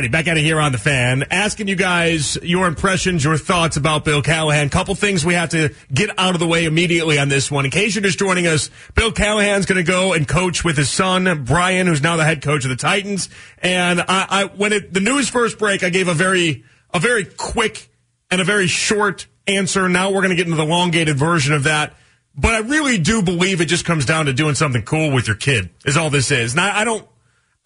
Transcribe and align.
righty, 0.00 0.08
back 0.08 0.28
out 0.28 0.38
of 0.38 0.42
here 0.42 0.58
on 0.58 0.72
the 0.72 0.78
fan, 0.78 1.24
asking 1.30 1.68
you 1.68 1.76
guys 1.76 2.38
your 2.42 2.66
impressions, 2.66 3.22
your 3.22 3.36
thoughts 3.36 3.76
about 3.76 4.02
Bill 4.02 4.22
Callahan. 4.22 4.70
Couple 4.70 4.94
things 4.94 5.26
we 5.26 5.34
have 5.34 5.50
to 5.50 5.74
get 5.92 6.18
out 6.18 6.32
of 6.32 6.40
the 6.40 6.46
way 6.46 6.64
immediately 6.64 7.18
on 7.18 7.28
this 7.28 7.50
one. 7.50 7.66
In 7.66 7.70
case 7.70 7.94
you're 7.94 8.02
just 8.02 8.18
joining 8.18 8.46
us, 8.46 8.70
Bill 8.94 9.12
Callahan's 9.12 9.66
going 9.66 9.76
to 9.76 9.86
go 9.86 10.14
and 10.14 10.26
coach 10.26 10.64
with 10.64 10.78
his 10.78 10.88
son 10.88 11.44
Brian, 11.44 11.86
who's 11.86 12.02
now 12.02 12.16
the 12.16 12.24
head 12.24 12.40
coach 12.40 12.64
of 12.64 12.70
the 12.70 12.76
Titans. 12.76 13.28
And 13.58 14.00
I, 14.00 14.04
I 14.08 14.44
when 14.56 14.72
it, 14.72 14.94
the 14.94 15.00
news 15.00 15.28
first 15.28 15.58
break, 15.58 15.82
I 15.82 15.90
gave 15.90 16.08
a 16.08 16.14
very 16.14 16.64
a 16.94 16.98
very 16.98 17.26
quick 17.26 17.90
and 18.30 18.40
a 18.40 18.44
very 18.44 18.68
short 18.68 19.26
answer. 19.46 19.86
Now 19.86 20.12
we're 20.12 20.22
going 20.22 20.30
to 20.30 20.36
get 20.36 20.46
into 20.46 20.56
the 20.56 20.64
elongated 20.64 21.18
version 21.18 21.52
of 21.52 21.64
that. 21.64 21.94
But 22.34 22.54
I 22.54 22.58
really 22.60 22.96
do 22.96 23.20
believe 23.20 23.60
it 23.60 23.66
just 23.66 23.84
comes 23.84 24.06
down 24.06 24.26
to 24.26 24.32
doing 24.32 24.54
something 24.54 24.82
cool 24.82 25.12
with 25.12 25.26
your 25.26 25.36
kid. 25.36 25.68
Is 25.84 25.98
all 25.98 26.08
this 26.08 26.30
is. 26.30 26.54
Now 26.54 26.74
I 26.74 26.84
don't. 26.84 27.06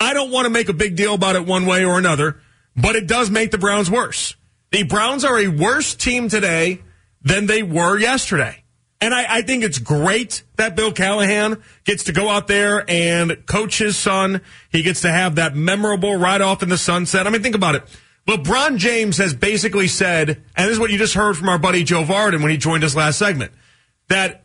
I 0.00 0.14
don't 0.14 0.30
want 0.30 0.46
to 0.46 0.50
make 0.50 0.68
a 0.68 0.72
big 0.72 0.96
deal 0.96 1.14
about 1.14 1.36
it 1.36 1.46
one 1.46 1.66
way 1.66 1.84
or 1.84 1.98
another, 1.98 2.40
but 2.76 2.96
it 2.96 3.06
does 3.06 3.30
make 3.30 3.50
the 3.50 3.58
Browns 3.58 3.90
worse. 3.90 4.34
The 4.70 4.82
Browns 4.82 5.24
are 5.24 5.38
a 5.38 5.48
worse 5.48 5.94
team 5.94 6.28
today 6.28 6.82
than 7.22 7.46
they 7.46 7.62
were 7.62 7.98
yesterday. 7.98 8.64
And 9.00 9.14
I, 9.14 9.36
I, 9.38 9.42
think 9.42 9.64
it's 9.64 9.78
great 9.78 10.44
that 10.56 10.76
Bill 10.76 10.90
Callahan 10.90 11.62
gets 11.84 12.04
to 12.04 12.12
go 12.12 12.28
out 12.30 12.46
there 12.46 12.88
and 12.88 13.44
coach 13.44 13.78
his 13.78 13.96
son. 13.96 14.40
He 14.70 14.82
gets 14.82 15.02
to 15.02 15.10
have 15.10 15.34
that 15.34 15.54
memorable 15.54 16.16
ride 16.16 16.40
off 16.40 16.62
in 16.62 16.70
the 16.70 16.78
sunset. 16.78 17.26
I 17.26 17.30
mean, 17.30 17.42
think 17.42 17.54
about 17.54 17.74
it. 17.74 17.82
LeBron 18.26 18.78
James 18.78 19.18
has 19.18 19.34
basically 19.34 19.88
said, 19.88 20.42
and 20.56 20.66
this 20.68 20.72
is 20.72 20.80
what 20.80 20.90
you 20.90 20.96
just 20.96 21.14
heard 21.14 21.36
from 21.36 21.50
our 21.50 21.58
buddy 21.58 21.84
Joe 21.84 22.04
Vardon 22.04 22.40
when 22.40 22.50
he 22.50 22.56
joined 22.56 22.82
us 22.82 22.96
last 22.96 23.18
segment, 23.18 23.52
that 24.08 24.44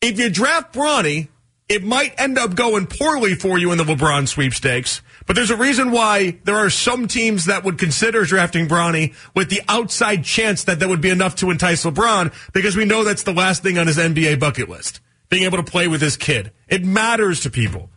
if 0.00 0.18
you 0.18 0.30
draft 0.30 0.72
Bronny, 0.72 1.28
it 1.68 1.82
might 1.82 2.18
end 2.18 2.38
up 2.38 2.54
going 2.54 2.86
poorly 2.86 3.34
for 3.34 3.58
you 3.58 3.72
in 3.72 3.78
the 3.78 3.84
LeBron 3.84 4.28
sweepstakes. 4.28 5.00
But 5.26 5.36
there's 5.36 5.50
a 5.50 5.56
reason 5.56 5.90
why 5.90 6.38
there 6.44 6.56
are 6.56 6.68
some 6.68 7.08
teams 7.08 7.46
that 7.46 7.64
would 7.64 7.78
consider 7.78 8.24
drafting 8.24 8.68
Bronny 8.68 9.14
with 9.34 9.48
the 9.48 9.62
outside 9.68 10.24
chance 10.24 10.64
that 10.64 10.80
that 10.80 10.88
would 10.88 11.00
be 11.00 11.08
enough 11.08 11.36
to 11.36 11.50
entice 11.50 11.84
LeBron 11.84 12.34
because 12.52 12.76
we 12.76 12.84
know 12.84 13.04
that's 13.04 13.22
the 13.22 13.32
last 13.32 13.62
thing 13.62 13.78
on 13.78 13.86
his 13.86 13.96
NBA 13.96 14.38
bucket 14.38 14.68
list. 14.68 15.00
Being 15.30 15.44
able 15.44 15.56
to 15.56 15.64
play 15.64 15.88
with 15.88 16.02
his 16.02 16.18
kid. 16.18 16.52
It 16.68 16.84
matters 16.84 17.40
to 17.40 17.50
people. 17.50 17.90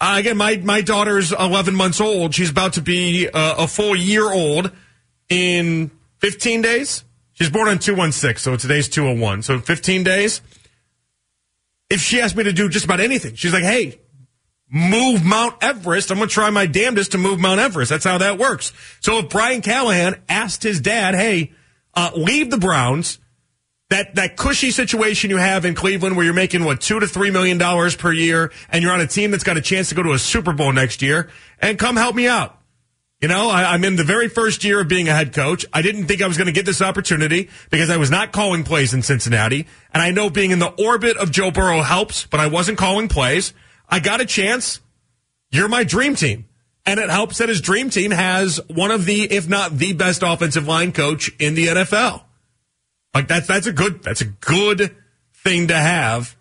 Uh, 0.00 0.16
again, 0.18 0.38
my, 0.38 0.56
my 0.56 0.80
daughter's 0.80 1.32
11 1.32 1.74
months 1.74 2.00
old. 2.00 2.34
She's 2.34 2.50
about 2.50 2.74
to 2.74 2.80
be 2.80 3.28
uh, 3.28 3.64
a 3.64 3.68
full 3.68 3.94
year 3.94 4.32
old 4.32 4.70
in 5.28 5.90
15 6.18 6.62
days. 6.62 7.04
She's 7.34 7.50
born 7.50 7.68
on 7.68 7.78
216, 7.78 8.40
so 8.40 8.56
today's 8.56 8.88
201. 8.88 9.42
So 9.42 9.58
15 9.58 10.02
days 10.04 10.40
if 11.90 12.00
she 12.00 12.20
asked 12.20 12.36
me 12.36 12.44
to 12.44 12.52
do 12.52 12.68
just 12.68 12.84
about 12.84 13.00
anything. 13.00 13.34
She's 13.34 13.52
like, 13.52 13.62
hey, 13.62 14.00
move 14.70 15.24
Mount 15.24 15.62
Everest. 15.62 16.10
I'm 16.10 16.18
going 16.18 16.28
to 16.28 16.34
try 16.34 16.50
my 16.50 16.66
damnedest 16.66 17.12
to 17.12 17.18
move 17.18 17.38
Mount 17.38 17.60
Everest. 17.60 17.90
That's 17.90 18.04
how 18.04 18.18
that 18.18 18.38
works. 18.38 18.72
So 19.00 19.18
if 19.18 19.28
Brian 19.30 19.62
Callahan 19.62 20.20
asked 20.28 20.62
his 20.62 20.80
dad, 20.80 21.14
hey, 21.14 21.52
uh, 21.94 22.10
leave 22.14 22.50
the 22.50 22.58
Browns, 22.58 23.18
that, 23.90 24.16
that 24.16 24.36
cushy 24.36 24.70
situation 24.70 25.30
you 25.30 25.38
have 25.38 25.64
in 25.64 25.74
Cleveland 25.74 26.16
where 26.16 26.24
you're 26.24 26.34
making, 26.34 26.64
what, 26.64 26.80
two 26.80 27.00
to 27.00 27.06
three 27.06 27.30
million 27.30 27.56
dollars 27.56 27.96
per 27.96 28.12
year 28.12 28.52
and 28.68 28.82
you're 28.82 28.92
on 28.92 29.00
a 29.00 29.06
team 29.06 29.30
that's 29.30 29.44
got 29.44 29.56
a 29.56 29.62
chance 29.62 29.88
to 29.88 29.94
go 29.94 30.02
to 30.02 30.12
a 30.12 30.18
Super 30.18 30.52
Bowl 30.52 30.72
next 30.72 31.00
year 31.00 31.30
and 31.58 31.78
come 31.78 31.96
help 31.96 32.14
me 32.14 32.28
out. 32.28 32.57
You 33.20 33.26
know, 33.26 33.50
I, 33.50 33.74
am 33.74 33.82
in 33.82 33.96
the 33.96 34.04
very 34.04 34.28
first 34.28 34.62
year 34.62 34.80
of 34.80 34.86
being 34.86 35.08
a 35.08 35.12
head 35.12 35.32
coach. 35.32 35.66
I 35.72 35.82
didn't 35.82 36.06
think 36.06 36.22
I 36.22 36.28
was 36.28 36.36
going 36.36 36.46
to 36.46 36.52
get 36.52 36.64
this 36.64 36.80
opportunity 36.80 37.48
because 37.68 37.90
I 37.90 37.96
was 37.96 38.12
not 38.12 38.30
calling 38.30 38.62
plays 38.62 38.94
in 38.94 39.02
Cincinnati. 39.02 39.66
And 39.92 40.00
I 40.00 40.12
know 40.12 40.30
being 40.30 40.52
in 40.52 40.60
the 40.60 40.68
orbit 40.68 41.16
of 41.16 41.32
Joe 41.32 41.50
Burrow 41.50 41.82
helps, 41.82 42.26
but 42.26 42.38
I 42.38 42.46
wasn't 42.46 42.78
calling 42.78 43.08
plays. 43.08 43.54
I 43.88 43.98
got 43.98 44.20
a 44.20 44.24
chance. 44.24 44.80
You're 45.50 45.66
my 45.66 45.82
dream 45.82 46.14
team. 46.14 46.46
And 46.86 47.00
it 47.00 47.10
helps 47.10 47.38
that 47.38 47.48
his 47.48 47.60
dream 47.60 47.90
team 47.90 48.12
has 48.12 48.60
one 48.68 48.92
of 48.92 49.04
the, 49.04 49.24
if 49.24 49.48
not 49.48 49.76
the 49.76 49.94
best 49.94 50.22
offensive 50.22 50.68
line 50.68 50.92
coach 50.92 51.28
in 51.40 51.54
the 51.54 51.66
NFL. 51.66 52.22
Like 53.14 53.26
that's, 53.26 53.48
that's 53.48 53.66
a 53.66 53.72
good, 53.72 54.00
that's 54.04 54.20
a 54.20 54.26
good 54.26 54.94
thing 55.34 55.68
to 55.68 55.74
have 55.74 56.36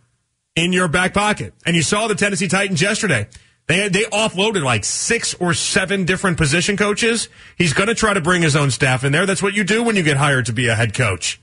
in 0.56 0.74
your 0.74 0.88
back 0.88 1.16
pocket. 1.16 1.56
And 1.66 1.76
you 1.76 1.82
saw 1.82 2.08
the 2.08 2.16
Tennessee 2.16 2.48
Titans 2.48 2.84
yesterday. 2.84 3.28
They 3.68 3.90
they 3.90 4.04
offloaded 4.04 4.64
like 4.64 4.86
six 4.86 5.34
or 5.36 5.54
seven 5.54 6.06
different 6.06 6.38
position 6.38 6.78
coaches. 6.78 7.30
He's 7.58 7.74
going 7.74 7.88
to 7.88 7.96
try 7.96 8.14
to 8.14 8.22
bring 8.22 8.42
his 8.42 8.56
own 8.56 8.72
staff 8.72 9.04
in 9.04 9.12
there. 9.12 9.26
That's 9.26 9.44
what 9.44 9.54
you 9.54 9.64
do 9.64 9.84
when 9.84 9.96
you 9.96 10.04
get 10.04 10.18
hired 10.18 10.46
to 10.48 10.54
be 10.54 10.68
a 10.68 10.76
head 10.76 10.94
coach. 10.94 11.42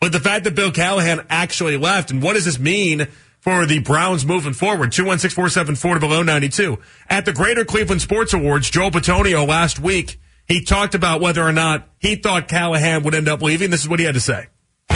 But 0.00 0.12
the 0.12 0.20
fact 0.20 0.44
that 0.44 0.54
Bill 0.54 0.72
Callahan 0.72 1.26
actually 1.28 1.76
left, 1.76 2.10
and 2.10 2.22
what 2.22 2.34
does 2.34 2.44
this 2.44 2.58
mean 2.58 3.08
for 3.40 3.66
the 3.66 3.80
Browns 3.80 4.24
moving 4.24 4.52
forward? 4.52 4.92
216-474 4.92 5.94
to 5.94 6.00
below 6.00 6.22
92. 6.22 6.78
At 7.10 7.24
the 7.24 7.32
Greater 7.32 7.64
Cleveland 7.64 8.00
Sports 8.00 8.32
Awards, 8.32 8.70
Joe 8.70 8.90
Bitonio 8.90 9.46
last 9.46 9.80
week, 9.80 10.20
he 10.46 10.62
talked 10.62 10.94
about 10.94 11.20
whether 11.20 11.42
or 11.42 11.52
not 11.52 11.88
he 11.98 12.14
thought 12.14 12.48
Callahan 12.48 13.02
would 13.02 13.14
end 13.14 13.28
up 13.28 13.42
leaving. 13.42 13.70
This 13.70 13.82
is 13.82 13.88
what 13.88 13.98
he 13.98 14.06
had 14.06 14.14
to 14.14 14.20
say. 14.20 14.46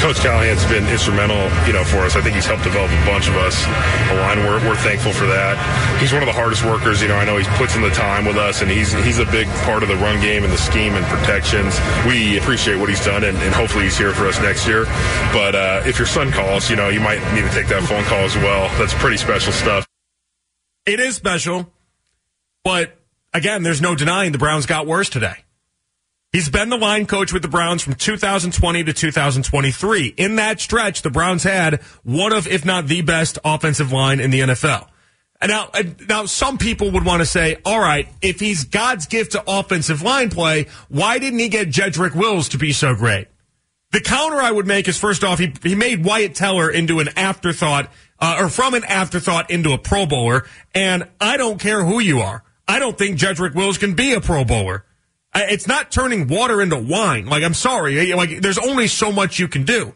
Coach 0.02 0.18
Callahan's 0.18 0.66
been 0.66 0.84
instrumental, 0.88 1.38
you 1.64 1.72
know, 1.72 1.84
for 1.84 1.98
us. 1.98 2.16
I 2.16 2.20
think 2.20 2.34
he's 2.34 2.44
helped 2.44 2.64
develop 2.64 2.90
a 2.90 3.06
bunch 3.06 3.28
of 3.28 3.36
us 3.36 3.64
a 4.10 4.14
line. 4.18 4.38
We're, 4.40 4.58
we're 4.66 4.76
thankful 4.82 5.12
for 5.12 5.26
that. 5.26 5.54
He's 6.00 6.12
one 6.12 6.22
of 6.22 6.26
the 6.26 6.34
hardest 6.34 6.64
workers. 6.64 7.00
You 7.00 7.06
know, 7.06 7.14
I 7.14 7.24
know 7.24 7.36
he 7.36 7.44
puts 7.54 7.76
in 7.76 7.82
the 7.82 7.90
time 7.90 8.24
with 8.24 8.36
us, 8.36 8.62
and 8.62 8.70
he's 8.70 8.92
he's 9.06 9.20
a 9.20 9.24
big 9.26 9.46
part 9.62 9.84
of 9.84 9.88
the 9.88 9.94
run 9.94 10.20
game 10.20 10.42
and 10.42 10.52
the 10.52 10.58
scheme 10.58 10.94
and 10.94 11.06
protections. 11.06 11.78
We 12.04 12.36
appreciate 12.36 12.82
what 12.82 12.88
he's 12.88 13.04
done, 13.04 13.22
and, 13.22 13.38
and 13.38 13.54
hopefully 13.54 13.84
he's 13.84 13.96
here 13.96 14.12
for 14.12 14.26
us 14.26 14.40
next 14.40 14.66
year. 14.66 14.86
But 15.32 15.54
uh, 15.54 15.82
if 15.86 15.98
your 15.98 16.08
son 16.10 16.32
calls, 16.32 16.68
you 16.68 16.74
know, 16.74 16.88
you 16.88 16.98
might 16.98 17.22
need 17.32 17.46
to 17.46 17.54
take 17.54 17.68
that 17.68 17.84
phone 17.84 18.02
call 18.02 18.26
as 18.26 18.34
well. 18.34 18.66
That's 18.80 18.94
pretty 18.94 19.18
special 19.18 19.52
stuff. 19.52 19.86
It 20.84 20.98
is 20.98 21.14
special, 21.14 21.70
but 22.64 22.90
again, 23.32 23.62
there's 23.62 23.80
no 23.80 23.94
denying 23.94 24.32
the 24.32 24.38
Browns 24.38 24.66
got 24.66 24.88
worse 24.88 25.08
today. 25.08 25.44
He's 26.32 26.48
been 26.48 26.70
the 26.70 26.78
line 26.78 27.04
coach 27.04 27.30
with 27.30 27.42
the 27.42 27.48
Browns 27.48 27.82
from 27.82 27.92
2020 27.92 28.84
to 28.84 28.92
2023. 28.94 30.14
In 30.16 30.36
that 30.36 30.60
stretch, 30.60 31.02
the 31.02 31.10
Browns 31.10 31.42
had 31.42 31.82
one 32.04 32.32
of, 32.32 32.46
if 32.46 32.64
not 32.64 32.86
the 32.86 33.02
best 33.02 33.38
offensive 33.44 33.92
line 33.92 34.18
in 34.18 34.30
the 34.30 34.40
NFL. 34.40 34.88
And 35.42 35.50
now, 35.50 35.68
now 36.08 36.24
some 36.24 36.56
people 36.56 36.90
would 36.92 37.04
want 37.04 37.20
to 37.20 37.26
say, 37.26 37.58
all 37.66 37.78
right, 37.78 38.08
if 38.22 38.40
he's 38.40 38.64
God's 38.64 39.06
gift 39.06 39.32
to 39.32 39.44
offensive 39.46 40.00
line 40.00 40.30
play, 40.30 40.68
why 40.88 41.18
didn't 41.18 41.38
he 41.38 41.50
get 41.50 41.68
Jedrick 41.68 42.14
Wills 42.14 42.48
to 42.50 42.58
be 42.58 42.72
so 42.72 42.94
great? 42.94 43.28
The 43.90 44.00
counter 44.00 44.40
I 44.40 44.52
would 44.52 44.66
make 44.66 44.88
is 44.88 44.96
first 44.96 45.22
off, 45.24 45.38
he, 45.38 45.52
he 45.62 45.74
made 45.74 46.02
Wyatt 46.02 46.34
Teller 46.34 46.70
into 46.70 47.00
an 47.00 47.08
afterthought, 47.14 47.90
uh, 48.18 48.36
or 48.38 48.48
from 48.48 48.72
an 48.72 48.84
afterthought 48.84 49.50
into 49.50 49.72
a 49.72 49.78
Pro 49.78 50.06
Bowler. 50.06 50.46
And 50.74 51.08
I 51.20 51.36
don't 51.36 51.60
care 51.60 51.84
who 51.84 52.00
you 52.00 52.20
are. 52.20 52.42
I 52.66 52.78
don't 52.78 52.96
think 52.96 53.18
Jedrick 53.18 53.54
Wills 53.54 53.76
can 53.76 53.92
be 53.92 54.14
a 54.14 54.20
Pro 54.22 54.46
Bowler. 54.46 54.86
It's 55.34 55.66
not 55.66 55.90
turning 55.90 56.28
water 56.28 56.60
into 56.60 56.76
wine. 56.76 57.26
Like, 57.26 57.42
I'm 57.42 57.54
sorry. 57.54 58.12
Like, 58.12 58.40
there's 58.40 58.58
only 58.58 58.86
so 58.86 59.10
much 59.10 59.38
you 59.38 59.48
can 59.48 59.64
do. 59.64 59.94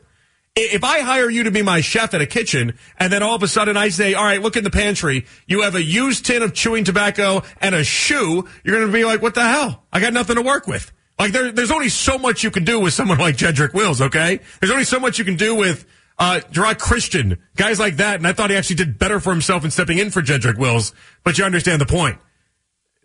If 0.59 0.83
I 0.83 1.01
hire 1.01 1.29
you 1.29 1.43
to 1.43 1.51
be 1.51 1.61
my 1.61 1.83
chef 1.83 2.15
at 2.15 2.23
a 2.23 2.27
kitchen 2.27 2.79
and 2.97 3.13
then 3.13 3.23
all 3.23 3.35
of 3.35 3.43
a 3.43 3.49
sudden 3.49 3.77
I 3.77 3.91
say, 3.91 4.15
all 4.15 4.25
right, 4.25 4.41
look 4.41 4.57
in 4.57 4.65
the 4.65 4.71
pantry. 4.71 5.27
You 5.47 5.61
have 5.63 5.75
a 5.75 5.83
used 5.83 6.25
tin 6.25 6.43
of 6.43 6.55
chewing 6.55 6.85
tobacco 6.85 7.43
and 7.61 7.75
a 7.75 7.85
shoe. 7.85 8.49
You're 8.65 8.77
going 8.77 8.87
to 8.87 8.93
be 8.93 9.05
like, 9.05 9.21
what 9.21 9.35
the 9.35 9.47
hell? 9.47 9.85
I 9.93 10.01
got 10.01 10.15
nothing 10.15 10.37
to 10.37 10.43
work 10.43 10.67
with. 10.67 10.91
Like 11.19 11.33
there, 11.33 11.53
there's 11.53 11.71
only 11.71 11.91
so 11.91 12.17
much 12.17 12.43
you 12.43 12.51
can 12.51 12.65
do 12.65 12.81
with 12.81 12.95
someone 12.95 13.19
like 13.19 13.37
Jedrick 13.37 13.75
Wills. 13.75 14.01
Okay. 14.01 14.41
There's 14.61 14.73
only 14.73 14.85
so 14.85 14.99
much 14.99 15.19
you 15.19 15.27
can 15.27 15.37
do 15.37 15.55
with, 15.55 15.85
uh, 16.19 16.41
Geron 16.51 16.79
Christian, 16.79 17.39
guys 17.57 17.79
like 17.79 17.97
that. 17.99 18.17
And 18.17 18.27
I 18.27 18.33
thought 18.33 18.49
he 18.49 18.57
actually 18.57 18.77
did 18.77 18.99
better 18.99 19.21
for 19.21 19.33
himself 19.33 19.63
in 19.63 19.71
stepping 19.71 19.99
in 19.99 20.11
for 20.11 20.23
Jedrick 20.23 20.57
Wills, 20.57 20.95
but 21.23 21.37
you 21.37 21.45
understand 21.45 21.83
the 21.83 21.87
point. 21.87 22.17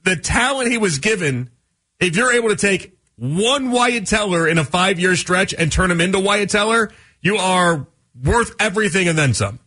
The 0.06 0.16
talent 0.16 0.72
he 0.72 0.78
was 0.78 1.00
given 1.00 1.50
if 2.02 2.18
you're 2.18 2.34
able 2.34 2.50
to 2.50 2.56
take 2.56 2.98
one 3.16 3.72
Wyatt 3.72 4.08
Teller 4.08 4.48
in 4.48 4.58
a 4.58 4.66
five 4.66 5.00
year 5.00 5.16
stretch 5.16 5.54
and 5.54 5.72
turn 5.72 5.92
him 5.92 6.02
into 6.02 6.20
Wyatt 6.20 6.50
Teller, 6.50 6.92
you 7.22 7.38
are 7.38 7.88
worth 8.22 8.56
everything 8.60 9.08
and 9.08 9.18
then 9.18 9.34
some. 9.34 9.60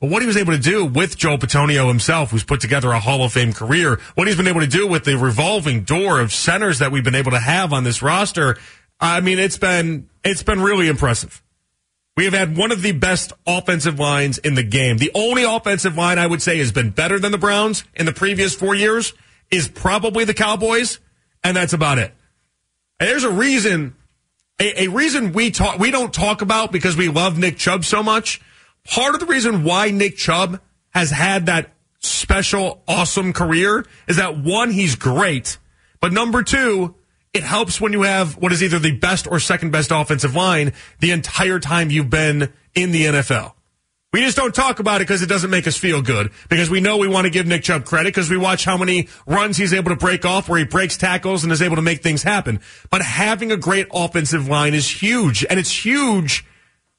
But 0.00 0.10
what 0.10 0.22
he 0.22 0.26
was 0.26 0.36
able 0.36 0.52
to 0.52 0.58
do 0.58 0.84
with 0.84 1.16
Joe 1.16 1.36
Bitonio 1.36 1.86
himself, 1.86 2.30
who's 2.30 2.42
put 2.42 2.60
together 2.60 2.90
a 2.90 2.98
Hall 2.98 3.24
of 3.24 3.32
Fame 3.32 3.52
career, 3.52 4.00
what 4.14 4.26
he's 4.26 4.36
been 4.36 4.48
able 4.48 4.60
to 4.60 4.66
do 4.66 4.86
with 4.86 5.04
the 5.04 5.16
revolving 5.16 5.82
door 5.82 6.20
of 6.20 6.32
centers 6.32 6.80
that 6.80 6.90
we've 6.90 7.04
been 7.04 7.14
able 7.14 7.30
to 7.32 7.38
have 7.38 7.72
on 7.72 7.84
this 7.84 8.02
roster, 8.02 8.56
I 8.98 9.20
mean, 9.20 9.38
it's 9.38 9.58
been, 9.58 10.08
it's 10.24 10.42
been 10.42 10.60
really 10.60 10.88
impressive. 10.88 11.42
We 12.16 12.24
have 12.24 12.34
had 12.34 12.56
one 12.56 12.72
of 12.72 12.82
the 12.82 12.92
best 12.92 13.32
offensive 13.46 13.98
lines 13.98 14.38
in 14.38 14.54
the 14.54 14.62
game. 14.62 14.98
The 14.98 15.12
only 15.14 15.44
offensive 15.44 15.96
line 15.96 16.18
I 16.18 16.26
would 16.26 16.42
say 16.42 16.58
has 16.58 16.72
been 16.72 16.90
better 16.90 17.18
than 17.18 17.32
the 17.32 17.38
Browns 17.38 17.84
in 17.94 18.04
the 18.04 18.12
previous 18.12 18.54
four 18.54 18.74
years 18.74 19.12
is 19.50 19.68
probably 19.68 20.24
the 20.24 20.34
Cowboys 20.34 20.98
and 21.44 21.56
that's 21.56 21.72
about 21.72 21.98
it. 21.98 22.12
And 23.00 23.08
there's 23.08 23.24
a 23.24 23.30
reason, 23.30 23.96
a, 24.60 24.84
a 24.84 24.88
reason 24.88 25.32
we 25.32 25.50
talk, 25.50 25.78
we 25.78 25.90
don't 25.90 26.12
talk 26.12 26.42
about 26.42 26.72
because 26.72 26.96
we 26.96 27.08
love 27.08 27.38
Nick 27.38 27.58
Chubb 27.58 27.84
so 27.84 28.02
much. 28.02 28.40
Part 28.84 29.14
of 29.14 29.20
the 29.20 29.26
reason 29.26 29.64
why 29.64 29.90
Nick 29.90 30.16
Chubb 30.16 30.60
has 30.90 31.10
had 31.10 31.46
that 31.46 31.72
special, 32.00 32.82
awesome 32.86 33.32
career 33.32 33.86
is 34.08 34.16
that 34.16 34.38
one, 34.38 34.70
he's 34.70 34.96
great, 34.96 35.58
but 36.00 36.12
number 36.12 36.42
two, 36.42 36.94
it 37.32 37.42
helps 37.42 37.80
when 37.80 37.92
you 37.92 38.02
have 38.02 38.36
what 38.36 38.52
is 38.52 38.62
either 38.62 38.78
the 38.78 38.92
best 38.92 39.26
or 39.26 39.40
second 39.40 39.70
best 39.70 39.90
offensive 39.90 40.34
line 40.34 40.72
the 41.00 41.12
entire 41.12 41.58
time 41.58 41.90
you've 41.90 42.10
been 42.10 42.52
in 42.74 42.92
the 42.92 43.04
NFL. 43.06 43.54
We 44.12 44.20
just 44.20 44.36
don't 44.36 44.54
talk 44.54 44.78
about 44.78 45.00
it 45.00 45.08
because 45.08 45.22
it 45.22 45.28
doesn't 45.28 45.48
make 45.48 45.66
us 45.66 45.76
feel 45.76 46.02
good. 46.02 46.32
Because 46.50 46.68
we 46.68 46.80
know 46.80 46.98
we 46.98 47.08
want 47.08 47.24
to 47.24 47.30
give 47.30 47.46
Nick 47.46 47.62
Chubb 47.62 47.86
credit 47.86 48.08
because 48.08 48.28
we 48.28 48.36
watch 48.36 48.64
how 48.64 48.76
many 48.76 49.08
runs 49.26 49.56
he's 49.56 49.72
able 49.72 49.88
to 49.88 49.96
break 49.96 50.26
off 50.26 50.48
where 50.48 50.58
he 50.58 50.66
breaks 50.66 50.98
tackles 50.98 51.44
and 51.44 51.52
is 51.52 51.62
able 51.62 51.76
to 51.76 51.82
make 51.82 52.02
things 52.02 52.22
happen. 52.22 52.60
But 52.90 53.00
having 53.00 53.50
a 53.50 53.56
great 53.56 53.86
offensive 53.92 54.48
line 54.48 54.74
is 54.74 55.02
huge. 55.02 55.46
And 55.48 55.58
it's 55.58 55.84
huge, 55.84 56.44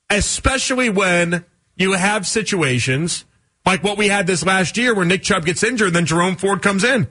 especially 0.10 0.89
when 0.89 1.45
you 1.75 1.94
have 1.94 2.25
situations 2.25 3.25
like 3.65 3.83
what 3.83 3.98
we 3.98 4.07
had 4.07 4.25
this 4.25 4.44
last 4.44 4.75
year 4.77 4.95
where 4.95 5.06
Nick 5.06 5.21
Chubb 5.21 5.45
gets 5.45 5.63
injured 5.63 5.88
and 5.88 5.95
then 5.95 6.06
Jerome 6.06 6.36
Ford 6.36 6.62
comes 6.63 6.83
in. 6.83 7.07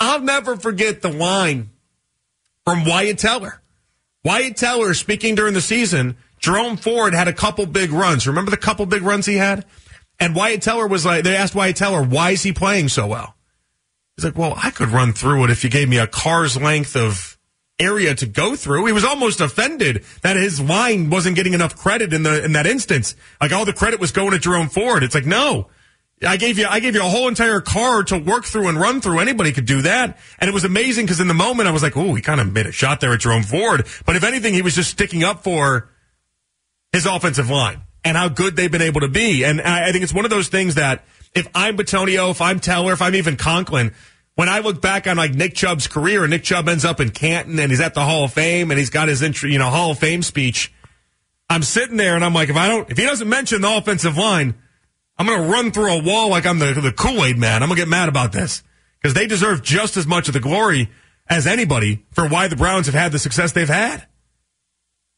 I'll 0.00 0.20
never 0.20 0.56
forget 0.56 1.00
the 1.00 1.12
line 1.12 1.70
from 2.64 2.84
Wyatt 2.84 3.18
Teller. 3.18 3.62
Wyatt 4.24 4.56
Teller 4.56 4.94
speaking 4.94 5.34
during 5.34 5.54
the 5.54 5.60
season 5.60 6.16
Jerome 6.44 6.76
Ford 6.76 7.14
had 7.14 7.26
a 7.26 7.32
couple 7.32 7.64
big 7.64 7.90
runs. 7.90 8.26
Remember 8.26 8.50
the 8.50 8.58
couple 8.58 8.84
big 8.84 9.00
runs 9.00 9.24
he 9.24 9.36
had? 9.36 9.64
And 10.20 10.36
Wyatt 10.36 10.60
Teller 10.60 10.86
was 10.86 11.06
like, 11.06 11.24
they 11.24 11.34
asked 11.34 11.54
Wyatt 11.54 11.76
Teller, 11.76 12.02
why 12.02 12.32
is 12.32 12.42
he 12.42 12.52
playing 12.52 12.90
so 12.90 13.06
well? 13.06 13.34
He's 14.14 14.26
like, 14.26 14.36
well, 14.36 14.52
I 14.62 14.70
could 14.70 14.90
run 14.90 15.14
through 15.14 15.44
it 15.44 15.50
if 15.50 15.64
you 15.64 15.70
gave 15.70 15.88
me 15.88 15.96
a 15.96 16.06
car's 16.06 16.60
length 16.60 16.96
of 16.96 17.38
area 17.80 18.14
to 18.16 18.26
go 18.26 18.56
through. 18.56 18.84
He 18.84 18.92
was 18.92 19.06
almost 19.06 19.40
offended 19.40 20.04
that 20.20 20.36
his 20.36 20.60
line 20.60 21.08
wasn't 21.08 21.34
getting 21.34 21.54
enough 21.54 21.76
credit 21.76 22.12
in 22.12 22.24
the 22.24 22.44
in 22.44 22.52
that 22.52 22.66
instance. 22.66 23.16
Like 23.40 23.52
all 23.52 23.64
the 23.64 23.72
credit 23.72 23.98
was 23.98 24.12
going 24.12 24.32
to 24.32 24.38
Jerome 24.38 24.68
Ford. 24.68 25.02
It's 25.02 25.14
like, 25.14 25.24
no. 25.24 25.68
I 26.22 26.36
gave 26.36 26.58
you 26.58 26.66
I 26.68 26.78
gave 26.80 26.94
you 26.94 27.00
a 27.00 27.08
whole 27.08 27.26
entire 27.26 27.62
car 27.62 28.04
to 28.04 28.18
work 28.18 28.44
through 28.44 28.68
and 28.68 28.78
run 28.78 29.00
through. 29.00 29.20
Anybody 29.20 29.50
could 29.50 29.64
do 29.64 29.80
that. 29.80 30.18
And 30.38 30.50
it 30.50 30.52
was 30.52 30.64
amazing 30.64 31.06
because 31.06 31.20
in 31.20 31.28
the 31.28 31.32
moment 31.32 31.70
I 31.70 31.72
was 31.72 31.82
like, 31.82 31.96
oh, 31.96 32.14
he 32.14 32.20
kind 32.20 32.38
of 32.38 32.52
made 32.52 32.66
a 32.66 32.72
shot 32.72 33.00
there 33.00 33.14
at 33.14 33.20
Jerome 33.20 33.44
Ford. 33.44 33.86
But 34.04 34.14
if 34.14 34.24
anything, 34.24 34.52
he 34.52 34.60
was 34.60 34.74
just 34.74 34.90
sticking 34.90 35.24
up 35.24 35.42
for 35.42 35.88
his 36.94 37.06
offensive 37.06 37.50
line 37.50 37.82
and 38.04 38.16
how 38.16 38.28
good 38.28 38.54
they've 38.54 38.70
been 38.70 38.80
able 38.80 39.00
to 39.00 39.08
be. 39.08 39.44
And 39.44 39.60
I 39.60 39.90
think 39.90 40.04
it's 40.04 40.14
one 40.14 40.24
of 40.24 40.30
those 40.30 40.46
things 40.46 40.76
that 40.76 41.04
if 41.34 41.48
I'm 41.52 41.76
Bitonio, 41.76 42.30
if 42.30 42.40
I'm 42.40 42.60
Teller, 42.60 42.92
if 42.92 43.02
I'm 43.02 43.16
even 43.16 43.36
Conklin, 43.36 43.92
when 44.36 44.48
I 44.48 44.60
look 44.60 44.80
back 44.80 45.08
on 45.08 45.16
like 45.16 45.34
Nick 45.34 45.54
Chubb's 45.54 45.88
career 45.88 46.22
and 46.22 46.30
Nick 46.30 46.44
Chubb 46.44 46.68
ends 46.68 46.84
up 46.84 47.00
in 47.00 47.10
Canton 47.10 47.58
and 47.58 47.70
he's 47.70 47.80
at 47.80 47.94
the 47.94 48.04
Hall 48.04 48.24
of 48.24 48.32
Fame 48.32 48.70
and 48.70 48.78
he's 48.78 48.90
got 48.90 49.08
his 49.08 49.22
you 49.42 49.58
know, 49.58 49.70
Hall 49.70 49.90
of 49.90 49.98
Fame 49.98 50.22
speech, 50.22 50.72
I'm 51.50 51.64
sitting 51.64 51.96
there 51.96 52.14
and 52.14 52.24
I'm 52.24 52.32
like, 52.32 52.48
if 52.48 52.56
I 52.56 52.68
don't, 52.68 52.88
if 52.88 52.96
he 52.96 53.04
doesn't 53.04 53.28
mention 53.28 53.62
the 53.62 53.76
offensive 53.76 54.16
line, 54.16 54.54
I'm 55.18 55.26
going 55.26 55.42
to 55.42 55.48
run 55.48 55.72
through 55.72 55.98
a 55.98 56.02
wall 56.02 56.28
like 56.28 56.46
I'm 56.46 56.60
the, 56.60 56.74
the 56.74 56.92
Kool-Aid 56.92 57.38
man. 57.38 57.62
I'm 57.62 57.68
going 57.68 57.76
to 57.76 57.82
get 57.82 57.88
mad 57.88 58.08
about 58.08 58.30
this 58.30 58.62
because 59.02 59.14
they 59.14 59.26
deserve 59.26 59.64
just 59.64 59.96
as 59.96 60.06
much 60.06 60.28
of 60.28 60.34
the 60.34 60.40
glory 60.40 60.90
as 61.28 61.48
anybody 61.48 62.04
for 62.12 62.28
why 62.28 62.46
the 62.46 62.56
Browns 62.56 62.86
have 62.86 62.94
had 62.94 63.10
the 63.10 63.18
success 63.18 63.50
they've 63.50 63.68
had. 63.68 64.06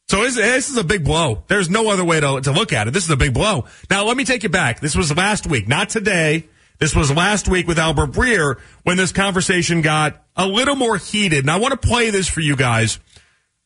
So 0.09 0.23
this, 0.23 0.35
this, 0.35 0.69
is 0.69 0.77
a 0.77 0.85
big 0.85 1.03
blow. 1.03 1.43
There's 1.47 1.69
no 1.69 1.89
other 1.89 2.05
way 2.05 2.21
to, 2.21 2.39
to 2.39 2.51
look 2.53 2.71
at 2.71 2.87
it. 2.87 2.91
This 2.91 3.03
is 3.03 3.09
a 3.09 3.17
big 3.17 3.33
blow. 3.33 3.65
Now, 3.89 4.05
let 4.05 4.15
me 4.15 4.23
take 4.23 4.43
you 4.43 4.49
back. 4.49 4.79
This 4.79 4.95
was 4.95 5.15
last 5.15 5.47
week, 5.47 5.67
not 5.67 5.89
today. 5.89 6.47
This 6.79 6.95
was 6.95 7.11
last 7.11 7.49
week 7.49 7.67
with 7.67 7.77
Albert 7.77 8.11
Breer 8.11 8.57
when 8.83 8.95
this 8.95 9.11
conversation 9.11 9.81
got 9.81 10.23
a 10.35 10.47
little 10.47 10.75
more 10.75 10.95
heated. 10.95 11.39
And 11.39 11.51
I 11.51 11.57
want 11.57 11.71
to 11.79 11.87
play 11.87 12.09
this 12.09 12.29
for 12.29 12.39
you 12.39 12.55
guys. 12.55 12.99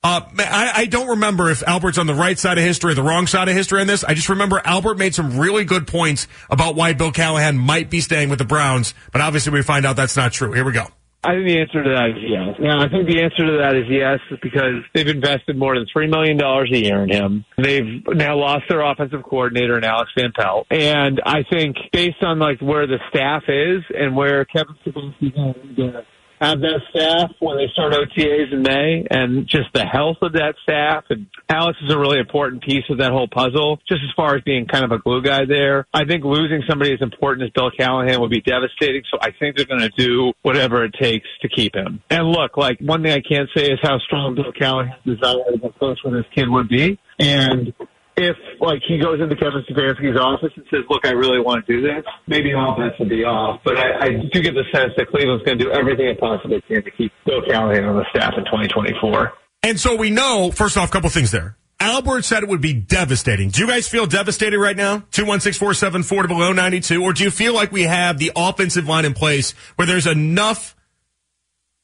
Uh, 0.04 0.22
I, 0.40 0.72
I, 0.78 0.86
don't 0.88 1.10
remember 1.10 1.52
if 1.52 1.62
Albert's 1.62 2.00
on 2.00 2.08
the 2.08 2.16
right 2.16 2.40
side 2.40 2.58
of 2.58 2.64
history 2.64 2.94
or 2.94 2.96
the 2.96 3.04
wrong 3.04 3.28
side 3.28 3.48
of 3.48 3.56
history 3.56 3.82
on 3.82 3.86
this. 3.86 4.04
I 4.04 4.16
just 4.16 4.30
remember 4.30 4.60
Albert 4.66 4.98
made 4.98 5.14
some 5.14 5.38
really 5.38 5.64
good 5.64 5.86
points 5.86 6.28
about 6.50 6.74
why 6.74 6.94
Bill 6.94 7.12
Callahan 7.12 7.56
might 7.56 7.92
be 7.92 8.02
staying 8.02 8.30
with 8.30 8.40
the 8.40 8.46
Browns, 8.46 8.96
but 9.12 9.22
obviously 9.22 9.54
we 9.54 9.62
find 9.62 9.86
out 9.86 9.98
that's 9.98 10.18
not 10.18 10.32
true. 10.32 10.54
Here 10.54 10.66
we 10.66 10.72
go. 10.72 10.88
I 11.24 11.34
think 11.34 11.48
the 11.48 11.60
answer 11.60 11.84
to 11.84 11.90
that 11.92 12.10
is 12.10 12.24
yes. 12.28 12.56
Now, 12.60 12.82
I 12.82 12.90
think 12.90 13.08
the 13.08 13.22
answer 13.22 13.46
to 13.46 13.58
that 13.62 13.76
is 13.76 13.86
yes 13.90 14.20
because 14.42 14.82
they've 14.96 15.08
invested 15.08 15.56
more 15.56 15.76
than 15.76 15.86
$3 15.96 16.10
million 16.10 16.42
a 16.42 16.78
year 16.78 17.04
in 17.04 17.10
him. 17.10 17.46
They've 17.62 18.02
now 18.08 18.38
lost 18.38 18.64
their 18.70 18.82
offensive 18.82 19.22
coordinator 19.24 19.78
in 19.78 19.84
Alex 19.84 20.10
Van 20.18 20.32
Pelt. 20.36 20.66
And 20.72 21.22
I 21.24 21.44
think 21.48 21.76
based 21.94 22.24
on 22.24 22.40
like 22.40 22.60
where 22.60 22.88
the 22.88 22.98
staff 23.10 23.44
is 23.48 23.84
and 23.96 24.16
where 24.16 24.46
Kevin 24.46 24.76
to 24.84 26.04
have 26.42 26.60
that 26.62 26.82
staff 26.90 27.32
when 27.40 27.58
they 27.58 27.68
start 27.72 27.94
OTAs 27.94 28.52
in 28.52 28.64
May 28.64 29.06
and 29.10 29.48
just 29.48 29.72
the 29.74 29.86
health 29.86 30.18
of 30.22 30.34
that 30.34 30.56
staff. 30.64 31.06
And 31.10 31.28
Alex 31.48 31.78
is 31.84 31.94
a 31.94 31.98
really 31.98 32.20
important 32.20 32.64
piece 32.64 32.84
of 32.90 32.98
that 32.98 33.12
whole 33.12 33.28
puzzle, 33.28 33.80
just 33.88 34.02
as 34.04 34.10
far 34.16 34.36
as 34.36 34.42
being 34.44 34.66
kind 34.66 34.84
of 34.84 34.92
a 34.92 34.98
glue 34.98 35.22
guy 35.22 35.46
there. 35.46 35.86
I 35.94 36.06
think 36.06 36.24
losing 36.24 36.64
somebody 36.68 36.94
as 36.94 37.02
important 37.02 37.46
as 37.46 37.52
Bill 37.52 37.70
Callahan 37.70 38.20
would 38.20 38.32
be 38.32 38.42
devastating. 38.42 39.04
So 39.12 39.20
I 39.22 39.30
think 39.32 39.56
they're 39.56 39.66
going 39.66 39.82
to 39.82 39.92
do 39.96 40.34
whatever 40.42 40.84
it 40.84 40.94
takes 41.00 41.28
to 41.44 41.48
keep 41.48 41.76
him. 41.76 42.02
And 42.10 42.28
look, 42.28 42.58
like 42.58 42.80
one 42.80 43.04
thing 43.04 43.12
I 43.12 43.22
can't 43.22 43.50
say 43.56 43.68
is 43.68 43.80
how 43.84 44.00
strong 44.00 44.36
Bill 44.36 44.52
Callahan's 44.52 45.04
desire 45.06 45.36
to 45.62 45.70
close 45.78 45.98
with 46.04 46.16
his 46.16 46.26
kid 46.34 46.50
would 46.50 46.68
be. 46.68 46.98
And 47.20 47.72
if 48.18 48.36
like 48.60 48.82
he 48.88 48.98
goes 49.00 49.22
into 49.22 49.36
Kevin 49.36 49.64
Stefanski's 49.70 50.20
office 50.20 50.52
and 50.56 50.66
says, 50.70 50.82
"Look, 50.90 51.06
I 51.06 51.12
really 51.12 51.40
want 51.40 51.66
to 51.66 51.74
do 51.74 51.82
this," 51.82 52.04
maybe 52.28 52.54
all 52.54 52.76
bets 52.78 52.98
will 53.00 53.10
be 53.10 53.24
off. 53.24 53.62
But 53.64 53.78
I, 53.78 54.06
I 54.06 54.10
do 54.32 54.42
get 54.42 54.54
the 54.54 54.66
sense 54.74 54.94
that 54.98 55.10
Cleveland's 55.10 55.44
going 55.44 55.58
to 55.58 55.64
do 55.66 55.72
everything 55.72 56.08
it 56.08 56.20
possibly 56.20 56.62
can 56.68 56.84
to 56.84 56.92
keep 56.92 57.12
Bill 57.26 57.42
Callahan 57.48 57.86
on 57.86 57.98
the 57.98 58.06
staff 58.10 58.34
in 58.38 58.46
2024. 58.46 59.34
And 59.64 59.80
so 59.80 59.96
we 59.96 60.10
know, 60.10 60.52
first 60.52 60.78
off, 60.78 60.90
a 60.90 60.92
couple 60.92 61.10
things 61.10 61.32
there. 61.32 61.56
Albert 61.80 62.26
said 62.26 62.44
it 62.44 62.50
would 62.50 62.62
be 62.62 62.74
devastating. 62.74 63.50
Do 63.50 63.62
you 63.62 63.68
guys 63.68 63.88
feel 63.88 64.06
devastated 64.06 64.60
right 64.60 64.78
now? 64.78 65.00
216-474 65.12 66.22
to 66.22 66.28
below 66.28 66.54
92? 66.54 67.04
Or 67.04 67.12
do 67.12 67.24
you 67.24 67.32
feel 67.32 67.56
like 67.56 67.72
we 67.72 67.84
have 67.84 68.20
the 68.20 68.32
offensive 68.36 68.88
line 68.88 69.04
in 69.04 69.16
place 69.16 69.52
where 69.76 69.88
there's 69.88 70.06
enough 70.06 70.76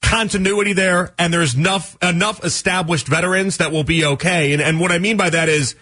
continuity 0.00 0.72
there 0.72 1.14
and 1.18 1.32
there's 1.32 1.56
enough, 1.56 1.96
enough 2.00 2.44
established 2.44 3.08
veterans 3.08 3.56
that 3.56 3.72
will 3.72 3.82
be 3.82 4.04
okay? 4.04 4.52
And, 4.52 4.62
and 4.62 4.78
what 4.78 4.92
I 4.92 4.98
mean 4.98 5.16
by 5.16 5.30
that 5.30 5.48
is 5.48 5.74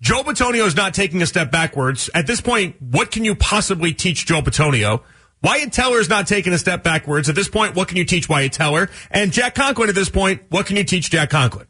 Joe 0.00 0.22
Bitonio 0.22 0.66
is 0.66 0.74
not 0.74 0.94
taking 0.94 1.20
a 1.20 1.26
step 1.26 1.50
backwards. 1.50 2.08
At 2.14 2.26
this 2.26 2.40
point, 2.40 2.80
what 2.80 3.10
can 3.10 3.22
you 3.22 3.34
possibly 3.34 3.92
teach 3.92 4.24
Joe 4.24 4.40
Bitonio? 4.40 5.02
Wyatt 5.42 5.72
Teller 5.72 5.98
is 5.98 6.08
not 6.08 6.26
taking 6.26 6.54
a 6.54 6.58
step 6.58 6.82
backwards. 6.82 7.28
At 7.28 7.34
this 7.34 7.48
point, 7.48 7.74
what 7.74 7.88
can 7.88 7.98
you 7.98 8.04
teach 8.04 8.28
Wyatt 8.28 8.52
Teller? 8.52 8.88
And 9.10 9.30
Jack 9.30 9.54
Conklin 9.54 9.90
at 9.90 9.94
this 9.94 10.08
point, 10.08 10.42
what 10.48 10.66
can 10.66 10.76
you 10.76 10.84
teach 10.84 11.10
Jack 11.10 11.30
Conklin? 11.30 11.66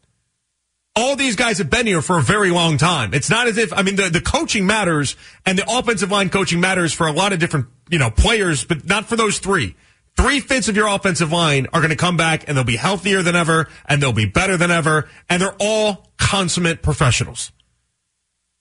All 0.94 1.17
these 1.17 1.35
guys 1.35 1.59
have 1.59 1.71
been 1.71 1.87
here 1.87 2.03
for 2.03 2.19
a 2.19 2.23
very 2.23 2.50
long 2.50 2.79
time. 2.79 3.15
It's 3.15 3.31
not 3.31 3.49
as 3.49 3.59
if, 3.59 3.73
I 3.73 3.82
mean, 3.82 3.97
the, 3.97 4.11
the 4.11 4.21
coaching 4.21 4.67
matters 4.67 5.17
and 5.44 5.59
the 5.59 5.65
offensive 5.69 6.11
line 6.11 6.31
coaching 6.31 6.61
matters 6.61 6.93
for 6.93 7.09
a 7.09 7.12
lot 7.12 7.32
of 7.32 7.38
different, 7.38 7.67
you 7.88 7.99
know, 7.99 8.11
players, 8.11 8.65
but 8.65 8.87
not 8.87 9.06
for 9.06 9.17
those 9.17 9.38
three. 9.41 9.77
Three 10.17 10.41
fifths 10.41 10.69
of 10.69 10.77
your 10.77 10.88
offensive 10.88 11.32
line 11.32 11.67
are 11.73 11.81
going 11.81 11.91
to 11.91 11.97
come 11.97 12.17
back 12.17 12.49
and 12.49 12.56
they'll 12.56 12.65
be 12.65 12.77
healthier 12.77 13.23
than 13.23 13.35
ever 13.35 13.69
and 13.87 14.03
they'll 14.03 14.12
be 14.12 14.27
better 14.27 14.56
than 14.56 14.71
ever. 14.71 15.09
And 15.29 15.41
they're 15.43 15.56
all 15.59 16.12
consummate 16.19 16.82
professionals. 16.82 17.53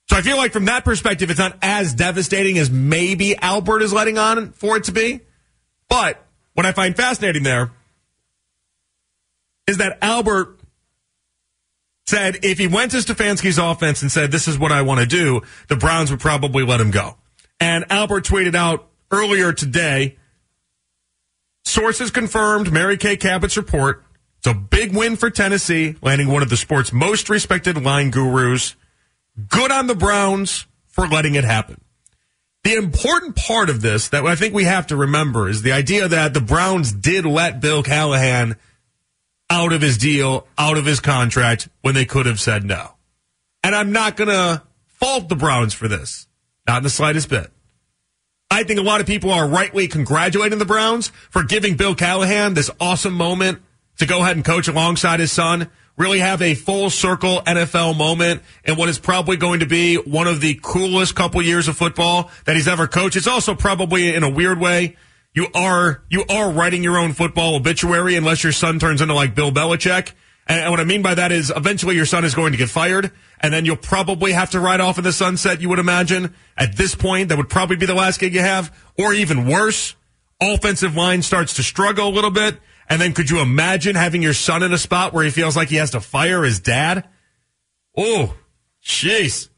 So 0.09 0.17
I 0.17 0.21
feel 0.21 0.37
like 0.37 0.51
from 0.51 0.65
that 0.65 0.83
perspective, 0.83 1.29
it's 1.29 1.39
not 1.39 1.57
as 1.61 1.93
devastating 1.93 2.57
as 2.57 2.71
maybe 2.71 3.35
Albert 3.37 3.83
is 3.83 3.93
letting 3.93 4.17
on 4.17 4.53
for 4.53 4.77
it 4.77 4.85
to 4.85 4.91
be. 4.91 5.21
But 5.87 6.23
what 6.53 6.65
I 6.65 6.71
find 6.71 6.95
fascinating 6.95 7.43
there 7.43 7.71
is 9.67 9.77
that 9.77 9.99
Albert 10.01 10.59
said 12.07 12.39
if 12.43 12.57
he 12.57 12.65
went 12.65 12.91
to 12.91 12.97
Stefanski's 12.97 13.59
offense 13.59 14.01
and 14.01 14.11
said, 14.11 14.31
this 14.31 14.47
is 14.47 14.57
what 14.57 14.71
I 14.71 14.81
want 14.81 14.99
to 14.99 15.05
do, 15.05 15.41
the 15.67 15.75
Browns 15.75 16.09
would 16.09 16.19
probably 16.19 16.65
let 16.65 16.81
him 16.81 16.89
go. 16.89 17.17
And 17.59 17.85
Albert 17.91 18.25
tweeted 18.25 18.55
out 18.55 18.87
earlier 19.11 19.53
today, 19.53 20.17
sources 21.65 22.09
confirmed 22.09 22.71
Mary 22.71 22.97
Kay 22.97 23.15
Cabot's 23.15 23.57
report. 23.57 24.03
It's 24.39 24.47
a 24.47 24.55
big 24.55 24.95
win 24.95 25.17
for 25.17 25.29
Tennessee, 25.29 25.97
landing 26.01 26.29
one 26.29 26.41
of 26.41 26.49
the 26.49 26.57
sport's 26.57 26.91
most 26.91 27.29
respected 27.29 27.79
line 27.83 28.09
gurus 28.09 28.75
Good 29.47 29.71
on 29.71 29.87
the 29.87 29.95
Browns 29.95 30.65
for 30.87 31.07
letting 31.07 31.35
it 31.35 31.43
happen. 31.43 31.81
The 32.63 32.75
important 32.75 33.35
part 33.35 33.69
of 33.69 33.81
this 33.81 34.09
that 34.09 34.25
I 34.25 34.35
think 34.35 34.53
we 34.53 34.65
have 34.65 34.87
to 34.87 34.97
remember 34.97 35.47
is 35.47 35.61
the 35.61 35.71
idea 35.71 36.07
that 36.07 36.33
the 36.33 36.41
Browns 36.41 36.91
did 36.91 37.25
let 37.25 37.61
Bill 37.61 37.83
Callahan 37.83 38.57
out 39.49 39.71
of 39.71 39.81
his 39.81 39.97
deal, 39.97 40.45
out 40.57 40.77
of 40.77 40.85
his 40.85 40.99
contract 40.99 41.69
when 41.81 41.95
they 41.95 42.05
could 42.05 42.25
have 42.25 42.39
said 42.39 42.65
no. 42.65 42.91
And 43.63 43.73
I'm 43.73 43.91
not 43.91 44.17
going 44.17 44.29
to 44.29 44.61
fault 44.85 45.29
the 45.29 45.35
Browns 45.35 45.73
for 45.73 45.87
this. 45.87 46.27
Not 46.67 46.79
in 46.79 46.83
the 46.83 46.89
slightest 46.89 47.29
bit. 47.29 47.49
I 48.51 48.63
think 48.63 48.79
a 48.79 48.83
lot 48.83 48.99
of 48.99 49.07
people 49.07 49.31
are 49.31 49.47
rightly 49.47 49.87
congratulating 49.87 50.59
the 50.59 50.65
Browns 50.65 51.09
for 51.29 51.43
giving 51.43 51.75
Bill 51.75 51.95
Callahan 51.95 52.55
this 52.55 52.69
awesome 52.79 53.13
moment 53.13 53.61
to 53.99 54.05
go 54.05 54.21
ahead 54.21 54.35
and 54.35 54.45
coach 54.45 54.67
alongside 54.67 55.19
his 55.19 55.31
son 55.31 55.69
really 55.99 56.19
have 56.19 56.41
a 56.41 56.55
full 56.55 56.89
circle 56.89 57.41
NFL 57.45 57.95
moment 57.95 58.41
and 58.63 58.77
what 58.77 58.89
is 58.89 58.97
probably 58.97 59.35
going 59.35 59.59
to 59.59 59.65
be 59.65 59.97
one 59.97 60.27
of 60.27 60.39
the 60.39 60.57
coolest 60.63 61.13
couple 61.13 61.41
years 61.41 61.67
of 61.67 61.77
football 61.77 62.31
that 62.45 62.55
he's 62.55 62.69
ever 62.69 62.87
coached. 62.87 63.17
It's 63.17 63.27
also 63.27 63.53
probably 63.53 64.15
in 64.15 64.23
a 64.23 64.29
weird 64.29 64.59
way. 64.59 64.95
You 65.35 65.47
are, 65.53 66.01
you 66.09 66.23
are 66.29 66.49
writing 66.49 66.83
your 66.83 66.97
own 66.97 67.11
football 67.13 67.55
obituary 67.55 68.15
unless 68.15 68.43
your 68.43 68.53
son 68.53 68.79
turns 68.79 69.01
into 69.01 69.13
like 69.13 69.35
Bill 69.35 69.51
Belichick. 69.51 70.13
And 70.47 70.71
what 70.71 70.79
I 70.79 70.85
mean 70.85 71.03
by 71.03 71.13
that 71.13 71.31
is 71.31 71.53
eventually 71.55 71.95
your 71.95 72.07
son 72.07 72.25
is 72.25 72.33
going 72.33 72.53
to 72.53 72.57
get 72.57 72.69
fired 72.69 73.11
and 73.41 73.53
then 73.53 73.65
you'll 73.65 73.75
probably 73.75 74.31
have 74.31 74.49
to 74.51 74.59
ride 74.59 74.79
off 74.79 74.97
in 74.97 75.03
the 75.03 75.13
sunset, 75.13 75.61
you 75.61 75.69
would 75.69 75.79
imagine. 75.79 76.33
At 76.57 76.75
this 76.75 76.95
point, 76.95 77.29
that 77.29 77.37
would 77.37 77.49
probably 77.49 77.75
be 77.75 77.85
the 77.85 77.93
last 77.93 78.19
gig 78.19 78.33
you 78.33 78.39
have. 78.39 78.75
Or 78.97 79.13
even 79.13 79.45
worse, 79.47 79.95
offensive 80.41 80.95
line 80.95 81.21
starts 81.21 81.55
to 81.55 81.63
struggle 81.63 82.07
a 82.07 82.09
little 82.09 82.31
bit 82.31 82.57
and 82.89 82.99
then 82.99 83.13
could 83.13 83.29
you 83.29 83.39
imagine 83.39 83.95
having 83.95 84.21
your 84.21 84.33
son 84.33 84.63
in 84.63 84.73
a 84.73 84.77
spot 84.77 85.13
where 85.13 85.23
he 85.23 85.29
feels 85.29 85.55
like 85.55 85.69
he 85.69 85.75
has 85.75 85.91
to 85.91 86.01
fire 86.01 86.43
his 86.43 86.59
dad? 86.59 87.07
Oh, 87.95 88.35
jeez. 88.83 89.49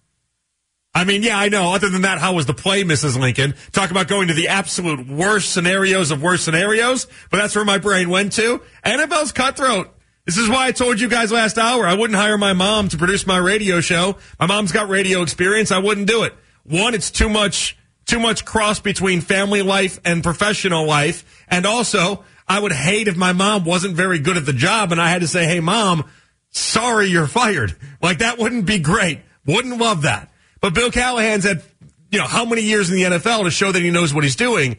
I 0.94 1.06
mean, 1.06 1.24
yeah, 1.24 1.38
I 1.38 1.48
know. 1.48 1.74
Other 1.74 1.90
than 1.90 2.02
that, 2.02 2.20
how 2.20 2.34
was 2.34 2.46
the 2.46 2.54
play, 2.54 2.84
Mrs. 2.84 3.18
Lincoln? 3.18 3.56
Talk 3.72 3.92
about 3.92 4.10
going 4.10 4.28
to 4.28 4.34
the 4.34 4.50
absolute 4.50 5.08
worst 5.08 5.54
scenarios 5.54 6.12
of 6.12 6.22
worst 6.22 6.44
scenarios, 6.44 7.08
but 7.30 7.38
that's 7.38 7.56
where 7.56 7.64
my 7.64 7.78
brain 7.78 8.10
went 8.10 8.34
to. 8.34 8.62
NFL's 8.86 9.32
cutthroat. 9.32 9.96
This 10.26 10.38
is 10.38 10.50
why 10.50 10.68
I 10.68 10.72
told 10.72 11.00
you 11.00 11.08
guys 11.08 11.32
last 11.32 11.58
hour 11.58 11.88
I 11.88 11.94
wouldn't 11.94 12.20
hire 12.20 12.38
my 12.38 12.54
mom 12.54 12.90
to 12.90 12.98
produce 12.98 13.26
my 13.26 13.38
radio 13.38 13.80
show. 13.80 14.18
My 14.40 14.46
mom's 14.46 14.72
got 14.74 14.90
radio 14.90 15.22
experience. 15.22 15.72
I 15.72 15.80
wouldn't 15.80 16.08
do 16.08 16.24
it. 16.24 16.36
One, 16.64 16.94
it's 16.94 17.10
too 17.10 17.30
much, 17.30 17.78
too 18.06 18.20
much 18.20 18.44
cross 18.44 18.80
between 18.80 19.22
family 19.22 19.62
life 19.62 20.00
and 20.04 20.22
professional 20.22 20.86
life. 20.86 21.46
And 21.48 21.66
also, 21.66 22.24
I 22.52 22.60
would 22.60 22.74
hate 22.74 23.08
if 23.08 23.16
my 23.16 23.32
mom 23.32 23.64
wasn't 23.64 23.96
very 23.96 24.20
good 24.20 24.36
at 24.36 24.46
the 24.46 24.52
job 24.52 24.92
and 24.92 25.00
I 25.00 25.10
had 25.10 25.22
to 25.22 25.28
say, 25.28 25.46
Hey, 25.46 25.62
mom, 25.62 26.04
sorry, 26.50 27.08
you're 27.08 27.26
fired. 27.26 27.78
Like 28.02 28.18
that 28.18 28.38
wouldn't 28.38 28.66
be 28.66 28.78
great. 28.78 29.22
Wouldn't 29.46 29.80
love 29.80 30.02
that. 30.02 30.30
But 30.60 30.74
Bill 30.74 30.92
Callahan's 30.92 31.46
had, 31.46 31.64
you 32.10 32.20
know, 32.20 32.28
how 32.28 32.44
many 32.44 32.64
years 32.64 32.90
in 32.90 32.98
the 32.98 33.04
NFL 33.04 33.46
to 33.46 33.52
show 33.52 33.72
that 33.72 33.82
he 33.82 33.90
knows 33.90 34.14
what 34.14 34.26
he's 34.26 34.36
doing. 34.36 34.76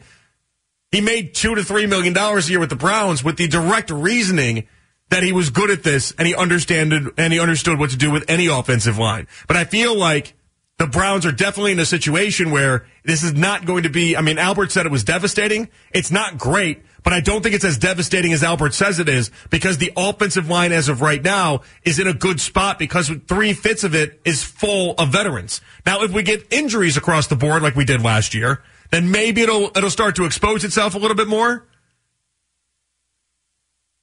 He 0.91 1.01
made 1.01 1.33
two 1.33 1.55
to 1.55 1.63
three 1.63 1.87
million 1.87 2.13
dollars 2.13 2.47
a 2.47 2.51
year 2.51 2.59
with 2.59 2.69
the 2.69 2.75
Browns 2.75 3.23
with 3.23 3.37
the 3.37 3.47
direct 3.47 3.89
reasoning 3.89 4.67
that 5.09 5.23
he 5.23 5.31
was 5.31 5.49
good 5.49 5.71
at 5.71 5.81
this 5.81 6.13
and 6.19 6.27
he 6.27 6.35
understood 6.35 7.11
and 7.17 7.33
he 7.33 7.39
understood 7.39 7.79
what 7.79 7.89
to 7.89 7.97
do 7.97 8.11
with 8.11 8.29
any 8.29 8.45
offensive 8.45 8.99
line. 8.99 9.27
But 9.47 9.57
I 9.57 9.63
feel 9.63 9.97
like 9.97 10.35
the 10.83 10.89
Browns 10.89 11.25
are 11.25 11.31
definitely 11.31 11.71
in 11.71 11.79
a 11.79 11.85
situation 11.85 12.51
where 12.51 12.85
this 13.05 13.23
is 13.23 13.33
not 13.33 13.65
going 13.65 13.83
to 13.83 13.89
be. 13.89 14.17
I 14.17 14.21
mean, 14.21 14.37
Albert 14.37 14.73
said 14.73 14.85
it 14.85 14.91
was 14.91 15.05
devastating. 15.05 15.69
It's 15.93 16.11
not 16.11 16.37
great, 16.37 16.83
but 17.03 17.13
I 17.13 17.21
don't 17.21 17.41
think 17.41 17.55
it's 17.55 17.63
as 17.63 17.77
devastating 17.77 18.33
as 18.33 18.43
Albert 18.43 18.73
says 18.73 18.99
it 18.99 19.07
is 19.07 19.31
because 19.49 19.77
the 19.77 19.93
offensive 19.95 20.49
line 20.49 20.73
as 20.73 20.89
of 20.89 20.99
right 20.99 21.23
now 21.23 21.61
is 21.83 21.99
in 21.99 22.07
a 22.07 22.13
good 22.13 22.41
spot 22.41 22.79
because 22.79 23.09
three 23.29 23.53
fifths 23.53 23.85
of 23.85 23.95
it 23.95 24.19
is 24.25 24.43
full 24.43 24.93
of 24.97 25.07
veterans. 25.07 25.61
Now, 25.85 26.03
if 26.03 26.11
we 26.11 26.21
get 26.21 26.51
injuries 26.51 26.97
across 26.97 27.27
the 27.27 27.37
board 27.37 27.63
like 27.63 27.77
we 27.77 27.85
did 27.85 28.01
last 28.01 28.33
year, 28.33 28.61
then 28.91 29.09
maybe 29.09 29.41
it'll, 29.41 29.71
it'll 29.77 29.89
start 29.89 30.17
to 30.17 30.25
expose 30.25 30.65
itself 30.65 30.95
a 30.95 30.97
little 30.97 31.15
bit 31.15 31.29
more. 31.29 31.65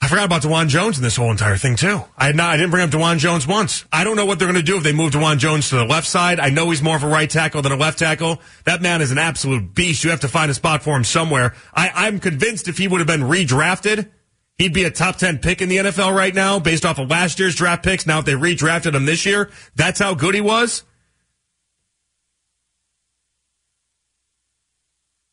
I 0.02 0.08
forgot 0.08 0.24
about 0.24 0.42
Dawand 0.42 0.68
Jones 0.68 0.96
in 0.96 1.04
this 1.04 1.16
whole 1.16 1.30
entire 1.30 1.58
thing 1.58 1.76
too. 1.76 2.00
I 2.16 2.26
had 2.26 2.36
not, 2.36 2.54
I 2.54 2.56
didn't 2.56 2.70
bring 2.70 2.82
up 2.82 2.90
Dawand 2.90 3.18
Jones 3.18 3.46
once. 3.46 3.84
I 3.92 4.02
don't 4.02 4.16
know 4.16 4.24
what 4.24 4.38
they're 4.38 4.48
going 4.48 4.56
to 4.56 4.62
do 4.62 4.78
if 4.78 4.82
they 4.82 4.94
move 4.94 5.12
Dawand 5.12 5.38
Jones 5.38 5.68
to 5.68 5.76
the 5.76 5.84
left 5.84 6.06
side. 6.06 6.40
I 6.40 6.48
know 6.48 6.70
he's 6.70 6.82
more 6.82 6.96
of 6.96 7.02
a 7.02 7.08
right 7.08 7.28
tackle 7.28 7.60
than 7.60 7.70
a 7.70 7.76
left 7.76 7.98
tackle. 7.98 8.40
That 8.64 8.80
man 8.80 9.02
is 9.02 9.10
an 9.10 9.18
absolute 9.18 9.74
beast. 9.74 10.02
You 10.02 10.10
have 10.10 10.20
to 10.20 10.28
find 10.28 10.50
a 10.50 10.54
spot 10.54 10.82
for 10.82 10.96
him 10.96 11.04
somewhere. 11.04 11.54
I, 11.74 11.90
I'm 11.94 12.18
convinced 12.18 12.66
if 12.66 12.78
he 12.78 12.88
would 12.88 13.00
have 13.00 13.06
been 13.06 13.20
redrafted, 13.20 14.10
he'd 14.56 14.72
be 14.72 14.84
a 14.84 14.90
top 14.90 15.16
10 15.16 15.38
pick 15.38 15.60
in 15.60 15.68
the 15.68 15.76
NFL 15.76 16.16
right 16.16 16.34
now 16.34 16.58
based 16.58 16.86
off 16.86 16.98
of 16.98 17.10
last 17.10 17.38
year's 17.38 17.54
draft 17.54 17.84
picks. 17.84 18.06
Now, 18.06 18.20
if 18.20 18.24
they 18.24 18.32
redrafted 18.32 18.94
him 18.94 19.04
this 19.04 19.26
year, 19.26 19.50
that's 19.74 19.98
how 19.98 20.14
good 20.14 20.34
he 20.34 20.40
was. 20.40 20.82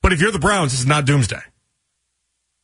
But 0.02 0.12
if 0.12 0.20
you're 0.20 0.32
the 0.32 0.40
Browns, 0.40 0.72
this 0.72 0.82
is 0.82 0.86
not 0.86 1.06
doomsday. 1.06 1.42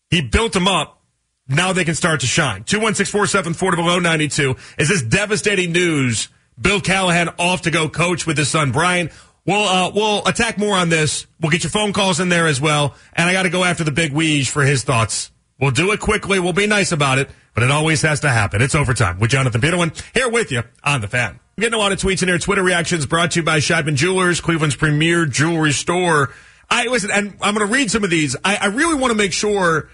He 0.10 0.22
built 0.22 0.53
him 0.53 0.67
up 0.67 1.02
now 1.48 1.74
they 1.74 1.86
can 1.86 1.96
start 1.96 2.22
to 2.22 2.28
shine. 2.28 2.64
216 2.64 3.54
below 3.76 4.00
92. 4.00 4.56
Is 4.78 4.90
this 4.90 5.02
devastating 5.02 5.72
news? 5.72 6.30
Bill 6.60 6.80
Callahan 6.80 7.30
off 7.40 7.64
to 7.64 7.72
go 7.72 7.90
coach 7.90 8.26
with 8.26 8.38
his 8.38 8.50
son 8.50 8.72
Brian. 8.72 9.10
We'll, 9.46 9.68
uh, 9.68 9.92
we'll 9.94 10.26
attack 10.26 10.58
more 10.58 10.76
on 10.76 10.90
this. 10.90 11.28
We'll 11.42 11.52
get 11.52 11.64
your 11.64 11.72
phone 11.72 11.92
calls 11.92 12.20
in 12.20 12.30
there 12.30 12.48
as 12.48 12.62
well. 12.62 12.96
And 13.14 13.30
I 13.30 13.34
got 13.34 13.44
to 13.44 13.50
go 13.50 13.64
after 13.64 13.84
the 13.84 13.92
big 13.92 14.14
Weege 14.14 14.48
for 14.48 14.64
his 14.64 14.84
thoughts. 14.84 15.32
We'll 15.60 15.72
do 15.72 15.92
it 15.92 16.00
quickly. 16.00 16.40
We'll 16.40 16.54
be 16.54 16.68
nice 16.68 16.92
about 16.92 17.20
it, 17.20 17.30
but 17.54 17.64
it 17.64 17.72
always 17.72 18.02
has 18.04 18.22
to 18.22 18.30
happen. 18.30 18.62
It's 18.62 18.76
overtime 18.76 19.20
with 19.20 19.32
Jonathan 19.32 19.62
Peterlin 19.62 20.02
here 20.14 20.30
with 20.30 20.52
you 20.52 20.64
on 20.84 21.02
the 21.02 21.08
fan. 21.08 21.40
I'm 21.58 21.62
getting 21.62 21.76
a 21.76 21.78
lot 21.78 21.92
of 21.92 22.00
tweets 22.00 22.22
in 22.22 22.30
here. 22.30 22.40
Twitter 22.40 22.64
reactions 22.64 23.06
brought 23.06 23.32
to 23.32 23.40
you 23.40 23.44
by 23.44 23.60
Scheibman 23.60 23.96
Jewelers, 23.96 24.42
Cleveland's 24.42 24.76
premier 24.76 25.26
jewelry 25.26 25.72
store. 25.72 26.32
I 26.70 26.88
listen, 26.88 27.12
and 27.12 27.38
I'm 27.42 27.54
going 27.54 27.68
to 27.68 27.72
read 27.72 27.92
some 27.92 28.04
of 28.04 28.10
these. 28.10 28.36
I, 28.44 28.56
I 28.56 28.66
really 28.68 28.96
want 28.96 29.12
to 29.12 29.18
make 29.18 29.34
sure 29.34 29.90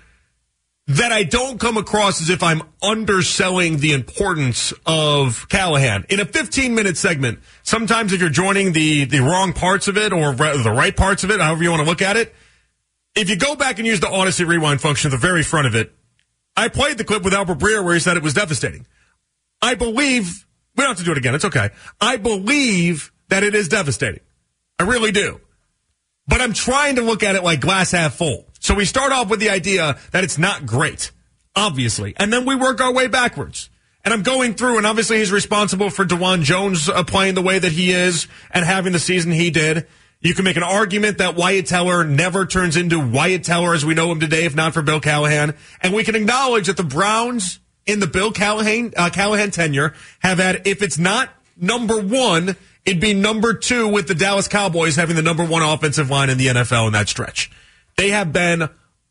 that 0.89 1.12
I 1.12 1.24
don't 1.24 1.60
come 1.60 1.77
across 1.77 2.19
as 2.19 2.31
if 2.31 2.41
I'm 2.41 2.63
underselling 2.81 3.77
the 3.77 3.93
importance 3.93 4.74
of 4.88 5.48
Callahan. 5.48 6.03
In 6.10 6.19
a 6.19 6.25
15 6.25 6.74
minute 6.74 6.98
segment, 6.98 7.39
sometimes 7.62 8.12
if 8.12 8.19
you're 8.19 8.29
joining 8.29 8.74
the, 8.74 9.05
the 9.05 9.19
wrong 9.19 9.53
parts 9.53 9.88
of 9.88 9.98
it 9.98 10.12
or 10.12 10.34
the 10.34 10.74
right 10.75 10.96
parts 10.96 11.24
of 11.24 11.29
it, 11.29 11.39
however 11.39 11.62
you 11.62 11.69
want 11.69 11.84
to 11.84 11.88
look 11.88 12.01
at 12.01 12.17
it, 12.17 12.34
if 13.15 13.29
you 13.29 13.36
go 13.36 13.55
back 13.55 13.77
and 13.77 13.88
use 13.88 14.00
the 14.00 14.08
Audacy 14.08 14.48
rewind 14.48 14.81
function 14.81 15.10
at 15.10 15.12
the 15.12 15.17
very 15.17 15.43
front 15.43 15.67
of 15.67 15.75
it, 15.75 15.93
I 16.58 16.69
played 16.69 16.98
the 16.98 17.03
clip 17.03 17.24
with 17.24 17.36
Albert 17.36 17.60
Breer 17.60 17.84
where 17.84 17.93
he 17.93 18.00
said 18.00 18.17
it 18.17 18.24
was 18.24 18.34
devastating. 18.34 18.88
I 19.62 19.75
believe, 19.75 20.48
we 20.75 20.84
don't 20.84 20.89
have 20.89 20.98
to 20.98 21.03
do 21.03 21.12
it 21.12 21.19
again. 21.19 21.36
It's 21.36 21.46
okay. 21.46 21.69
I 22.01 22.17
believe 22.17 23.12
that 23.27 23.43
it 23.43 23.53
is 23.53 23.67
devastating. 23.67 24.22
I 24.79 24.84
really 24.84 25.12
do. 25.12 25.39
But 26.27 26.41
I'm 26.41 26.53
trying 26.53 26.96
to 26.96 27.03
look 27.03 27.22
at 27.22 27.36
it 27.36 27.43
like 27.43 27.60
glass 27.60 27.91
half 27.91 28.15
full. 28.15 28.49
So 28.59 28.75
we 28.75 28.85
start 28.85 29.11
off 29.11 29.29
with 29.29 29.39
the 29.39 29.49
idea 29.49 29.97
that 30.11 30.23
it's 30.23 30.37
not 30.37 30.65
great, 30.65 31.11
obviously, 31.55 32.13
and 32.17 32.31
then 32.31 32.45
we 32.45 32.55
work 32.55 32.81
our 32.81 32.93
way 32.93 33.07
backwards. 33.07 33.69
And 34.05 34.13
I'm 34.13 34.23
going 34.23 34.53
through, 34.53 34.77
and 34.77 34.85
obviously 34.85 35.17
he's 35.17 35.31
responsible 35.31 35.89
for 35.89 36.05
Dawand 36.05 36.43
Jones 36.43 36.87
uh, 36.87 37.03
playing 37.03 37.35
the 37.35 37.41
way 37.41 37.59
that 37.59 37.71
he 37.71 37.91
is 37.91 38.27
and 38.51 38.63
having 38.63 38.93
the 38.93 38.99
season 38.99 39.31
he 39.31 39.49
did. 39.49 39.87
You 40.21 40.33
can 40.33 40.43
make 40.45 40.57
an 40.57 40.63
argument 40.63 41.19
that 41.19 41.35
Wyatt 41.35 41.65
Teller 41.65 42.03
never 42.03 42.45
turns 42.45 42.75
into 42.75 42.99
Wyatt 42.99 43.43
Teller 43.43 43.73
as 43.73 43.85
we 43.85 43.93
know 43.93 44.11
him 44.11 44.19
today, 44.19 44.45
if 44.45 44.55
not 44.55 44.73
for 44.73 44.81
Bill 44.81 44.99
Callahan. 44.99 45.55
And 45.81 45.93
we 45.93 46.03
can 46.03 46.15
acknowledge 46.15 46.67
that 46.67 46.77
the 46.77 46.83
Browns 46.83 47.59
in 47.85 47.99
the 47.99 48.07
Bill 48.07 48.31
Callahan, 48.31 48.93
uh, 48.97 49.09
Callahan 49.09 49.51
tenure 49.51 49.93
have 50.19 50.37
had, 50.39 50.67
if 50.67 50.81
it's 50.81 50.97
not 50.97 51.29
number 51.55 51.99
one, 52.01 52.55
it'd 52.85 53.01
be 53.01 53.13
number 53.13 53.53
two 53.53 53.87
with 53.87 54.07
the 54.07 54.15
Dallas 54.15 54.47
Cowboys 54.47 54.95
having 54.95 55.15
the 55.15 55.21
number 55.21 55.45
one 55.45 55.61
offensive 55.61 56.09
line 56.09 56.29
in 56.29 56.37
the 56.37 56.47
NFL 56.47 56.87
in 56.87 56.93
that 56.93 57.07
stretch. 57.07 57.49
They 58.00 58.12
have 58.12 58.32
been 58.32 58.70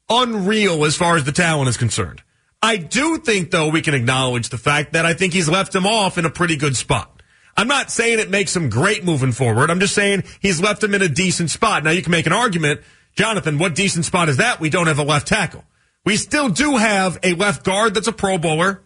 unreal 0.08 0.86
as 0.86 0.96
far 0.96 1.18
as 1.18 1.24
the 1.24 1.32
talent 1.32 1.68
is 1.68 1.76
concerned. 1.76 2.22
I 2.62 2.78
do 2.78 3.18
think, 3.18 3.50
though, 3.50 3.68
we 3.68 3.82
can 3.82 3.92
acknowledge 3.92 4.48
the 4.48 4.56
fact 4.56 4.94
that 4.94 5.04
I 5.04 5.12
think 5.12 5.34
he's 5.34 5.46
left 5.46 5.74
him 5.74 5.86
off 5.86 6.16
in 6.16 6.24
a 6.24 6.30
pretty 6.30 6.56
good 6.56 6.74
spot. 6.74 7.22
I'm 7.54 7.68
not 7.68 7.90
saying 7.90 8.18
it 8.18 8.30
makes 8.30 8.56
him 8.56 8.70
great 8.70 9.04
moving 9.04 9.32
forward. 9.32 9.70
I'm 9.70 9.78
just 9.78 9.94
saying 9.94 10.24
he's 10.40 10.62
left 10.62 10.82
him 10.82 10.94
in 10.94 11.02
a 11.02 11.08
decent 11.08 11.50
spot. 11.50 11.84
Now, 11.84 11.90
you 11.90 12.00
can 12.00 12.12
make 12.12 12.24
an 12.24 12.32
argument, 12.32 12.80
Jonathan, 13.14 13.58
what 13.58 13.74
decent 13.74 14.06
spot 14.06 14.30
is 14.30 14.38
that? 14.38 14.58
We 14.58 14.70
don't 14.70 14.86
have 14.86 14.98
a 14.98 15.04
left 15.04 15.28
tackle. 15.28 15.64
We 16.06 16.16
still 16.16 16.48
do 16.48 16.78
have 16.78 17.18
a 17.22 17.34
left 17.34 17.66
guard 17.66 17.92
that's 17.92 18.08
a 18.08 18.12
Pro 18.12 18.38
Bowler. 18.38 18.80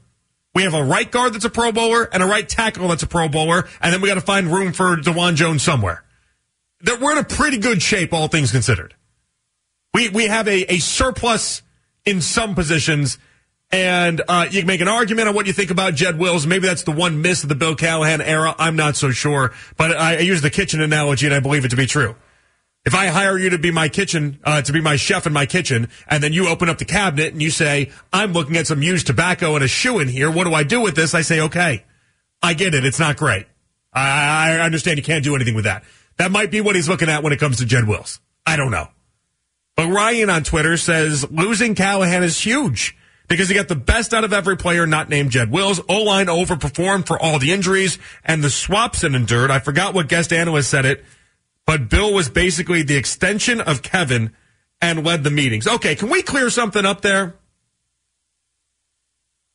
We 0.52 0.64
have 0.64 0.74
a 0.74 0.82
right 0.82 1.08
guard 1.08 1.32
that's 1.34 1.44
a 1.44 1.50
Pro 1.50 1.70
Bowler 1.70 2.08
and 2.12 2.24
a 2.24 2.26
right 2.26 2.48
tackle 2.48 2.88
that's 2.88 3.04
a 3.04 3.06
Pro 3.06 3.28
Bowler. 3.28 3.68
And 3.80 3.94
then 3.94 4.00
we 4.00 4.08
got 4.08 4.16
to 4.16 4.20
find 4.20 4.48
room 4.48 4.72
for 4.72 4.96
Dawand 4.96 5.36
Jones 5.36 5.62
somewhere. 5.62 6.02
That 6.80 7.00
we're 7.00 7.12
in 7.12 7.18
a 7.18 7.24
pretty 7.24 7.58
good 7.58 7.80
shape, 7.80 8.12
all 8.12 8.26
things 8.26 8.50
considered. 8.50 8.96
We 9.94 10.08
we 10.08 10.26
have 10.26 10.48
a, 10.48 10.74
a 10.74 10.78
surplus 10.78 11.62
in 12.04 12.20
some 12.20 12.54
positions, 12.54 13.18
and 13.70 14.22
uh, 14.26 14.46
you 14.50 14.60
can 14.60 14.66
make 14.66 14.80
an 14.80 14.88
argument 14.88 15.28
on 15.28 15.34
what 15.34 15.46
you 15.46 15.52
think 15.52 15.70
about 15.70 15.94
Jed 15.94 16.18
Wills. 16.18 16.46
Maybe 16.46 16.66
that's 16.66 16.82
the 16.82 16.92
one 16.92 17.22
miss 17.22 17.42
of 17.42 17.48
the 17.48 17.54
Bill 17.54 17.74
Callahan 17.74 18.20
era. 18.20 18.54
I'm 18.58 18.76
not 18.76 18.96
so 18.96 19.10
sure, 19.10 19.52
but 19.76 19.92
I, 19.96 20.16
I 20.16 20.20
use 20.20 20.42
the 20.42 20.50
kitchen 20.50 20.80
analogy, 20.80 21.26
and 21.26 21.34
I 21.34 21.40
believe 21.40 21.64
it 21.64 21.68
to 21.68 21.76
be 21.76 21.86
true. 21.86 22.16
If 22.84 22.96
I 22.96 23.06
hire 23.06 23.38
you 23.38 23.50
to 23.50 23.58
be 23.58 23.70
my 23.70 23.88
kitchen, 23.88 24.40
uh, 24.42 24.60
to 24.62 24.72
be 24.72 24.80
my 24.80 24.96
chef 24.96 25.26
in 25.26 25.32
my 25.32 25.46
kitchen, 25.46 25.88
and 26.08 26.22
then 26.22 26.32
you 26.32 26.48
open 26.48 26.68
up 26.68 26.78
the 26.78 26.84
cabinet 26.84 27.32
and 27.32 27.40
you 27.40 27.50
say, 27.50 27.92
I'm 28.12 28.32
looking 28.32 28.56
at 28.56 28.66
some 28.66 28.82
used 28.82 29.06
tobacco 29.06 29.54
and 29.54 29.62
a 29.62 29.68
shoe 29.68 30.00
in 30.00 30.08
here. 30.08 30.28
What 30.28 30.44
do 30.44 30.54
I 30.54 30.64
do 30.64 30.80
with 30.80 30.96
this? 30.96 31.14
I 31.14 31.22
say, 31.22 31.40
okay, 31.42 31.84
I 32.42 32.54
get 32.54 32.74
it. 32.74 32.84
It's 32.84 32.98
not 32.98 33.16
great. 33.16 33.46
I, 33.92 34.58
I 34.58 34.60
understand 34.60 34.96
you 34.96 35.04
can't 35.04 35.22
do 35.22 35.36
anything 35.36 35.54
with 35.54 35.64
that. 35.64 35.84
That 36.16 36.32
might 36.32 36.50
be 36.50 36.60
what 36.60 36.74
he's 36.74 36.88
looking 36.88 37.08
at 37.08 37.22
when 37.22 37.32
it 37.32 37.38
comes 37.38 37.58
to 37.58 37.66
Jed 37.66 37.86
Wills. 37.86 38.20
I 38.44 38.56
don't 38.56 38.72
know. 38.72 38.88
But 39.76 39.88
Ryan 39.88 40.30
on 40.30 40.44
Twitter 40.44 40.76
says 40.76 41.30
losing 41.30 41.74
Callahan 41.74 42.22
is 42.22 42.38
huge 42.38 42.96
because 43.28 43.48
he 43.48 43.54
got 43.54 43.68
the 43.68 43.76
best 43.76 44.12
out 44.12 44.24
of 44.24 44.32
every 44.32 44.56
player 44.56 44.86
not 44.86 45.08
named 45.08 45.30
Jed 45.30 45.50
Wills. 45.50 45.80
O-line 45.88 46.26
overperformed 46.26 47.06
for 47.06 47.18
all 47.18 47.38
the 47.38 47.52
injuries 47.52 47.98
and 48.24 48.44
the 48.44 48.50
swaps 48.50 49.04
it 49.04 49.14
endured. 49.14 49.50
I 49.50 49.58
forgot 49.58 49.94
what 49.94 50.08
guest 50.08 50.32
analyst 50.32 50.70
said 50.70 50.84
it, 50.84 51.04
but 51.66 51.88
Bill 51.88 52.12
was 52.12 52.28
basically 52.28 52.82
the 52.82 52.96
extension 52.96 53.60
of 53.60 53.82
Kevin 53.82 54.32
and 54.82 55.04
led 55.04 55.24
the 55.24 55.30
meetings. 55.30 55.66
Okay, 55.66 55.94
can 55.94 56.10
we 56.10 56.22
clear 56.22 56.50
something 56.50 56.84
up 56.84 57.00
there? 57.00 57.36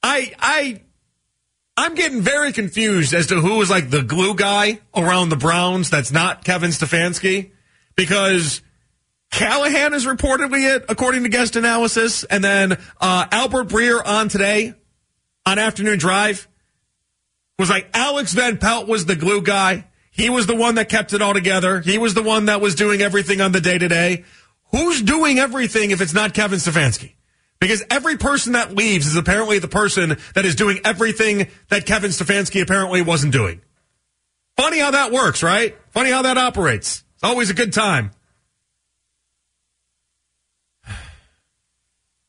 I, 0.02 0.34
I, 0.40 0.82
I'm 1.76 1.94
getting 1.94 2.22
very 2.22 2.54
confused 2.54 3.14
as 3.14 3.28
to 3.28 3.36
who 3.36 3.62
is 3.62 3.70
like 3.70 3.90
the 3.90 4.02
glue 4.02 4.34
guy 4.34 4.80
around 4.96 5.30
the 5.30 5.36
Browns 5.36 5.90
that's 5.90 6.12
not 6.12 6.44
Kevin 6.44 6.72
Stefanski 6.72 7.52
because 7.96 8.62
Callahan 9.32 9.94
is 9.94 10.06
reportedly 10.06 10.76
it, 10.76 10.86
according 10.90 11.24
to 11.24 11.30
guest 11.30 11.56
analysis. 11.56 12.24
And 12.24 12.44
then 12.44 12.78
uh, 13.00 13.26
Albert 13.32 13.66
Breer 13.66 14.02
on 14.06 14.30
today 14.30 14.74
on 15.46 15.60
Afternoon 15.60 16.00
Drive 16.00 16.48
was 17.60 17.70
like 17.70 17.90
Alex 17.94 18.34
Van 18.34 18.58
Pelt 18.58 18.88
was 18.88 19.06
the 19.06 19.16
glue 19.16 19.42
guy. 19.42 19.88
He 20.12 20.30
was 20.30 20.48
the 20.48 20.56
one 20.56 20.76
that 20.76 20.90
kept 20.90 21.14
it 21.14 21.22
all 21.22 21.34
together. 21.34 21.80
He 21.80 21.98
was 21.98 22.14
the 22.14 22.24
one 22.24 22.46
that 22.46 22.62
was 22.62 22.76
doing 22.76 23.02
everything 23.02 23.42
on 23.42 23.52
the 23.52 23.62
day 23.62 23.78
to 23.78 23.88
day. 23.88 24.26
Who's 24.72 25.02
doing 25.02 25.40
everything 25.40 25.92
if 25.92 26.02
it's 26.02 26.14
not 26.14 26.34
Kevin 26.34 26.60
Stefanski? 26.60 27.14
Because 27.60 27.84
every 27.90 28.18
person 28.18 28.54
that 28.54 28.76
leaves 28.76 29.08
is 29.08 29.16
apparently 29.16 29.60
the 29.60 29.68
person 29.68 30.18
that 30.36 30.46
is 30.46 30.56
doing 30.56 30.80
everything 30.84 31.48
that 31.70 31.86
Kevin 31.86 32.12
Stefanski 32.12 32.62
apparently 32.62 33.02
wasn't 33.02 33.34
doing. 33.34 33.62
Funny 34.56 34.80
how 34.80 34.92
that 34.92 35.12
works, 35.12 35.44
right? 35.44 35.76
Funny 35.92 36.12
how 36.12 36.24
that 36.24 36.38
operates. 36.38 37.04
It's 37.16 37.24
always 37.24 37.50
a 37.50 37.54
good 37.54 37.74
time. 37.74 38.12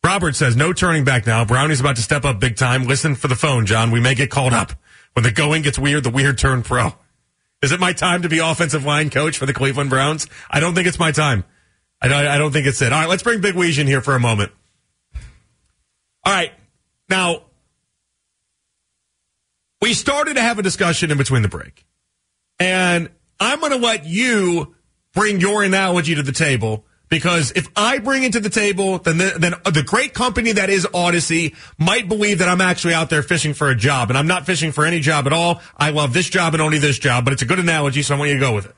Robert 0.08 0.34
says, 0.34 0.56
no 0.56 0.72
turning 0.72 1.04
back 1.04 1.26
now. 1.26 1.44
Brownie's 1.44 1.80
about 1.80 1.96
to 1.96 2.02
step 2.02 2.24
up 2.24 2.40
big 2.40 2.56
time. 2.56 2.84
Listen 2.84 3.14
for 3.14 3.28
the 3.28 3.36
phone, 3.36 3.66
John. 3.66 3.90
We 3.90 4.00
may 4.00 4.14
get 4.14 4.30
called 4.30 4.54
up. 4.54 4.72
When 5.12 5.22
the 5.22 5.30
going 5.30 5.60
gets 5.60 5.78
weird, 5.78 6.02
the 6.02 6.08
weird 6.08 6.38
turn 6.38 6.62
pro. 6.62 6.94
Is 7.60 7.72
it 7.72 7.78
my 7.78 7.92
time 7.92 8.22
to 8.22 8.28
be 8.30 8.38
offensive 8.38 8.86
line 8.86 9.10
coach 9.10 9.36
for 9.36 9.44
the 9.44 9.52
Cleveland 9.52 9.90
Browns? 9.90 10.26
I 10.48 10.60
don't 10.60 10.74
think 10.74 10.88
it's 10.88 10.98
my 10.98 11.12
time. 11.12 11.44
I 12.00 12.08
don't, 12.08 12.26
I 12.26 12.38
don't 12.38 12.52
think 12.52 12.66
it's 12.66 12.80
it. 12.80 12.90
All 12.90 13.00
right, 13.00 13.08
let's 13.08 13.22
bring 13.22 13.42
Big 13.42 13.54
Weege 13.54 13.78
in 13.78 13.86
here 13.86 14.00
for 14.00 14.14
a 14.14 14.18
moment. 14.18 14.50
All 16.24 16.32
right. 16.32 16.52
Now, 17.10 17.42
we 19.82 19.92
started 19.92 20.36
to 20.36 20.40
have 20.40 20.58
a 20.58 20.62
discussion 20.62 21.10
in 21.10 21.18
between 21.18 21.42
the 21.42 21.48
break. 21.48 21.84
And 22.58 23.10
I'm 23.38 23.60
going 23.60 23.72
to 23.72 23.78
let 23.78 24.06
you 24.06 24.74
bring 25.12 25.38
your 25.38 25.62
analogy 25.62 26.14
to 26.14 26.22
the 26.22 26.32
table 26.32 26.86
because 27.08 27.52
if 27.52 27.68
I 27.76 27.98
bring 27.98 28.22
it 28.22 28.32
to 28.32 28.40
the 28.40 28.50
table, 28.50 28.98
then 28.98 29.18
the, 29.18 29.36
then 29.38 29.54
the 29.64 29.82
great 29.82 30.14
company 30.14 30.52
that 30.52 30.70
is 30.70 30.86
Audacy 30.86 31.54
might 31.78 32.08
believe 32.08 32.38
that 32.38 32.48
I'm 32.48 32.60
actually 32.60 32.94
out 32.94 33.10
there 33.10 33.22
fishing 33.22 33.54
for 33.54 33.70
a 33.70 33.76
job, 33.76 34.10
and 34.10 34.18
I'm 34.18 34.26
not 34.26 34.46
fishing 34.46 34.72
for 34.72 34.84
any 34.84 35.00
job 35.00 35.26
at 35.26 35.32
all. 35.32 35.60
I 35.76 35.90
love 35.90 36.12
this 36.12 36.28
job 36.28 36.54
and 36.54 36.62
only 36.62 36.78
this 36.78 36.98
job, 36.98 37.24
but 37.24 37.32
it's 37.32 37.42
a 37.42 37.46
good 37.46 37.58
analogy, 37.58 38.02
so 38.02 38.14
I 38.14 38.18
want 38.18 38.28
you 38.30 38.34
to 38.34 38.40
go 38.40 38.54
with 38.54 38.66
it. 38.66 38.74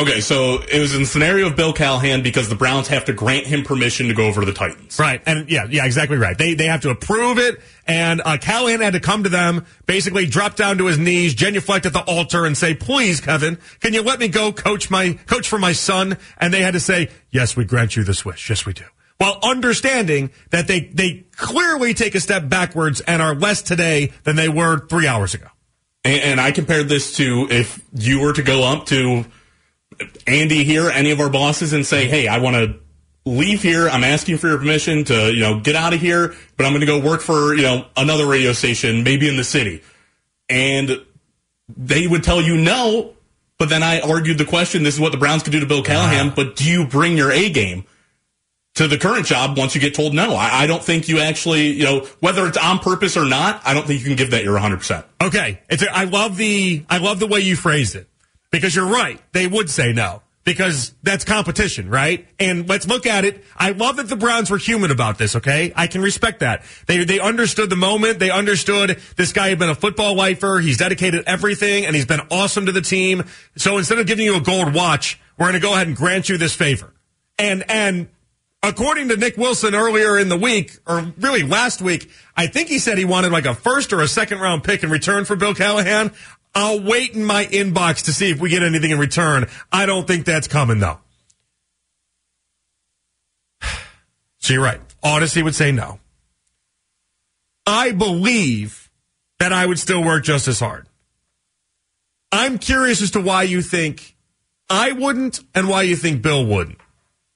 Okay, 0.00 0.20
so 0.20 0.62
it 0.70 0.78
was 0.78 0.94
in 0.94 1.00
the 1.00 1.06
scenario 1.06 1.48
of 1.48 1.56
Bill 1.56 1.72
Callahan 1.72 2.22
because 2.22 2.48
the 2.48 2.54
Browns 2.54 2.86
have 2.86 3.06
to 3.06 3.12
grant 3.12 3.46
him 3.46 3.64
permission 3.64 4.06
to 4.06 4.14
go 4.14 4.26
over 4.26 4.40
to 4.40 4.46
the 4.46 4.52
Titans. 4.52 4.96
Right, 4.96 5.20
and 5.26 5.50
yeah, 5.50 5.66
yeah, 5.68 5.84
exactly 5.84 6.16
right. 6.16 6.38
They 6.38 6.54
they 6.54 6.66
have 6.66 6.82
to 6.82 6.90
approve 6.90 7.38
it, 7.38 7.60
and 7.84 8.22
uh, 8.24 8.38
Callahan 8.38 8.80
had 8.80 8.92
to 8.92 9.00
come 9.00 9.24
to 9.24 9.28
them, 9.28 9.66
basically 9.86 10.26
drop 10.26 10.54
down 10.54 10.78
to 10.78 10.86
his 10.86 10.98
knees, 10.98 11.34
genuflect 11.34 11.84
at 11.84 11.92
the 11.92 12.02
altar, 12.02 12.46
and 12.46 12.56
say, 12.56 12.74
"Please, 12.74 13.20
Kevin, 13.20 13.58
can 13.80 13.92
you 13.92 14.02
let 14.02 14.20
me 14.20 14.28
go 14.28 14.52
coach 14.52 14.88
my 14.88 15.14
coach 15.26 15.48
for 15.48 15.58
my 15.58 15.72
son?" 15.72 16.16
And 16.38 16.54
they 16.54 16.62
had 16.62 16.74
to 16.74 16.80
say, 16.80 17.10
"Yes, 17.30 17.56
we 17.56 17.64
grant 17.64 17.96
you 17.96 18.04
this 18.04 18.24
wish. 18.24 18.48
Yes, 18.48 18.64
we 18.64 18.74
do." 18.74 18.84
While 19.16 19.40
understanding 19.42 20.30
that 20.50 20.68
they 20.68 20.78
they 20.78 21.26
clearly 21.34 21.92
take 21.92 22.14
a 22.14 22.20
step 22.20 22.48
backwards 22.48 23.00
and 23.00 23.20
are 23.20 23.34
less 23.34 23.62
today 23.62 24.12
than 24.22 24.36
they 24.36 24.48
were 24.48 24.86
three 24.86 25.08
hours 25.08 25.34
ago. 25.34 25.48
And, 26.04 26.22
and 26.22 26.40
I 26.40 26.52
compared 26.52 26.88
this 26.88 27.16
to 27.16 27.48
if 27.50 27.82
you 27.92 28.20
were 28.20 28.32
to 28.32 28.42
go 28.42 28.62
up 28.62 28.86
to 28.86 29.24
Andy 30.26 30.64
here, 30.64 30.90
any 30.90 31.10
of 31.10 31.20
our 31.20 31.30
bosses, 31.30 31.72
and 31.72 31.86
say, 31.86 32.06
"Hey, 32.06 32.28
I 32.28 32.38
want 32.38 32.56
to 32.56 32.74
leave 33.24 33.62
here. 33.62 33.88
I'm 33.88 34.04
asking 34.04 34.38
for 34.38 34.48
your 34.48 34.58
permission 34.58 35.04
to, 35.04 35.32
you 35.32 35.40
know, 35.40 35.60
get 35.60 35.76
out 35.76 35.92
of 35.92 36.00
here, 36.00 36.34
but 36.56 36.66
I'm 36.66 36.72
going 36.72 36.80
to 36.80 36.86
go 36.86 36.98
work 36.98 37.20
for, 37.20 37.54
you 37.54 37.62
know, 37.62 37.86
another 37.96 38.26
radio 38.26 38.52
station, 38.52 39.02
maybe 39.04 39.28
in 39.28 39.36
the 39.36 39.44
city." 39.44 39.82
And 40.48 41.02
they 41.76 42.06
would 42.06 42.24
tell 42.24 42.40
you 42.40 42.56
no, 42.56 43.14
but 43.58 43.68
then 43.68 43.82
I 43.82 44.00
argued 44.00 44.38
the 44.38 44.44
question, 44.44 44.82
this 44.82 44.94
is 44.94 45.00
what 45.00 45.12
the 45.12 45.18
Browns 45.18 45.42
could 45.42 45.52
do 45.52 45.60
to 45.60 45.66
Bill 45.66 45.80
ah. 45.80 45.84
Callahan, 45.84 46.32
but 46.34 46.56
do 46.56 46.64
you 46.64 46.86
bring 46.86 47.16
your 47.16 47.30
A 47.30 47.50
game? 47.50 47.84
To 48.74 48.86
the 48.86 48.96
current 48.96 49.26
job, 49.26 49.58
once 49.58 49.74
you 49.74 49.80
get 49.80 49.94
told 49.94 50.14
no, 50.14 50.36
I, 50.36 50.62
I 50.62 50.66
don't 50.68 50.84
think 50.84 51.08
you 51.08 51.18
actually, 51.18 51.72
you 51.72 51.82
know, 51.82 52.06
whether 52.20 52.46
it's 52.46 52.56
on 52.56 52.78
purpose 52.78 53.16
or 53.16 53.24
not, 53.24 53.60
I 53.64 53.74
don't 53.74 53.84
think 53.84 53.98
you 53.98 54.06
can 54.06 54.14
give 54.14 54.30
that 54.30 54.44
your 54.44 54.52
100. 54.52 54.76
percent 54.76 55.04
Okay, 55.20 55.60
it's 55.68 55.82
a, 55.82 55.92
I 55.92 56.04
love 56.04 56.36
the 56.36 56.84
I 56.88 56.98
love 56.98 57.18
the 57.18 57.26
way 57.26 57.40
you 57.40 57.56
phrased 57.56 57.96
it 57.96 58.08
because 58.50 58.74
you're 58.74 58.88
right. 58.88 59.20
They 59.32 59.46
would 59.46 59.70
say 59.70 59.92
no 59.92 60.22
because 60.48 60.94
that's 61.02 61.26
competition, 61.26 61.90
right? 61.90 62.26
And 62.40 62.66
let's 62.70 62.88
look 62.88 63.04
at 63.04 63.26
it. 63.26 63.44
I 63.54 63.72
love 63.72 63.96
that 63.96 64.08
the 64.08 64.16
Browns 64.16 64.50
were 64.50 64.56
human 64.56 64.90
about 64.90 65.18
this, 65.18 65.36
okay? 65.36 65.74
I 65.76 65.88
can 65.88 66.00
respect 66.00 66.40
that. 66.40 66.62
They, 66.86 67.04
they 67.04 67.20
understood 67.20 67.68
the 67.68 67.76
moment. 67.76 68.18
They 68.18 68.30
understood 68.30 68.98
this 69.16 69.34
guy 69.34 69.50
had 69.50 69.58
been 69.58 69.68
a 69.68 69.74
football 69.74 70.14
lifer. 70.14 70.58
He's 70.60 70.78
dedicated 70.78 71.24
everything 71.26 71.84
and 71.84 71.94
he's 71.94 72.06
been 72.06 72.22
awesome 72.30 72.64
to 72.64 72.72
the 72.72 72.80
team. 72.80 73.24
So 73.56 73.76
instead 73.76 73.98
of 73.98 74.06
giving 74.06 74.24
you 74.24 74.36
a 74.36 74.40
gold 74.40 74.72
watch, 74.72 75.20
we're 75.36 75.50
going 75.50 75.60
to 75.60 75.66
go 75.66 75.74
ahead 75.74 75.86
and 75.86 75.94
grant 75.94 76.30
you 76.30 76.38
this 76.38 76.54
favor. 76.54 76.94
And, 77.38 77.70
and 77.70 78.08
according 78.62 79.08
to 79.08 79.18
Nick 79.18 79.36
Wilson 79.36 79.74
earlier 79.74 80.18
in 80.18 80.30
the 80.30 80.36
week, 80.38 80.78
or 80.86 81.12
really 81.18 81.42
last 81.42 81.82
week, 81.82 82.10
I 82.36 82.46
think 82.46 82.68
he 82.68 82.78
said 82.78 82.96
he 82.96 83.04
wanted 83.04 83.32
like 83.32 83.44
a 83.44 83.54
first 83.54 83.92
or 83.92 84.00
a 84.00 84.08
second 84.08 84.40
round 84.40 84.64
pick 84.64 84.82
in 84.82 84.90
return 84.90 85.26
for 85.26 85.36
Bill 85.36 85.54
Callahan. 85.54 86.12
I'll 86.58 86.80
wait 86.80 87.14
in 87.14 87.24
my 87.24 87.46
inbox 87.46 88.06
to 88.06 88.12
see 88.12 88.30
if 88.30 88.40
we 88.40 88.50
get 88.50 88.64
anything 88.64 88.90
in 88.90 88.98
return. 88.98 89.46
I 89.70 89.86
don't 89.86 90.08
think 90.08 90.24
that's 90.24 90.48
coming 90.48 90.80
though. 90.80 90.98
So 94.40 94.54
you're 94.54 94.62
right. 94.62 94.80
Audacy 95.04 95.42
would 95.42 95.54
say 95.54 95.72
no. 95.72 95.98
I 97.66 97.92
believe 97.92 98.90
that 99.40 99.52
I 99.52 99.66
would 99.66 99.78
still 99.78 100.02
work 100.02 100.24
just 100.24 100.48
as 100.48 100.58
hard. 100.58 100.88
I'm 102.32 102.58
curious 102.58 103.02
as 103.02 103.10
to 103.10 103.20
why 103.20 103.42
you 103.42 103.60
think 103.60 104.16
I 104.70 104.92
wouldn't 104.92 105.40
and 105.54 105.68
why 105.68 105.82
you 105.82 105.96
think 105.96 106.22
Bill 106.22 106.46
wouldn't. 106.46 106.78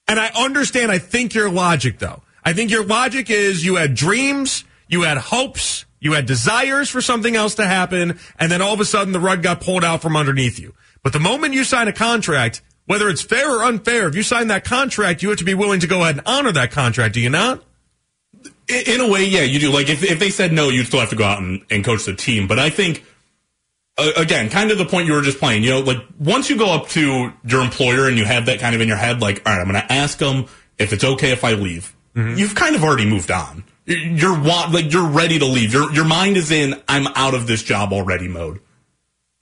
And 0.09 0.18
I 0.18 0.31
understand, 0.35 0.90
I 0.90 0.99
think 0.99 1.35
your 1.35 1.51
logic 1.51 1.99
though. 1.99 2.23
I 2.44 2.55
think 2.55 2.70
your 2.70 2.85
logic 2.85 3.31
is 3.31 3.64
you 3.64 3.77
had 3.77 3.94
dreams, 3.94 4.64
you 4.88 5.03
had 5.03 5.18
hopes, 5.18 5.85
you 6.03 6.15
had 6.15 6.27
desires 6.27 6.91
for 6.91 7.01
something 7.01 7.37
else 7.37 7.55
to 7.55 7.65
happen, 7.65 8.19
and 8.37 8.51
then 8.51 8.61
all 8.61 8.75
of 8.75 8.81
a 8.81 8.85
sudden 8.85 9.12
the 9.12 9.21
rug 9.21 9.41
got 9.41 9.61
pulled 9.61 9.85
out 9.85 10.03
from 10.03 10.17
underneath 10.17 10.59
you. 10.59 10.75
But 11.05 11.12
the 11.12 11.21
moment 11.21 11.55
you 11.55 11.62
sign 11.62 11.87
a 11.87 11.93
contract, 11.93 12.61
whether 12.87 13.09
it's 13.09 13.23
fair 13.23 13.57
or 13.57 13.62
unfair, 13.62 14.09
if 14.09 14.17
you 14.17 14.25
sign 14.25 14.49
that 14.49 14.65
contract, 14.65 15.23
you 15.23 15.29
have 15.29 15.38
to 15.38 15.45
be 15.45 15.55
willing 15.55 15.79
to 15.79 15.87
go 15.87 16.03
ahead 16.03 16.17
and 16.17 16.27
honor 16.27 16.51
that 16.51 16.73
contract, 16.73 17.15
do 17.15 17.21
you 17.21 17.31
not? 17.31 17.62
In 18.67 19.01
a 19.01 19.09
way, 19.09 19.25
yeah, 19.27 19.43
you 19.43 19.61
do. 19.61 19.71
Like 19.71 19.88
if, 19.88 20.03
if 20.03 20.19
they 20.19 20.31
said 20.31 20.53
no, 20.53 20.71
you'd 20.71 20.87
still 20.87 20.99
have 20.99 21.11
to 21.11 21.17
go 21.17 21.25
out 21.25 21.38
and, 21.38 21.65
and 21.71 21.85
coach 21.85 22.05
the 22.05 22.17
team. 22.17 22.49
But 22.49 22.59
I 22.59 22.69
think, 22.71 23.05
uh, 23.97 24.11
again, 24.17 24.51
kind 24.51 24.73
of 24.73 24.79
the 24.79 24.87
point 24.87 25.07
you 25.07 25.12
were 25.12 25.23
just 25.23 25.38
playing, 25.38 25.62
you 25.62 25.71
know, 25.71 25.81
like 25.81 25.99
once 26.19 26.51
you 26.51 26.59
go 26.59 26.75
up 26.75 26.88
to 26.91 27.33
your 27.45 27.62
employer 27.62 28.09
and 28.09 28.19
you 28.19 28.25
have 28.25 28.47
that 28.47 28.59
kind 28.59 28.75
of 28.75 28.81
in 28.81 28.88
your 28.88 28.97
head, 28.97 29.21
like, 29.21 29.41
all 29.47 29.53
right, 29.53 29.61
I'm 29.61 29.71
going 29.71 29.81
to 29.81 29.93
ask 29.93 30.19
them 30.19 30.47
if 30.79 30.93
it's 30.93 31.05
okay 31.05 31.31
if 31.31 31.45
I 31.45 31.53
leave. 31.53 31.95
Mm-hmm. 32.17 32.38
You've 32.38 32.57
kind 32.57 32.75
of 32.75 32.83
already 32.83 33.07
moved 33.09 33.31
on. 33.31 33.62
You're 33.85 34.38
like 34.38 34.92
you're 34.92 35.09
ready 35.09 35.38
to 35.38 35.47
leave. 35.47 35.73
Your 35.73 35.92
your 35.92 36.05
mind 36.05 36.37
is 36.37 36.51
in 36.51 36.81
I'm 36.88 37.07
out 37.14 37.35
of 37.35 37.47
this 37.47 37.62
job 37.62 37.92
already 37.92 38.29
mode. 38.29 38.61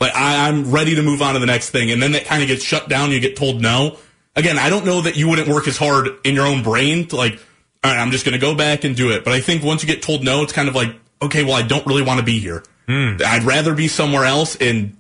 Like 0.00 0.14
I, 0.14 0.48
I'm 0.48 0.70
ready 0.70 0.94
to 0.94 1.02
move 1.02 1.20
on 1.20 1.34
to 1.34 1.40
the 1.40 1.46
next 1.46 1.70
thing, 1.70 1.90
and 1.90 2.02
then 2.02 2.12
that 2.12 2.24
kind 2.24 2.42
of 2.42 2.48
gets 2.48 2.64
shut 2.64 2.88
down. 2.88 3.10
You 3.10 3.20
get 3.20 3.36
told 3.36 3.60
no. 3.60 3.98
Again, 4.36 4.58
I 4.58 4.70
don't 4.70 4.86
know 4.86 5.02
that 5.02 5.16
you 5.16 5.28
wouldn't 5.28 5.48
work 5.48 5.68
as 5.68 5.76
hard 5.76 6.08
in 6.24 6.34
your 6.34 6.46
own 6.46 6.62
brain 6.62 7.06
to 7.08 7.16
like, 7.16 7.34
all 7.82 7.90
right, 7.90 7.98
I'm 7.98 8.10
just 8.10 8.24
going 8.24 8.32
to 8.32 8.38
go 8.38 8.54
back 8.54 8.84
and 8.84 8.96
do 8.96 9.10
it. 9.10 9.24
But 9.24 9.34
I 9.34 9.40
think 9.40 9.62
once 9.62 9.82
you 9.82 9.88
get 9.88 10.02
told 10.02 10.24
no, 10.24 10.42
it's 10.42 10.52
kind 10.52 10.68
of 10.68 10.74
like, 10.74 10.94
okay, 11.20 11.44
well, 11.44 11.54
I 11.54 11.62
don't 11.62 11.84
really 11.84 12.02
want 12.02 12.20
to 12.20 12.24
be 12.24 12.38
here. 12.38 12.62
Mm. 12.88 13.20
I'd 13.20 13.42
rather 13.42 13.74
be 13.74 13.88
somewhere 13.88 14.24
else. 14.24 14.56
And 14.56 14.96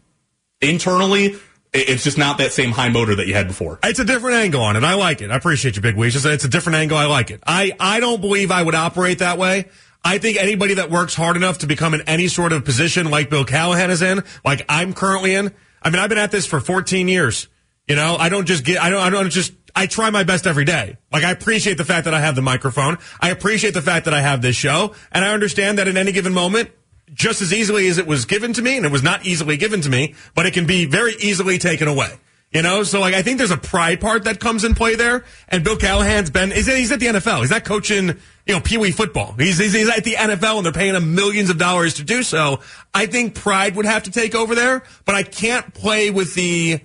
internally, 0.60 1.36
it's 1.72 2.02
just 2.02 2.18
not 2.18 2.38
that 2.38 2.52
same 2.52 2.70
high 2.72 2.88
motor 2.88 3.14
that 3.14 3.26
you 3.26 3.34
had 3.34 3.46
before. 3.46 3.78
It's 3.84 3.98
a 4.00 4.04
different 4.04 4.36
angle 4.36 4.62
on 4.62 4.76
it. 4.76 4.82
I 4.82 4.94
like 4.94 5.22
it. 5.22 5.30
I 5.30 5.36
appreciate 5.36 5.76
you, 5.76 5.82
Big. 5.82 5.96
It's, 5.98 6.24
it's 6.24 6.44
a 6.44 6.48
different 6.48 6.76
angle. 6.76 6.98
I 6.98 7.06
like 7.06 7.30
it. 7.30 7.40
I, 7.46 7.72
I 7.78 8.00
don't 8.00 8.20
believe 8.20 8.50
I 8.50 8.62
would 8.62 8.74
operate 8.74 9.20
that 9.20 9.38
way. 9.38 9.68
I 10.02 10.18
think 10.18 10.38
anybody 10.38 10.74
that 10.74 10.90
works 10.90 11.14
hard 11.14 11.36
enough 11.36 11.58
to 11.58 11.66
become 11.66 11.94
in 11.94 12.00
any 12.02 12.28
sort 12.28 12.52
of 12.52 12.64
position 12.64 13.10
like 13.10 13.30
Bill 13.30 13.44
Callahan 13.44 13.90
is 13.90 14.02
in, 14.02 14.24
like 14.44 14.64
I'm 14.68 14.94
currently 14.94 15.34
in. 15.34 15.52
I 15.82 15.90
mean, 15.90 16.00
I've 16.00 16.08
been 16.08 16.18
at 16.18 16.30
this 16.30 16.46
for 16.46 16.58
14 16.58 17.06
years. 17.06 17.48
You 17.86 17.96
know, 17.96 18.16
I 18.16 18.28
don't 18.28 18.46
just 18.46 18.64
get, 18.64 18.80
I 18.80 18.88
don't, 18.88 19.00
I 19.00 19.10
don't 19.10 19.30
just, 19.30 19.52
I 19.74 19.86
try 19.86 20.10
my 20.10 20.22
best 20.22 20.46
every 20.46 20.64
day. 20.64 20.96
Like 21.12 21.24
I 21.24 21.32
appreciate 21.32 21.76
the 21.76 21.84
fact 21.84 22.04
that 22.06 22.14
I 22.14 22.20
have 22.20 22.34
the 22.34 22.42
microphone. 22.42 22.98
I 23.20 23.30
appreciate 23.30 23.74
the 23.74 23.82
fact 23.82 24.06
that 24.06 24.14
I 24.14 24.20
have 24.20 24.42
this 24.42 24.56
show. 24.56 24.94
And 25.12 25.24
I 25.24 25.32
understand 25.34 25.78
that 25.78 25.86
in 25.86 25.96
any 25.96 26.12
given 26.12 26.32
moment, 26.32 26.70
just 27.12 27.42
as 27.42 27.52
easily 27.52 27.88
as 27.88 27.98
it 27.98 28.06
was 28.06 28.24
given 28.24 28.52
to 28.52 28.62
me, 28.62 28.76
and 28.76 28.86
it 28.86 28.92
was 28.92 29.02
not 29.02 29.26
easily 29.26 29.56
given 29.56 29.80
to 29.82 29.88
me, 29.88 30.14
but 30.34 30.46
it 30.46 30.54
can 30.54 30.66
be 30.66 30.84
very 30.84 31.14
easily 31.20 31.58
taken 31.58 31.88
away. 31.88 32.18
You 32.52 32.62
know, 32.62 32.82
so 32.82 32.98
like 32.98 33.14
I 33.14 33.22
think 33.22 33.38
there's 33.38 33.52
a 33.52 33.56
pride 33.56 34.00
part 34.00 34.24
that 34.24 34.40
comes 34.40 34.64
in 34.64 34.74
play 34.74 34.96
there. 34.96 35.24
And 35.48 35.62
Bill 35.62 35.76
Callahan's 35.76 36.30
been 36.30 36.50
he's, 36.50 36.66
he's 36.66 36.90
at 36.90 36.98
the 36.98 37.06
NFL. 37.06 37.42
He's 37.42 37.50
not 37.50 37.64
coaching, 37.64 38.08
you 38.08 38.54
know, 38.54 38.60
Pee 38.60 38.76
Wee 38.76 38.90
football. 38.90 39.36
He's, 39.38 39.58
he's 39.58 39.72
he's 39.72 39.88
at 39.88 40.02
the 40.02 40.14
NFL 40.14 40.56
and 40.56 40.64
they're 40.66 40.72
paying 40.72 40.96
him 40.96 41.14
millions 41.14 41.48
of 41.48 41.58
dollars 41.58 41.94
to 41.94 42.02
do 42.02 42.24
so. 42.24 42.58
I 42.92 43.06
think 43.06 43.36
pride 43.36 43.76
would 43.76 43.86
have 43.86 44.02
to 44.04 44.10
take 44.10 44.34
over 44.34 44.56
there, 44.56 44.82
but 45.04 45.14
I 45.14 45.22
can't 45.22 45.72
play 45.74 46.10
with 46.10 46.34
the 46.34 46.80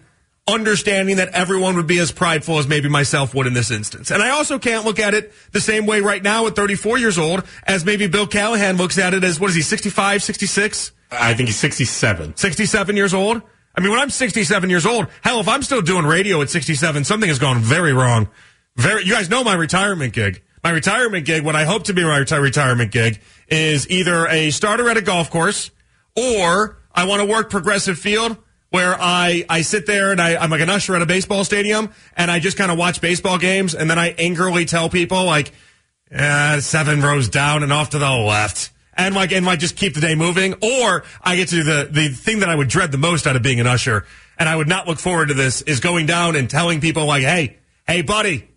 understanding 0.48 1.16
that 1.16 1.30
everyone 1.30 1.76
would 1.76 1.88
be 1.88 1.98
as 1.98 2.12
prideful 2.12 2.60
as 2.60 2.68
maybe 2.68 2.88
myself 2.88 3.34
would 3.34 3.48
in 3.48 3.54
this 3.54 3.72
instance. 3.72 4.12
And 4.12 4.22
I 4.22 4.30
also 4.30 4.60
can't 4.60 4.86
look 4.86 5.00
at 5.00 5.16
it 5.16 5.34
the 5.52 5.60
same 5.60 5.88
way 5.88 6.02
right 6.02 6.22
now 6.22 6.46
at 6.46 6.56
34 6.56 7.00
years 7.00 7.18
old 7.18 7.44
as 7.64 7.84
maybe 7.84 8.06
Bill 8.06 8.28
Callahan 8.28 8.78
looks 8.78 9.00
at 9.00 9.16
it 9.16 9.24
as 9.24 9.40
what 9.40 9.50
is 9.50 9.56
he 9.56 9.64
65, 9.64 10.22
66? 10.22 10.92
I 11.12 11.34
think 11.34 11.50
he's 11.50 11.58
67. 11.58 12.36
67 12.36 12.96
years 12.96 13.14
old. 13.14 13.42
I 13.76 13.82
mean, 13.82 13.90
when 13.90 14.00
I'm 14.00 14.12
67 14.12 14.70
years 14.70 14.86
old, 14.86 15.08
hell, 15.22 15.40
if 15.40 15.48
I'm 15.48 15.64
still 15.64 15.82
doing 15.82 16.06
radio 16.06 16.42
at 16.42 16.50
67, 16.50 17.04
something 17.04 17.28
has 17.28 17.40
gone 17.40 17.60
very 17.60 17.92
wrong. 17.92 18.30
Very, 18.76 19.04
you 19.04 19.14
guys 19.14 19.30
know 19.30 19.44
my 19.44 19.56
retirement 19.56 20.14
gig. 20.14 20.44
My 20.64 20.70
retirement 20.70 21.26
gig, 21.26 21.44
what 21.44 21.56
I 21.56 21.64
hope 21.64 21.84
to 21.86 21.94
be 21.94 22.04
my 22.04 22.20
reti- 22.20 22.42
retirement 22.42 22.92
gig, 22.92 23.20
is 23.48 23.90
either 23.90 24.28
a 24.28 24.52
starter 24.52 24.90
at 24.90 24.98
a 24.98 25.02
golf 25.02 25.30
course 25.30 25.72
or 26.16 26.78
I 26.94 27.06
want 27.06 27.22
to 27.22 27.26
work 27.26 27.50
progressive 27.50 27.98
field 27.98 28.38
where 28.76 28.98
I, 29.00 29.46
I 29.48 29.62
sit 29.62 29.86
there 29.86 30.12
and 30.12 30.20
I, 30.20 30.36
I'm 30.36 30.50
like 30.50 30.60
an 30.60 30.70
usher 30.70 30.98
at 30.98 31.02
a 31.02 31.06
baseball 31.06 31.46
stadium 31.46 31.92
and 32.18 32.30
I 32.30 32.40
just 32.40 32.58
kind 32.58 32.70
of 32.70 32.78
watch 32.78 33.00
baseball 33.00 33.38
games 33.38 33.74
and 33.74 33.90
then 33.90 33.98
I 33.98 34.10
angrily 34.18 34.66
tell 34.66 34.90
people 34.90 35.24
like, 35.24 35.54
seven 36.12 37.02
rows 37.02 37.30
down 37.30 37.64
and 37.64 37.72
off 37.72 37.92
to 37.92 38.00
the 38.00 38.10
left 38.10 38.72
and 38.98 39.16
like 39.16 39.32
and 39.32 39.46
like 39.46 39.60
just 39.60 39.78
keep 39.78 39.94
the 39.94 40.02
day 40.02 40.16
moving, 40.16 40.56
or 40.62 41.04
I 41.22 41.38
get 41.38 41.50
to 41.50 41.64
the 41.64 41.88
the 41.90 42.10
thing 42.10 42.40
that 42.40 42.50
I 42.50 42.56
would 42.56 42.68
dread 42.68 42.92
the 42.92 42.98
most 42.98 43.28
out 43.28 43.36
of 43.36 43.42
being 43.42 43.60
an 43.60 43.68
usher, 43.68 44.06
and 44.38 44.48
I 44.48 44.56
would 44.56 44.68
not 44.68 44.88
look 44.88 45.00
forward 45.00 45.30
to 45.30 45.34
this 45.34 45.62
is 45.64 45.80
going 45.80 46.06
down 46.06 46.36
and 46.36 46.50
telling 46.50 46.80
people 46.80 47.06
like, 47.06 47.24
hey, 47.24 47.58
hey, 47.88 48.02
buddy, 48.04 48.48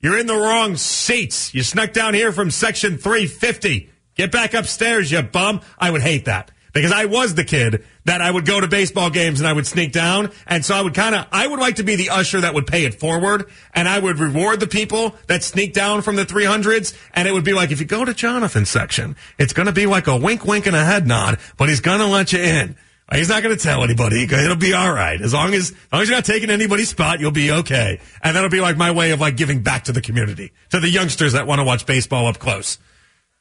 you're 0.00 0.18
in 0.18 0.26
the 0.26 0.36
wrong 0.36 0.76
seats. 0.76 1.52
You 1.54 1.62
snuck 1.62 1.92
down 1.92 2.14
here 2.14 2.32
from 2.32 2.50
section 2.50 2.96
350. 2.98 3.90
Get 4.14 4.30
back 4.30 4.54
upstairs, 4.54 5.10
you 5.10 5.20
bum. 5.22 5.60
I 5.78 5.90
would 5.90 6.02
hate 6.02 6.26
that 6.26 6.50
because 6.72 6.92
I 6.92 7.04
was 7.04 7.34
the 7.34 7.44
kid 7.44 7.84
that 8.04 8.20
I 8.20 8.30
would 8.30 8.46
go 8.46 8.60
to 8.60 8.66
baseball 8.66 9.10
games 9.10 9.40
and 9.40 9.46
I 9.46 9.52
would 9.52 9.66
sneak 9.66 9.92
down. 9.92 10.30
And 10.46 10.64
so 10.64 10.74
I 10.74 10.80
would 10.80 10.94
kind 10.94 11.14
of, 11.14 11.26
I 11.30 11.46
would 11.46 11.60
like 11.60 11.76
to 11.76 11.82
be 11.82 11.96
the 11.96 12.10
usher 12.10 12.40
that 12.40 12.54
would 12.54 12.66
pay 12.66 12.84
it 12.84 12.94
forward 12.94 13.50
and 13.74 13.88
I 13.88 13.98
would 13.98 14.18
reward 14.18 14.60
the 14.60 14.66
people 14.66 15.14
that 15.26 15.42
sneak 15.42 15.74
down 15.74 16.02
from 16.02 16.16
the 16.16 16.24
300s. 16.24 16.96
And 17.14 17.28
it 17.28 17.32
would 17.32 17.44
be 17.44 17.52
like, 17.52 17.70
if 17.70 17.80
you 17.80 17.86
go 17.86 18.04
to 18.04 18.14
Jonathan's 18.14 18.70
section, 18.70 19.16
it's 19.38 19.52
going 19.52 19.66
to 19.66 19.72
be 19.72 19.86
like 19.86 20.06
a 20.06 20.16
wink, 20.16 20.44
wink 20.44 20.66
and 20.66 20.76
a 20.76 20.84
head 20.84 21.06
nod, 21.06 21.38
but 21.56 21.68
he's 21.68 21.80
going 21.80 22.00
to 22.00 22.06
let 22.06 22.32
you 22.32 22.40
in. 22.40 22.76
He's 23.12 23.28
not 23.28 23.42
going 23.42 23.54
to 23.54 23.62
tell 23.62 23.84
anybody. 23.84 24.22
It'll 24.22 24.56
be 24.56 24.72
all 24.72 24.90
right. 24.90 25.20
As 25.20 25.34
long 25.34 25.52
as, 25.52 25.70
as 25.70 25.76
long 25.92 26.00
as 26.00 26.08
you're 26.08 26.16
not 26.16 26.24
taking 26.24 26.48
anybody's 26.48 26.88
spot, 26.88 27.20
you'll 27.20 27.30
be 27.30 27.50
okay. 27.50 28.00
And 28.22 28.34
that'll 28.34 28.48
be 28.48 28.62
like 28.62 28.78
my 28.78 28.90
way 28.90 29.10
of 29.10 29.20
like 29.20 29.36
giving 29.36 29.62
back 29.62 29.84
to 29.84 29.92
the 29.92 30.00
community, 30.00 30.52
to 30.70 30.80
the 30.80 30.88
youngsters 30.88 31.34
that 31.34 31.46
want 31.46 31.58
to 31.58 31.64
watch 31.64 31.84
baseball 31.84 32.26
up 32.26 32.38
close. 32.38 32.78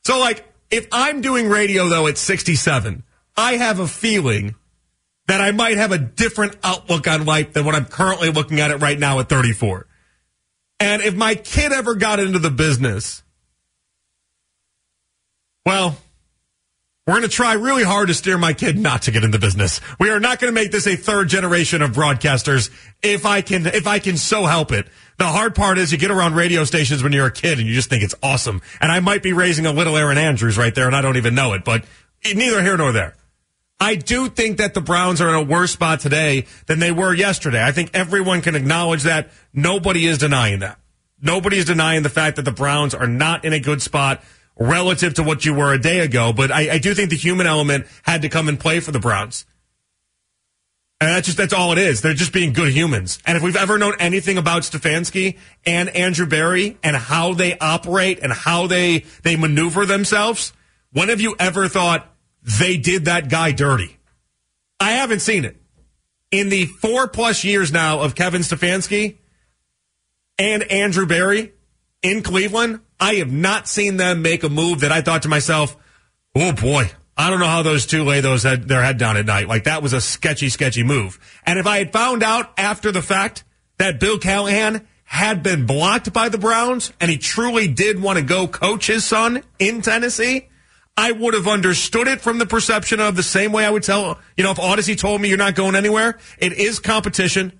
So 0.04 0.20
like, 0.20 0.46
if 0.72 0.88
I'm 0.92 1.22
doing 1.22 1.48
radio 1.48 1.88
though 1.88 2.08
at 2.08 2.18
67, 2.18 3.04
I 3.42 3.58
have 3.58 3.80
a 3.80 3.88
feeling 3.88 4.54
that 5.28 5.42
I 5.42 5.52
might 5.52 5.78
have 5.78 5.92
a 5.92 5.98
different 5.98 6.56
outlook 6.64 7.08
on 7.08 7.26
life 7.26 7.54
than 7.54 7.66
what 7.66 7.74
I'm 7.74 7.86
currently 7.86 8.30
looking 8.30 8.60
at 8.60 8.70
it 8.70 8.78
right 8.78 9.00
now 9.00 9.20
at 9.20 9.30
34. 9.30 9.88
And 10.80 11.02
if 11.02 11.16
my 11.16 11.34
kid 11.36 11.72
ever 11.72 11.96
got 11.96 12.20
into 12.20 12.38
the 12.38 12.52
business, 12.52 13.24
well, 15.66 15.98
we're 17.08 17.14
going 17.16 17.24
to 17.24 17.30
try 17.30 17.54
really 17.54 17.84
hard 17.84 18.10
to 18.10 18.14
steer 18.14 18.38
my 18.38 18.54
kid 18.54 18.78
not 18.78 19.04
to 19.04 19.12
get 19.12 19.24
in 19.24 19.32
the 19.32 19.40
business. 19.40 19.82
We 20.00 20.12
are 20.12 20.20
not 20.20 20.40
going 20.40 20.54
to 20.54 20.60
make 20.60 20.72
this 20.72 20.86
a 20.86 20.96
third 20.96 21.28
generation 21.28 21.82
of 21.82 21.92
broadcasters 21.92 22.70
if 23.02 23.26
I 23.26 23.42
can, 23.42 23.66
if 23.66 23.88
I 23.88 23.98
can 23.98 24.18
so 24.18 24.46
help 24.46 24.72
it. 24.72 24.88
The 25.18 25.26
hard 25.26 25.56
part 25.56 25.80
is 25.80 25.92
you 25.92 25.98
get 25.98 26.12
around 26.12 26.36
radio 26.36 26.64
stations 26.64 27.02
when 27.02 27.12
you're 27.12 27.26
a 27.26 27.32
kid 27.32 27.58
and 27.58 27.68
you 27.68 27.74
just 27.74 27.90
think 27.90 28.04
it's 28.04 28.16
awesome. 28.22 28.62
And 28.80 28.92
I 28.92 29.00
might 29.00 29.24
be 29.24 29.34
raising 29.34 29.66
a 29.66 29.72
little 29.72 29.98
Aaron 29.98 30.20
Andrews 30.20 30.60
right 30.60 30.74
there 30.74 30.86
and 30.86 30.96
I 30.96 31.02
don't 31.02 31.18
even 31.18 31.34
know 31.34 31.54
it, 31.54 31.64
but 31.64 31.86
neither 32.36 32.62
here 32.62 32.78
nor 32.78 32.92
there. 32.92 33.16
I 33.82 33.96
do 33.96 34.30
think 34.30 34.60
that 34.60 34.76
the 34.76 34.80
Browns 34.80 35.22
are 35.22 35.30
in 35.30 35.34
a 35.34 35.44
worse 35.44 35.72
spot 35.72 36.02
today 36.02 36.46
than 36.68 36.78
they 36.78 36.92
were 36.92 37.16
yesterday. 37.16 37.64
I 37.64 37.72
think 37.72 37.90
everyone 37.96 38.42
can 38.42 38.56
acknowledge 38.56 39.02
that. 39.04 39.32
Nobody 39.56 40.06
is 40.06 40.20
denying 40.20 40.60
that. 40.60 40.80
Nobody 41.20 41.58
is 41.58 41.66
denying 41.66 42.04
the 42.04 42.10
fact 42.10 42.36
that 42.36 42.46
the 42.46 42.52
Browns 42.52 42.94
are 42.94 43.08
not 43.08 43.44
in 43.44 43.54
a 43.54 43.60
good 43.60 43.82
spot 43.82 44.24
relative 44.56 45.16
to 45.16 45.24
what 45.24 45.46
you 45.46 45.56
were 45.56 45.74
a 45.74 45.82
day 45.82 46.02
ago. 46.02 46.32
But 46.32 46.52
I, 46.52 46.74
I 46.74 46.78
do 46.78 46.94
think 46.94 47.10
the 47.10 47.16
human 47.16 47.48
element 47.48 47.88
had 48.04 48.22
to 48.22 48.30
come 48.30 48.48
and 48.48 48.60
play 48.60 48.82
for 48.82 48.92
the 48.92 49.00
Browns. 49.00 49.48
And 51.00 51.10
that's 51.10 51.26
just, 51.26 51.38
that's 51.40 51.54
all 51.54 51.72
it 51.72 51.80
is. 51.80 52.02
They're 52.02 52.14
just 52.14 52.34
being 52.34 52.54
good 52.54 52.72
humans. 52.72 53.18
And 53.26 53.36
if 53.36 53.42
we've 53.42 53.56
ever 53.56 53.80
known 53.80 53.96
anything 53.98 54.38
about 54.38 54.62
Stefanski 54.62 55.40
and 55.66 55.90
Andrew 55.90 56.28
Berry 56.28 56.78
and 56.84 56.96
how 56.96 57.34
they 57.34 57.58
operate 57.58 58.20
and 58.22 58.32
how 58.32 58.68
they, 58.68 59.06
they 59.24 59.36
maneuver 59.36 59.88
themselves, 59.88 60.54
when 60.94 61.10
have 61.10 61.20
you 61.20 61.36
ever 61.40 61.68
thought 61.68 62.11
they 62.44 62.78
did 62.78 63.06
that 63.06 63.30
guy 63.30 63.52
dirty? 63.52 63.98
I 64.80 64.94
haven't 64.94 65.20
seen 65.20 65.46
it. 65.46 65.58
In 66.32 66.50
the 66.50 66.66
four 66.66 67.08
plus 67.08 67.44
years 67.44 67.72
now 67.72 68.00
of 68.00 68.16
Kevin 68.16 68.42
Stefanski 68.42 69.18
and 70.40 70.64
Andrew 70.64 71.06
Berry 71.06 71.54
in 72.02 72.24
Cleveland, 72.24 72.80
I 73.00 73.16
have 73.16 73.32
not 73.32 73.68
seen 73.68 73.98
them 73.98 74.22
make 74.22 74.44
a 74.44 74.50
move 74.50 74.82
that 74.82 74.92
I 74.92 75.02
thought 75.02 75.24
to 75.24 75.30
myself, 75.30 75.76
oh 76.36 76.54
boy, 76.54 76.90
I 77.18 77.30
don't 77.30 77.40
know 77.40 77.48
how 77.48 77.62
those 77.62 77.86
two 77.86 78.04
lay 78.04 78.22
those 78.22 78.44
head, 78.44 78.68
their 78.68 78.82
head 78.82 78.98
down 78.98 79.18
at 79.18 79.26
night. 79.26 79.48
Like 79.48 79.66
that 79.66 79.84
was 79.84 79.94
a 79.94 80.02
sketchy, 80.02 80.50
sketchy 80.50 80.84
move. 80.84 81.20
And 81.46 81.60
if 81.60 81.68
I 81.68 81.78
had 81.78 81.92
found 81.92 82.24
out 82.24 82.54
after 82.58 82.92
the 82.92 83.02
fact 83.02 83.44
that 83.78 84.00
Bill 84.00 84.18
Callahan 84.18 84.88
had 85.04 85.44
been 85.44 85.66
blocked 85.66 86.14
by 86.14 86.30
the 86.30 86.38
Browns 86.38 86.94
and 87.02 87.12
he 87.12 87.18
truly 87.18 87.68
did 87.68 88.02
want 88.02 88.18
to 88.18 88.24
go 88.24 88.48
coach 88.48 88.88
his 88.88 89.04
son 89.04 89.44
in 89.60 89.82
Tennessee, 89.82 90.48
I 90.98 91.12
would 91.12 91.34
have 91.34 91.48
understood 91.48 92.08
it 92.08 92.22
from 92.22 92.38
the 92.38 92.46
perception 92.46 93.00
of 93.00 93.16
the 93.16 93.24
same 93.24 93.52
way 93.52 93.66
I 93.66 93.70
would 93.70 93.84
tell, 93.84 94.20
you 94.36 94.44
know, 94.44 94.52
if 94.52 94.58
Audacy 94.58 94.98
told 94.98 95.22
me 95.22 95.30
you're 95.30 95.38
not 95.38 95.56
going 95.56 95.76
anywhere, 95.76 96.20
it 96.38 96.54
is 96.54 96.80
competition. 96.80 97.60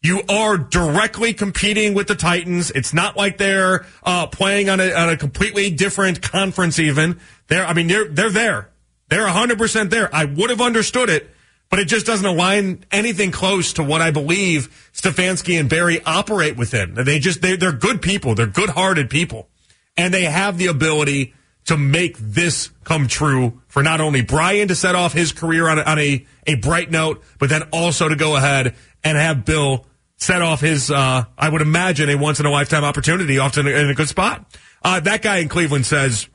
You 0.00 0.22
are 0.28 0.56
directly 0.56 1.34
competing 1.34 1.92
with 1.92 2.06
the 2.06 2.14
Titans. 2.14 2.70
It's 2.70 2.94
not 2.94 3.16
like 3.16 3.36
they're 3.36 3.84
uh, 4.04 4.28
playing 4.28 4.70
on 4.70 4.78
a, 4.78 4.92
on 4.92 5.08
a 5.08 5.16
completely 5.16 5.70
different 5.70 6.22
conference. 6.22 6.78
Even 6.78 7.18
they're, 7.48 7.66
I 7.66 7.74
mean, 7.74 7.88
they're 7.88 8.06
they're 8.06 8.30
there. 8.30 8.70
They're 9.08 9.24
100 9.24 9.58
percent 9.58 9.90
there. 9.90 10.14
I 10.14 10.24
would 10.24 10.50
have 10.50 10.60
understood 10.60 11.10
it, 11.10 11.28
but 11.68 11.80
it 11.80 11.86
just 11.86 12.06
doesn't 12.06 12.24
align 12.24 12.84
anything 12.92 13.32
close 13.32 13.72
to 13.72 13.82
what 13.82 14.00
I 14.00 14.12
believe 14.12 14.90
Stefanski 14.94 15.58
and 15.58 15.68
Berry 15.68 16.00
operate 16.04 16.56
within. 16.56 16.94
They 16.94 17.18
just 17.18 17.42
they, 17.42 17.56
they're 17.56 17.72
good 17.72 18.00
people. 18.00 18.36
They're 18.36 18.46
good-hearted 18.46 19.10
people, 19.10 19.48
and 19.96 20.14
they 20.14 20.26
have 20.26 20.58
the 20.58 20.68
ability 20.68 21.34
to 21.68 21.76
make 21.76 22.16
this 22.16 22.70
come 22.84 23.06
true 23.08 23.60
for 23.68 23.82
not 23.82 24.00
only 24.00 24.22
Brian 24.22 24.68
to 24.68 24.74
set 24.74 24.94
off 24.94 25.12
his 25.12 25.32
career 25.32 25.68
on 25.68 25.78
a, 25.78 25.82
on 25.82 25.98
a, 25.98 26.26
a 26.46 26.54
bright 26.54 26.90
note, 26.90 27.22
but 27.38 27.50
then 27.50 27.62
also 27.74 28.08
to 28.08 28.16
go 28.16 28.36
ahead 28.36 28.74
and 29.04 29.18
have 29.18 29.44
Bill 29.44 29.84
set 30.16 30.40
off 30.40 30.62
his, 30.62 30.90
uh, 30.90 31.24
I 31.36 31.48
would 31.50 31.60
imagine, 31.60 32.08
a 32.08 32.14
once 32.16 32.40
in 32.40 32.46
a 32.46 32.50
lifetime 32.50 32.84
opportunity, 32.84 33.38
often 33.38 33.66
in 33.66 33.90
a 33.90 33.94
good 33.94 34.08
spot. 34.08 34.50
Uh, 34.82 35.00
that 35.00 35.20
guy 35.20 35.38
in 35.38 35.50
Cleveland 35.50 35.84
says 35.84 36.26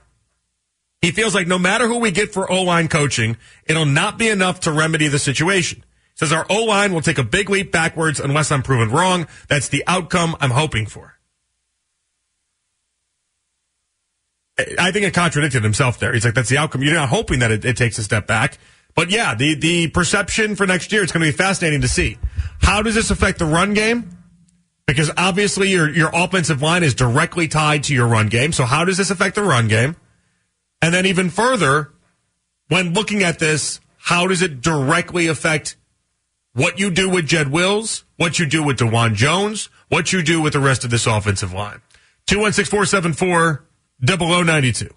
he 1.01 1.09
feels 1.09 1.33
like 1.33 1.47
no 1.47 1.57
matter 1.57 1.87
who 1.87 1.97
we 1.97 2.11
get 2.11 2.31
for 2.31 2.49
O 2.51 2.61
line 2.61 2.87
coaching, 2.87 3.35
it'll 3.65 3.85
not 3.85 4.19
be 4.19 4.29
enough 4.29 4.59
to 4.61 4.71
remedy 4.71 5.07
the 5.07 5.17
situation. 5.17 5.83
Says 6.13 6.31
our 6.31 6.45
O 6.47 6.65
line 6.65 6.93
will 6.93 7.01
take 7.01 7.17
a 7.17 7.23
big 7.23 7.49
leap 7.49 7.71
backwards 7.71 8.19
unless 8.19 8.51
I'm 8.51 8.61
proven 8.61 8.95
wrong. 8.95 9.25
That's 9.47 9.69
the 9.69 9.83
outcome 9.87 10.35
I'm 10.39 10.51
hoping 10.51 10.85
for. 10.85 11.17
I 14.79 14.91
think 14.91 15.05
it 15.05 15.13
contradicted 15.13 15.63
himself 15.63 15.99
there. 15.99 16.13
He's 16.13 16.25
like, 16.25 16.33
that's 16.33 16.49
the 16.49 16.57
outcome. 16.57 16.83
You're 16.83 16.93
not 16.93 17.09
hoping 17.09 17.39
that 17.39 17.51
it, 17.51 17.65
it 17.65 17.77
takes 17.77 17.97
a 17.97 18.03
step 18.03 18.27
back. 18.27 18.57
But 18.95 19.09
yeah, 19.09 19.35
the, 19.35 19.55
the 19.55 19.87
perception 19.87 20.55
for 20.55 20.67
next 20.67 20.91
year, 20.91 21.01
it's 21.03 21.11
going 21.11 21.25
to 21.25 21.31
be 21.31 21.35
fascinating 21.35 21.81
to 21.81 21.87
see. 21.87 22.17
How 22.61 22.81
does 22.81 22.95
this 22.95 23.09
affect 23.11 23.39
the 23.39 23.45
run 23.45 23.73
game? 23.73 24.17
Because 24.85 25.09
obviously 25.17 25.71
your, 25.71 25.89
your 25.89 26.11
offensive 26.13 26.61
line 26.61 26.83
is 26.83 26.93
directly 26.93 27.47
tied 27.47 27.83
to 27.85 27.93
your 27.93 28.07
run 28.07 28.27
game. 28.27 28.51
So 28.51 28.65
how 28.65 28.85
does 28.85 28.97
this 28.97 29.09
affect 29.09 29.35
the 29.35 29.43
run 29.43 29.67
game? 29.67 29.95
And 30.81 30.93
then 30.93 31.05
even 31.05 31.29
further, 31.29 31.91
when 32.67 32.93
looking 32.93 33.23
at 33.23 33.39
this, 33.39 33.79
how 33.97 34.27
does 34.27 34.41
it 34.41 34.61
directly 34.61 35.27
affect 35.27 35.77
what 36.53 36.77
you 36.77 36.91
do 36.91 37.09
with 37.09 37.25
Jed 37.25 37.51
Wills, 37.51 38.03
what 38.17 38.37
you 38.37 38.45
do 38.45 38.61
with 38.61 38.77
Dawand 38.77 39.15
Jones, 39.15 39.69
what 39.87 40.11
you 40.11 40.21
do 40.21 40.41
with 40.41 40.53
the 40.53 40.59
rest 40.59 40.83
of 40.83 40.91
this 40.91 41.07
offensive 41.07 41.53
line? 41.53 41.81
216 42.27 43.63
0092. 44.05 44.89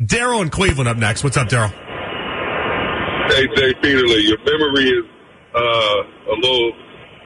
Daryl 0.00 0.42
in 0.42 0.50
Cleveland 0.50 0.88
up 0.88 0.96
next. 0.96 1.24
What's 1.24 1.36
up, 1.36 1.48
Daryl? 1.48 1.70
Hey, 3.28 3.46
Jay 3.56 3.74
Peterly, 3.82 4.22
your 4.22 4.38
memory 4.38 4.88
is 4.88 5.04
uh, 5.54 5.60
a 5.60 6.36
little 6.40 6.72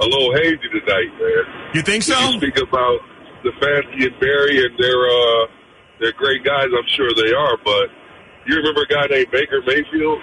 a 0.00 0.04
little 0.04 0.34
hazy 0.34 0.68
tonight, 0.72 1.12
man. 1.20 1.70
You 1.74 1.82
think 1.82 2.02
so? 2.02 2.18
You 2.18 2.38
speak 2.38 2.56
about 2.56 2.98
the 3.44 3.50
Stefanski 3.50 4.06
and 4.06 4.20
Berry, 4.20 4.64
and 4.64 4.76
they're 4.78 5.06
uh, 5.06 5.46
they're 6.00 6.12
great 6.12 6.42
guys. 6.44 6.66
I'm 6.76 6.88
sure 6.88 7.08
they 7.14 7.32
are, 7.32 7.56
but 7.64 7.88
you 8.46 8.56
remember 8.56 8.82
a 8.82 8.86
guy 8.86 9.06
named 9.10 9.30
Baker 9.30 9.62
Mayfield? 9.66 10.18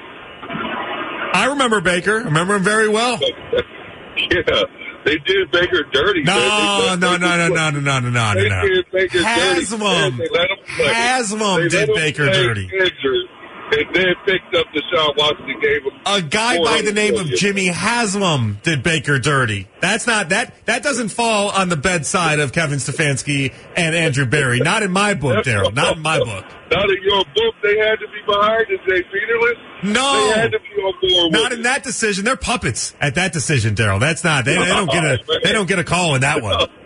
I 1.33 1.45
remember 1.49 1.79
Baker. 1.79 2.19
I 2.19 2.23
remember 2.23 2.55
him 2.55 2.63
very 2.63 2.89
well. 2.89 3.19
yeah. 4.17 4.63
They 5.09 5.17
did 5.25 5.49
Baker 5.51 5.83
dirty. 5.91 6.21
No, 6.23 6.95
no, 6.99 7.17
no, 7.17 7.17
no, 7.17 7.47
no, 7.47 7.47
no, 7.49 7.69
no, 7.71 7.99
no, 7.99 8.09
no, 8.09 8.33
They 8.35 8.47
no. 8.49 8.61
did 8.61 8.85
Baker 8.91 9.23
Haslam. 9.23 9.79
dirty. 9.79 10.17
They 10.17 10.27
play. 10.75 10.93
Haslam 10.93 11.67
did 11.69 11.89
Baker 11.95 12.25
dirty. 12.27 12.65
injured, 12.71 13.25
and 13.71 13.95
then 13.95 14.15
picked 14.25 14.55
up 14.55 14.65
Deshaun 14.73 15.15
Watson 15.17 15.49
and 15.49 15.61
gave 15.61 15.83
him 15.83 15.91
A 16.05 16.21
guy 16.21 16.57
by 16.63 16.81
the 16.81 16.91
name 16.91 17.15
of. 17.15 17.27
Jimmy 17.27 17.67
Haslam 17.67 18.59
did 18.63 18.83
Baker 18.83 19.19
dirty. 19.19 19.67
That's 19.81 20.07
not 20.07 20.29
that 20.29 20.53
that 20.65 20.83
doesn't 20.83 21.09
fall 21.09 21.49
on 21.49 21.69
the 21.69 21.77
bedside 21.77 22.39
of 22.39 22.51
Kevin 22.51 22.79
Stefanski 22.79 23.53
and 23.75 23.95
Andrew 23.95 24.25
Berry. 24.25 24.59
Not 24.59 24.83
in 24.83 24.91
my 24.91 25.13
book, 25.13 25.45
Daryl. 25.45 25.73
Not 25.73 25.97
in 25.97 26.01
my 26.03 26.17
book. 26.23 26.45
Not 26.71 26.89
in 26.89 26.97
your 27.03 27.23
book. 27.35 27.55
They 27.63 27.77
had 27.77 27.95
to 27.99 28.07
be 28.07 28.21
behind 28.27 28.65
it, 28.69 28.79
Jay 28.87 29.03
Peterless. 29.03 29.57
No. 29.83 30.13
They 30.33 30.39
had 30.41 30.51
to 30.51 30.59
be 30.59 30.81
on 30.81 30.93
board 31.01 31.31
Not 31.31 31.51
in 31.53 31.59
it. 31.61 31.63
that 31.63 31.83
decision. 31.83 32.25
They're 32.25 32.35
puppets 32.37 32.95
at 32.99 33.15
that 33.15 33.33
decision, 33.33 33.75
Daryl. 33.75 33.99
That's 33.99 34.23
not. 34.23 34.45
They, 34.45 34.55
they 34.57 34.65
don't 34.65 34.89
get 34.91 35.03
a. 35.03 35.19
They 35.43 35.51
don't 35.53 35.67
get 35.67 35.79
a 35.79 35.83
call 35.83 36.15
in 36.15 36.21
that 36.21 36.41
one. 36.41 36.67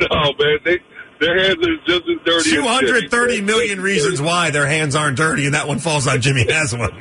No, 0.00 0.32
man. 0.38 0.58
They, 0.64 0.80
their 1.24 1.38
hands 1.38 1.66
are 1.66 1.76
just 1.86 2.02
as 2.04 2.18
dirty. 2.24 2.36
as 2.36 2.44
Two 2.44 2.62
hundred 2.62 3.10
thirty 3.10 3.40
Jimmy's. 3.40 3.76
reasons 3.78 4.20
why 4.20 4.50
their 4.50 4.66
hands 4.66 4.94
aren't 4.94 5.16
dirty, 5.16 5.46
and 5.46 5.54
that 5.54 5.66
one 5.66 5.78
falls 5.78 6.06
on 6.06 6.20
Jimmy 6.20 6.44
Haslam. 6.52 6.92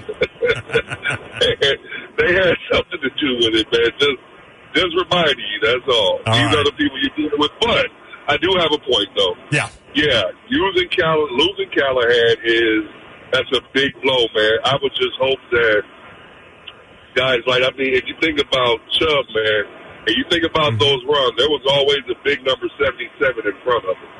they 2.18 2.34
had 2.34 2.56
something 2.72 3.00
to 3.04 3.10
do 3.20 3.36
with 3.44 3.56
it, 3.60 3.68
man. 3.72 3.92
Just, 4.00 4.18
just 4.74 4.96
reminding 4.96 5.40
you. 5.40 5.60
That's 5.62 5.88
all. 5.90 6.20
All 6.26 6.34
These 6.34 6.46
right. 6.46 6.56
are 6.56 6.64
the 6.64 6.72
people 6.78 6.98
you're 7.02 7.16
dealing 7.18 7.40
with. 7.40 7.52
But 7.60 7.88
I 8.28 8.38
do 8.38 8.50
have 8.58 8.72
a 8.72 8.80
point, 8.80 9.10
though. 9.16 9.36
Yeah. 9.52 9.70
Yeah, 9.94 10.24
using 10.50 10.90
Call- 10.90 11.30
losing 11.38 11.70
Callahan 11.70 12.38
is 12.44 12.84
that's 13.32 13.52
a 13.54 13.62
big 13.74 13.94
blow, 14.02 14.26
man. 14.34 14.58
I 14.66 14.78
would 14.82 14.94
just 14.96 15.14
hope 15.20 15.38
that 15.52 15.84
guys 17.14 17.42
like 17.46 17.62
I 17.62 17.70
mean, 17.78 17.94
if 17.94 18.06
you 18.08 18.16
think 18.20 18.40
about 18.40 18.80
Chubb, 18.90 19.26
man, 19.36 19.62
and 20.08 20.16
you 20.18 20.26
think 20.32 20.46
about 20.50 20.74
mm-hmm. 20.74 20.82
those 20.82 21.02
runs, 21.06 21.34
there 21.38 21.50
was 21.50 21.62
always 21.70 22.02
a 22.10 22.18
big 22.26 22.42
number 22.42 22.66
seventy 22.82 23.06
seven 23.22 23.46
in 23.46 23.54
front 23.62 23.86
of 23.86 23.98
him 23.98 24.13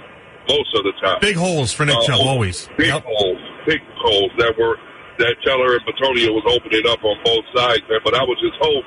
most 0.48 0.76
of 0.76 0.84
the 0.84 0.94
time. 1.02 1.18
Big 1.22 1.36
holes 1.36 1.72
for 1.74 1.86
Nick 1.86 1.96
Uh, 1.98 2.02
Chubb, 2.08 2.20
always. 2.22 2.70
Big 2.78 2.88
Yep. 2.88 3.04
holes, 3.06 3.40
big 3.66 3.82
holes 3.98 4.32
that 4.38 4.58
were 4.58 4.78
that 5.20 5.36
Teller 5.46 5.76
and 5.78 5.86
Bitonio 5.86 6.34
was 6.34 6.44
opening 6.48 6.88
up 6.88 7.04
on 7.04 7.16
both 7.24 7.46
sides, 7.56 7.84
man. 7.90 8.00
But 8.04 8.16
I 8.16 8.24
would 8.24 8.38
just 8.40 8.56
hope 8.60 8.84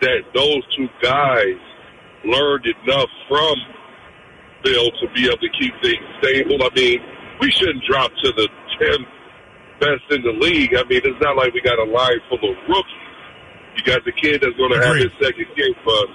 that 0.00 0.22
those 0.34 0.62
two 0.76 0.88
guys 1.00 1.54
learned 2.24 2.66
enough 2.66 3.08
from 3.28 3.54
Bill 4.64 4.90
to 4.90 5.06
be 5.14 5.26
able 5.26 5.38
to 5.38 5.48
keep 5.58 5.72
things 5.82 6.02
stable. 6.20 6.58
I 6.62 6.68
mean, 6.74 7.00
we 7.40 7.50
shouldn't 7.52 7.84
drop 7.84 8.10
to 8.24 8.32
the 8.32 8.48
tenth 8.80 9.06
best 9.80 10.02
in 10.10 10.22
the 10.22 10.32
league. 10.32 10.74
I 10.74 10.82
mean, 10.84 11.00
it's 11.04 11.20
not 11.22 11.36
like 11.36 11.54
we 11.54 11.60
got 11.60 11.78
a 11.78 11.84
line 11.84 12.18
full 12.28 12.38
of 12.50 12.56
rookies. 12.68 13.06
You 13.76 13.82
got 13.84 14.04
the 14.04 14.12
kid 14.12 14.40
that's 14.42 14.56
going 14.56 14.72
to 14.72 14.84
have 14.84 14.96
his 14.96 15.10
second 15.20 15.46
game, 15.56 15.74
but 15.84 16.06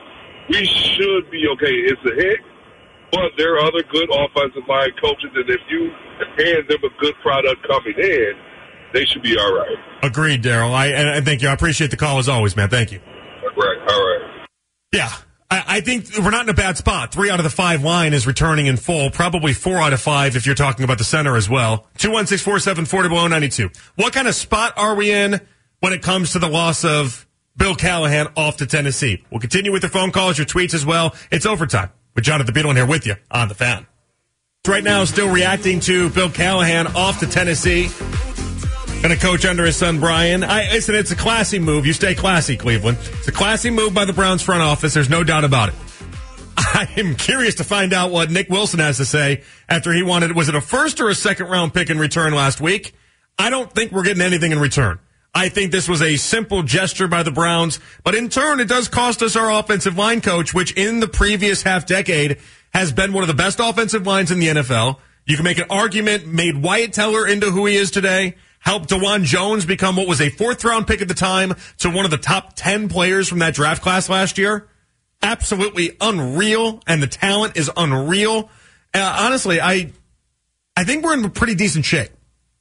we 0.50 0.66
should 0.66 1.32
be 1.32 1.48
okay. 1.56 1.74
It's 1.88 2.02
a 2.06 2.16
hit, 2.16 2.40
but 3.12 3.32
there 3.38 3.56
are 3.56 3.60
other 3.60 3.84
good 3.92 4.10
offensive 4.12 4.68
line 4.68 4.92
coaches, 5.02 5.32
and 5.34 5.50
if 5.50 5.62
you 5.70 5.92
hand 6.38 6.68
them 6.68 6.80
a 6.84 7.02
good 7.02 7.16
product 7.22 7.66
coming 7.68 7.96
in, 7.98 8.34
they 8.94 9.06
should 9.06 9.22
be 9.22 9.38
all 9.38 9.56
right. 9.56 9.78
Agreed, 10.04 10.44
Daryl. 10.44 10.74
I 10.74 10.88
and, 10.88 11.26
thank 11.26 11.42
you. 11.42 11.50
I 11.50 11.54
appreciate 11.54 11.92
the 11.92 11.98
call 11.98 12.20
as 12.20 12.30
always, 12.30 12.56
man. 12.56 12.70
Thank 12.70 12.92
you. 12.92 13.00
Right, 13.56 13.78
all 13.90 14.08
right. 14.08 14.48
Yeah. 14.94 15.10
I, 15.50 15.64
I 15.68 15.82
think 15.82 16.08
we're 16.18 16.32
not 16.32 16.44
in 16.44 16.50
a 16.50 16.54
bad 16.54 16.76
spot. 16.76 17.14
Three 17.14 17.30
out 17.30 17.40
of 17.40 17.44
the 17.46 17.50
five 17.50 17.82
line 17.84 18.14
is 18.14 18.28
returning 18.28 18.66
in 18.66 18.76
full. 18.76 19.10
Probably 19.10 19.54
four 19.54 19.78
out 19.78 19.94
of 19.94 20.02
five 20.02 20.36
if 20.36 20.46
you're 20.46 20.56
talking 20.56 20.84
about 20.84 20.98
the 20.98 21.06
center 21.06 21.38
as 21.38 21.50
well. 21.50 21.88
Two 21.98 22.12
one 22.12 22.28
six 22.28 22.42
four 22.42 22.60
seven 22.60 22.84
forty 22.86 23.08
below 23.08 23.24
oh 23.24 23.28
ninety 23.28 23.48
two. 23.48 23.70
What 23.96 24.14
kind 24.14 24.28
of 24.28 24.36
spot 24.36 24.74
are 24.76 24.96
we 24.96 25.10
in 25.12 25.40
when 25.80 25.94
it 25.94 26.02
comes 26.02 26.34
to 26.34 26.40
the 26.40 26.50
loss 26.50 26.84
of 26.84 27.26
Bill 27.56 27.76
Callahan 27.76 28.28
off 28.36 28.58
to 28.58 28.66
Tennessee? 28.66 29.24
We'll 29.32 29.40
continue 29.40 29.72
with 29.72 29.84
your 29.84 29.90
phone 29.90 30.12
calls, 30.12 30.38
your 30.38 30.48
tweets 30.48 30.74
as 30.74 30.86
well. 30.86 31.16
It's 31.32 31.46
overtime 31.46 31.92
with 32.18 32.26
Jonathan 32.26 32.54
Beadle 32.54 32.74
here 32.74 32.86
with 32.86 33.06
you 33.06 33.16
on 33.32 33.48
the 33.48 33.54
fan. 33.54 33.86
Right 34.68 34.84
now, 34.84 35.06
still 35.06 35.32
reacting 35.32 35.80
to 35.82 36.10
Bill 36.10 36.30
Callahan 36.30 36.88
off 36.88 37.20
to 37.20 37.28
Tennessee. 37.28 37.90
Going 39.02 39.16
to 39.16 39.22
coach 39.22 39.46
under 39.46 39.64
his 39.64 39.78
son 39.78 40.00
Brian. 40.00 40.44
I 40.44 40.72
listen. 40.72 40.96
It's 40.96 41.12
a 41.12 41.16
classy 41.16 41.60
move. 41.60 41.86
You 41.86 41.94
stay 41.94 42.16
classy, 42.16 42.58
Cleveland. 42.58 42.98
It's 43.20 43.28
a 43.28 43.32
classy 43.32 43.70
move 43.70 43.94
by 43.94 44.04
the 44.04 44.14
Browns 44.14 44.42
front 44.42 44.64
office. 44.64 44.96
There's 44.96 45.10
no 45.10 45.24
doubt 45.24 45.44
about 45.44 45.70
it. 45.70 45.76
I 46.58 46.90
am 46.98 47.16
curious 47.16 47.56
to 47.56 47.64
find 47.64 47.94
out 47.94 48.12
what 48.12 48.32
Nick 48.32 48.50
Wilson 48.50 48.80
has 48.80 48.98
to 48.98 49.06
say 49.06 49.44
after 49.70 49.94
he 49.94 50.02
wanted. 50.02 50.36
Was 50.36 50.50
it 50.50 50.56
a 50.56 50.62
first 50.62 51.00
or 51.00 51.10
a 51.10 51.16
second 51.16 51.46
round 51.46 51.74
pick 51.74 51.92
in 51.92 52.00
return 52.00 52.34
last 52.34 52.60
week? 52.60 52.94
I 53.38 53.52
don't 53.52 53.72
think 53.72 53.92
we're 53.92 54.04
getting 54.04 54.24
anything 54.24 54.52
in 54.52 54.60
return. 54.60 55.00
I 55.38 55.50
think 55.50 55.72
this 55.72 55.88
was 55.88 56.02
a 56.02 56.18
simple 56.18 56.64
gesture 56.64 57.08
by 57.08 57.22
the 57.22 57.30
Browns, 57.30 57.80
but 58.04 58.16
in 58.16 58.28
turn, 58.28 58.60
it 58.60 58.68
does 58.68 58.88
cost 58.88 59.22
us 59.22 59.36
our 59.36 59.52
offensive 59.52 59.96
line 59.96 60.20
coach, 60.20 60.52
which 60.52 60.72
in 60.72 61.00
the 61.00 61.08
previous 61.08 61.62
half 61.62 61.86
decade 61.86 62.40
has 62.74 62.92
been 62.92 63.14
one 63.14 63.22
of 63.22 63.28
the 63.28 63.36
best 63.36 63.60
offensive 63.60 64.08
lines 64.08 64.32
in 64.32 64.40
the 64.40 64.48
NFL. 64.48 64.98
You 65.28 65.36
can 65.36 65.44
make 65.44 65.60
an 65.60 65.68
argument, 65.70 66.26
made 66.26 66.64
Wyatt 66.64 66.92
Teller 66.92 67.28
into 67.28 67.52
who 67.52 67.68
he 67.68 67.76
is 67.76 67.92
today, 67.92 68.34
helped 68.62 68.90
Dawand 68.90 69.26
Jones 69.26 69.64
become 69.64 69.96
what 69.96 70.08
was 70.08 70.22
a 70.22 70.32
fourth 70.32 70.66
round 70.66 70.88
pick 70.88 71.04
at 71.04 71.08
the 71.08 71.14
time 71.14 71.54
to 71.78 71.92
one 71.92 72.06
of 72.06 72.10
the 72.10 72.18
top 72.18 72.54
10 72.56 72.90
players 72.90 73.30
from 73.30 73.38
that 73.38 73.54
draft 73.54 73.84
class 73.84 74.10
last 74.10 74.40
year. 74.40 74.68
Absolutely 75.22 75.92
unreal, 76.02 76.82
and 76.88 77.00
the 77.00 77.06
talent 77.06 77.58
is 77.58 77.70
unreal. 77.78 78.50
Uh, 78.92 79.18
honestly, 79.20 79.62
I, 79.62 79.92
I 80.76 80.84
think 80.84 81.06
we're 81.06 81.14
in 81.14 81.30
pretty 81.30 81.54
decent 81.54 81.86
shape. 81.86 82.10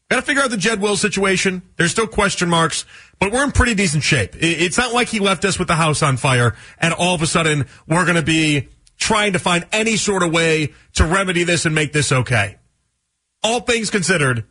Got 0.08 0.16
to 0.16 0.22
figure 0.22 0.42
out 0.42 0.50
the 0.50 0.56
Jed 0.56 0.80
Will 0.80 0.96
situation. 0.96 1.62
There's 1.76 1.90
still 1.90 2.06
question 2.06 2.48
marks, 2.48 2.84
but 3.18 3.32
we're 3.32 3.42
in 3.42 3.50
pretty 3.50 3.74
decent 3.74 4.04
shape. 4.04 4.36
It's 4.36 4.78
not 4.78 4.92
like 4.92 5.08
he 5.08 5.18
left 5.18 5.44
us 5.44 5.58
with 5.58 5.66
the 5.66 5.74
house 5.74 6.02
on 6.02 6.16
fire 6.16 6.54
and 6.78 6.94
all 6.94 7.14
of 7.14 7.22
a 7.22 7.26
sudden 7.26 7.66
we're 7.88 8.04
going 8.04 8.16
to 8.16 8.22
be 8.22 8.68
trying 8.98 9.32
to 9.32 9.38
find 9.38 9.66
any 9.72 9.96
sort 9.96 10.22
of 10.22 10.32
way 10.32 10.72
to 10.94 11.04
remedy 11.04 11.42
this 11.42 11.66
and 11.66 11.74
make 11.74 11.92
this 11.92 12.12
okay. 12.12 12.56
All 13.42 13.60
things 13.60 13.90
considered, 13.90 14.44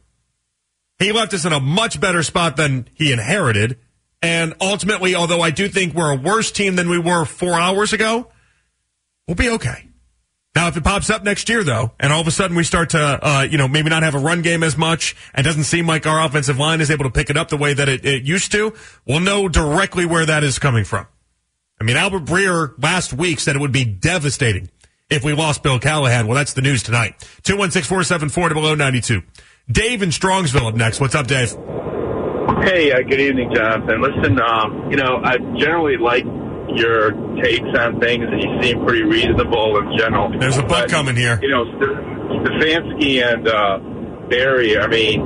he 0.99 1.11
left 1.11 1.33
us 1.33 1.45
in 1.45 1.53
a 1.53 1.59
much 1.59 1.99
better 1.99 2.21
spot 2.21 2.57
than 2.57 2.87
he 2.93 3.11
inherited. 3.11 3.77
And 4.21 4.55
ultimately, 4.59 5.15
although 5.15 5.41
I 5.41 5.51
do 5.51 5.67
think 5.67 5.93
we're 5.93 6.11
a 6.11 6.17
worse 6.17 6.51
team 6.51 6.75
than 6.75 6.89
we 6.89 6.99
were 6.99 7.25
four 7.25 7.53
hours 7.53 7.93
ago, 7.93 8.29
we'll 9.27 9.35
be 9.35 9.49
okay. 9.51 9.84
Now, 10.55 10.69
if 10.69 10.77
it 10.77 10.85
pops 10.85 11.09
up 11.09 11.23
next 11.23 11.49
year, 11.49 11.65
though, 11.65 11.91
and 11.99 12.13
all 12.13 12.21
of 12.21 12.27
a 12.27 12.31
sudden 12.31 12.55
we 12.55 12.63
start 12.63 12.91
to, 12.91 12.99
uh, 12.99 13.41
you 13.41 13.57
know, 13.57 13.67
maybe 13.67 13.89
not 13.89 14.03
have 14.03 14.15
a 14.15 14.19
run 14.19 14.41
game 14.41 14.63
as 14.63 14.77
much, 14.77 15.13
and 15.33 15.43
doesn't 15.43 15.65
seem 15.65 15.85
like 15.85 16.07
our 16.07 16.25
offensive 16.25 16.57
line 16.57 16.79
is 16.79 16.89
able 16.89 17.03
to 17.03 17.11
pick 17.11 17.29
it 17.29 17.35
up 17.35 17.49
the 17.49 17.57
way 17.57 17.73
that 17.73 17.89
it, 17.89 18.05
it 18.05 18.23
used 18.23 18.53
to, 18.53 18.73
we'll 19.05 19.19
know 19.19 19.49
directly 19.49 20.05
where 20.05 20.25
that 20.25 20.45
is 20.45 20.57
coming 20.57 20.85
from. 20.85 21.07
I 21.79 21.83
mean, 21.83 21.97
Albert 21.97 22.23
Breer 22.23 22.73
last 22.81 23.11
week 23.11 23.41
said 23.41 23.57
it 23.57 23.59
would 23.59 23.73
be 23.73 23.83
devastating 23.83 24.69
if 25.09 25.25
we 25.25 25.33
lost 25.33 25.61
Bill 25.61 25.77
Callahan. 25.77 26.25
Well, 26.25 26.35
that's 26.37 26.53
the 26.53 26.61
news 26.61 26.83
tonight. 26.83 27.19
216-474 27.43 28.49
to 28.49 28.53
below 28.53 28.75
92. 28.75 29.23
Dave 29.69 30.01
in 30.03 30.09
Strongsville 30.09 30.69
up 30.69 30.75
next. 30.75 31.01
What's 31.01 31.15
up, 31.15 31.27
Dave? 31.27 31.49
Hey, 32.63 32.93
uh, 32.93 33.01
good 33.01 33.19
evening, 33.19 33.53
Jonathan. 33.53 34.01
Listen, 34.01 34.39
um, 34.39 34.89
you 34.89 34.95
know, 34.95 35.19
I 35.21 35.37
generally 35.59 35.97
like 35.97 36.23
your 36.75 37.11
takes 37.41 37.67
on 37.77 37.99
things, 37.99 38.25
and 38.29 38.41
you 38.41 38.61
seem 38.61 38.85
pretty 38.85 39.03
reasonable 39.03 39.77
in 39.77 39.97
general. 39.97 40.31
There's 40.37 40.57
a 40.57 40.63
buck 40.63 40.85
But, 40.85 40.89
coming 40.89 41.15
here. 41.15 41.39
You 41.41 41.49
know, 41.49 41.65
Stefanski 41.65 43.23
and 43.23 43.47
uh, 43.47 43.79
Berry, 44.29 44.77
I 44.77 44.87
mean, 44.87 45.21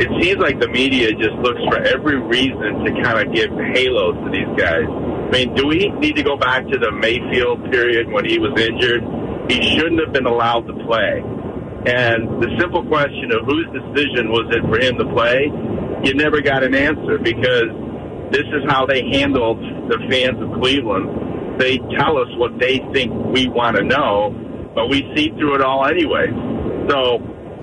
it 0.00 0.08
seems 0.22 0.38
like 0.38 0.58
the 0.58 0.68
media 0.68 1.12
just 1.12 1.34
looks 1.42 1.60
for 1.68 1.78
every 1.82 2.20
reason 2.20 2.84
to 2.84 2.90
kind 3.02 3.26
of 3.26 3.34
give 3.34 3.50
halos 3.50 4.16
to 4.24 4.30
these 4.32 4.48
guys. 4.56 4.88
I 4.88 5.30
mean, 5.30 5.54
do 5.54 5.66
we 5.66 5.88
need 6.00 6.16
to 6.16 6.22
go 6.22 6.36
back 6.36 6.66
to 6.68 6.78
the 6.78 6.90
Mayfield 6.92 7.70
period 7.70 8.10
when 8.10 8.24
he 8.24 8.38
was 8.38 8.52
injured? 8.60 9.02
He 9.50 9.76
shouldn't 9.76 10.00
have 10.00 10.12
been 10.12 10.26
allowed 10.26 10.66
to 10.66 10.74
play. 10.84 11.22
And 11.84 12.40
the 12.40 12.48
simple 12.60 12.84
question 12.86 13.32
of 13.32 13.44
whose 13.44 13.66
decision 13.74 14.30
was 14.30 14.46
it 14.54 14.62
for 14.70 14.78
him 14.78 14.98
to 14.98 15.06
play, 15.12 15.50
you 16.04 16.14
never 16.14 16.40
got 16.40 16.62
an 16.62 16.74
answer 16.74 17.18
because 17.18 17.70
this 18.32 18.48
is 18.48 18.64
how 18.66 18.86
they 18.86 19.02
handled 19.12 19.58
the 19.88 19.98
fans 20.08 20.40
of 20.40 20.60
Cleveland. 20.60 21.60
They 21.60 21.76
tell 21.98 22.16
us 22.16 22.28
what 22.36 22.58
they 22.58 22.78
think 22.92 23.12
we 23.32 23.48
want 23.48 23.76
to 23.76 23.84
know, 23.84 24.32
but 24.74 24.88
we 24.88 25.04
see 25.14 25.28
through 25.30 25.56
it 25.56 25.62
all 25.62 25.84
anyway. 25.84 26.28
So, 26.88 27.20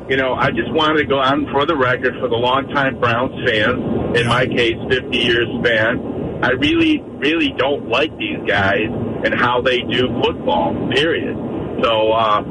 you 0.09 0.17
know, 0.17 0.33
I 0.33 0.51
just 0.51 0.71
wanted 0.71 0.99
to 0.99 1.05
go 1.05 1.19
on 1.19 1.47
for 1.51 1.65
the 1.65 1.75
record 1.75 2.13
for 2.21 2.29
the 2.29 2.37
longtime 2.37 2.99
Browns 2.99 3.33
fans, 3.49 4.17
in 4.17 4.27
my 4.27 4.45
case, 4.45 4.77
50 4.89 5.17
years 5.17 5.47
span. 5.59 6.41
I 6.41 6.51
really, 6.51 7.01
really 7.01 7.53
don't 7.57 7.89
like 7.89 8.15
these 8.17 8.39
guys 8.47 8.87
and 9.25 9.33
how 9.33 9.61
they 9.61 9.79
do 9.81 10.07
football, 10.23 10.73
period. 10.93 11.35
So, 11.83 12.13
uh, 12.13 12.41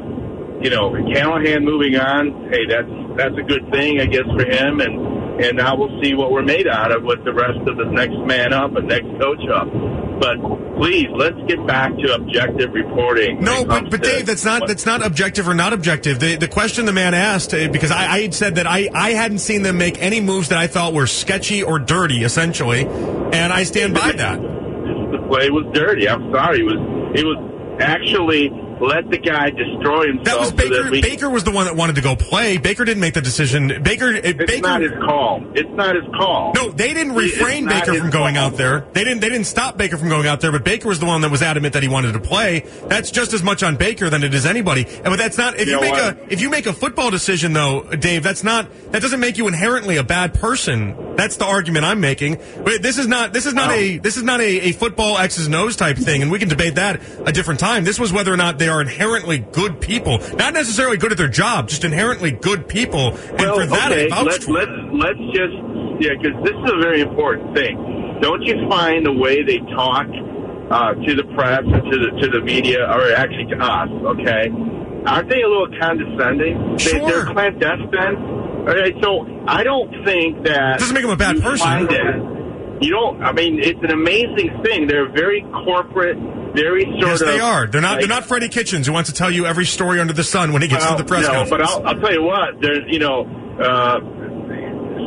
you 0.61 0.69
know, 0.69 0.91
Callahan 1.13 1.63
moving 1.63 1.95
on, 1.95 2.51
hey, 2.51 2.67
that's 2.67 2.91
that's 3.15 3.35
a 3.37 3.43
good 3.43 3.71
thing, 3.71 3.99
I 3.99 4.05
guess, 4.05 4.27
for 4.27 4.45
him, 4.45 4.81
and 4.81 5.18
and 5.41 5.57
now 5.57 5.75
we'll 5.75 6.01
see 6.03 6.13
what 6.15 6.31
we're 6.31 6.43
made 6.43 6.67
out 6.67 6.91
of 6.91 7.03
with 7.03 7.23
the 7.23 7.33
rest 7.33 7.59
of 7.67 7.77
the 7.77 7.85
next 7.85 8.17
man 8.25 8.53
up 8.53 8.75
and 8.75 8.87
next 8.87 9.07
coach 9.19 9.41
up. 9.53 9.67
But 10.19 10.35
please, 10.77 11.07
let's 11.15 11.37
get 11.47 11.65
back 11.65 11.95
to 11.97 12.13
objective 12.13 12.73
reporting. 12.73 13.41
No, 13.41 13.63
but, 13.63 13.89
but 13.89 14.03
Dave, 14.03 14.25
that's 14.25 14.43
not 14.43 14.61
what- 14.61 14.67
that's 14.67 14.85
not 14.85 15.05
objective 15.05 15.47
or 15.47 15.53
not 15.53 15.71
objective. 15.71 16.19
The 16.19 16.35
the 16.35 16.47
question 16.49 16.85
the 16.85 16.91
man 16.93 17.13
asked 17.13 17.53
uh, 17.53 17.69
because 17.69 17.91
I, 17.91 18.05
I 18.15 18.21
had 18.23 18.33
said 18.33 18.55
that 18.55 18.67
I, 18.67 18.89
I 18.93 19.11
hadn't 19.11 19.39
seen 19.39 19.61
them 19.61 19.77
make 19.77 20.01
any 20.01 20.19
moves 20.19 20.49
that 20.49 20.57
I 20.57 20.67
thought 20.67 20.93
were 20.93 21.07
sketchy 21.07 21.63
or 21.63 21.79
dirty, 21.79 22.23
essentially, 22.23 22.85
and 22.85 23.53
I 23.53 23.63
stand 23.63 23.93
by 23.93 24.11
that. 24.11 24.41
the 24.41 25.23
play 25.29 25.49
was 25.49 25.65
dirty. 25.73 26.09
I'm 26.09 26.31
sorry. 26.33 26.59
It 26.59 26.63
was 26.65 27.11
it 27.15 27.25
was 27.25 27.77
actually 27.79 28.49
let 28.79 29.09
the 29.09 29.17
guy 29.17 29.49
destroy 29.49 30.07
himself. 30.07 30.25
That 30.25 30.39
was 30.39 30.49
so 30.49 30.55
Baker. 30.55 30.83
that 30.83 30.91
we, 30.91 31.01
Baker 31.01 31.29
was 31.29 31.43
the 31.43 31.51
one 31.51 31.65
that 31.65 31.75
wanted 31.75 31.95
to 31.95 32.01
go 32.01 32.15
play. 32.15 32.57
Baker 32.57 32.85
didn't 32.85 33.01
make 33.01 33.13
the 33.13 33.21
decision. 33.21 33.81
Baker. 33.83 34.09
It's 34.13 34.37
Baker. 34.37 34.61
not 34.61 34.81
his 34.81 34.91
call. 34.93 35.43
It's 35.55 35.69
not 35.71 35.95
his 35.95 36.05
call. 36.15 36.53
No, 36.55 36.69
they 36.71 36.93
didn't 36.93 37.15
refrain 37.15 37.65
not 37.65 37.85
Baker 37.85 37.99
from 37.99 38.09
going 38.09 38.35
call. 38.35 38.45
out 38.45 38.57
there. 38.57 38.85
They 38.93 39.03
didn't. 39.03 39.19
They 39.21 39.29
didn't 39.29 39.47
stop 39.47 39.77
Baker 39.77 39.97
from 39.97 40.09
going 40.09 40.27
out 40.27 40.41
there. 40.41 40.51
But 40.51 40.63
Baker 40.63 40.87
was 40.87 40.99
the 40.99 41.05
one 41.05 41.21
that 41.21 41.31
was 41.31 41.41
adamant 41.41 41.73
that 41.73 41.83
he 41.83 41.89
wanted 41.89 42.13
to 42.13 42.19
play. 42.19 42.61
That's 42.87 43.11
just 43.11 43.33
as 43.33 43.43
much 43.43 43.63
on 43.63 43.75
Baker 43.75 44.09
than 44.09 44.23
it 44.23 44.33
is 44.33 44.45
anybody. 44.45 44.85
And 44.85 45.03
but 45.05 45.17
that's 45.17 45.37
not. 45.37 45.55
If 45.59 45.67
you, 45.67 45.73
You 45.73 45.75
know 45.75 45.81
make 45.81 45.91
what? 45.91 46.17
a 46.17 46.33
if 46.33 46.41
you 46.41 46.49
make 46.49 46.65
a 46.65 46.73
football 46.73 47.11
decision 47.11 47.53
though, 47.53 47.83
Dave, 47.83 48.23
that's 48.23 48.43
not. 48.43 48.67
That 48.91 49.01
doesn't 49.01 49.19
make 49.19 49.37
you 49.37 49.47
inherently 49.47 49.97
a 49.97 50.03
bad 50.03 50.33
person. 50.33 51.15
That's 51.15 51.37
the 51.37 51.45
argument 51.45 51.85
I'm 51.85 51.99
making. 51.99 52.37
But 52.63 52.81
this 52.81 52.97
is 52.97 53.07
not. 53.07 53.33
This 53.33 53.45
is 53.45 53.53
not 53.53 53.69
No. 53.69 53.75
a. 53.75 53.97
This 53.97 54.15
is 54.17 54.23
not 54.23 54.39
a, 54.39 54.69
a 54.69 54.71
football 54.71 55.17
X's 55.17 55.53
O's 55.53 55.75
type 55.75 55.97
thing. 55.97 56.21
And 56.21 56.31
we 56.31 56.39
can 56.39 56.47
debate 56.47 56.75
that 56.75 57.01
a 57.25 57.31
different 57.31 57.59
time. 57.59 57.83
This 57.83 57.99
was 57.99 58.13
whether 58.13 58.33
or 58.33 58.37
not 58.37 58.57
they 58.57 58.68
are 58.69 58.81
inherently 58.81 59.39
good 59.39 59.81
people, 59.81 60.19
not 60.37 60.53
necessarily 60.53 60.97
good 60.97 61.11
at 61.11 61.17
their 61.17 61.27
job, 61.27 61.67
just 61.69 61.83
inherently 61.83 62.31
good 62.31 62.67
people. 62.67 63.15
And 63.15 63.39
Well, 63.39 63.59
for 63.59 63.65
that, 63.65 63.91
okay, 63.91 64.09
I 64.09 64.21
let's, 64.23 64.45
for. 64.45 64.53
let's 64.53 64.71
let's 64.93 65.19
just 65.33 65.55
yeah, 65.99 66.11
because 66.15 66.43
this 66.43 66.53
is 66.53 66.71
a 66.71 66.79
very 66.81 67.01
important 67.01 67.55
thing. 67.55 67.75
Don't 68.21 68.41
you 68.43 68.67
find 68.69 69.05
the 69.05 69.11
way 69.13 69.43
they 69.43 69.57
talk 69.75 70.07
uh, 70.71 70.93
to 70.93 71.15
the 71.15 71.23
press 71.35 71.63
to 71.63 71.97
the 71.97 72.21
to 72.21 72.29
the 72.29 72.41
media, 72.41 72.85
or 72.85 73.11
actually 73.13 73.45
to 73.51 73.57
us? 73.57 73.89
Okay, 74.15 74.47
aren't 75.05 75.29
they 75.29 75.41
a 75.41 75.47
little 75.47 75.67
condescending? 75.79 76.77
Sure. 76.77 76.99
They, 76.99 77.05
they're 77.05 77.25
clandestine. 77.25 78.15
All 78.59 78.65
right, 78.75 78.93
so 79.01 79.25
I 79.47 79.63
don't 79.63 79.89
think 80.05 80.45
that 80.45 80.79
Doesn't 80.79 80.93
make 80.93 81.03
them 81.03 81.11
a 81.11 81.17
bad 81.17 81.41
person. 81.41 81.87
You 82.81 82.91
don't. 82.91 83.21
I 83.21 83.31
mean, 83.33 83.59
it's 83.59 83.79
an 83.83 83.91
amazing 83.91 84.61
thing. 84.63 84.87
They're 84.87 85.09
very 85.11 85.41
corporate, 85.65 86.17
very 86.55 86.83
sort 86.83 87.01
Yes, 87.01 87.21
of. 87.21 87.27
they 87.27 87.39
are. 87.39 87.67
They're 87.67 87.81
not. 87.81 87.91
like- 87.93 87.99
they're 87.99 88.07
not 88.09 88.25
Freddie 88.25 88.47
Kitchens 88.49 88.87
who 88.87 88.93
wants 88.93 89.09
to 89.09 89.15
tell 89.15 89.29
you 89.31 89.45
every 89.45 89.65
story 89.65 89.99
under 89.99 90.13
the 90.13 90.23
sun 90.23 90.53
when 90.53 90.61
he 90.61 90.67
gets 90.67 90.85
well, 90.85 90.95
to 90.97 91.03
the 91.03 91.07
press 91.07 91.23
no, 91.27 91.33
conference. 91.33 91.49
but 91.49 91.61
I'll, 91.61 91.87
I'll 91.87 91.99
tell 91.99 92.13
you 92.13 92.23
what. 92.23 92.61
There's, 92.61 92.83
you 92.87 92.99
know, 92.99 93.25
uh, 93.59 93.99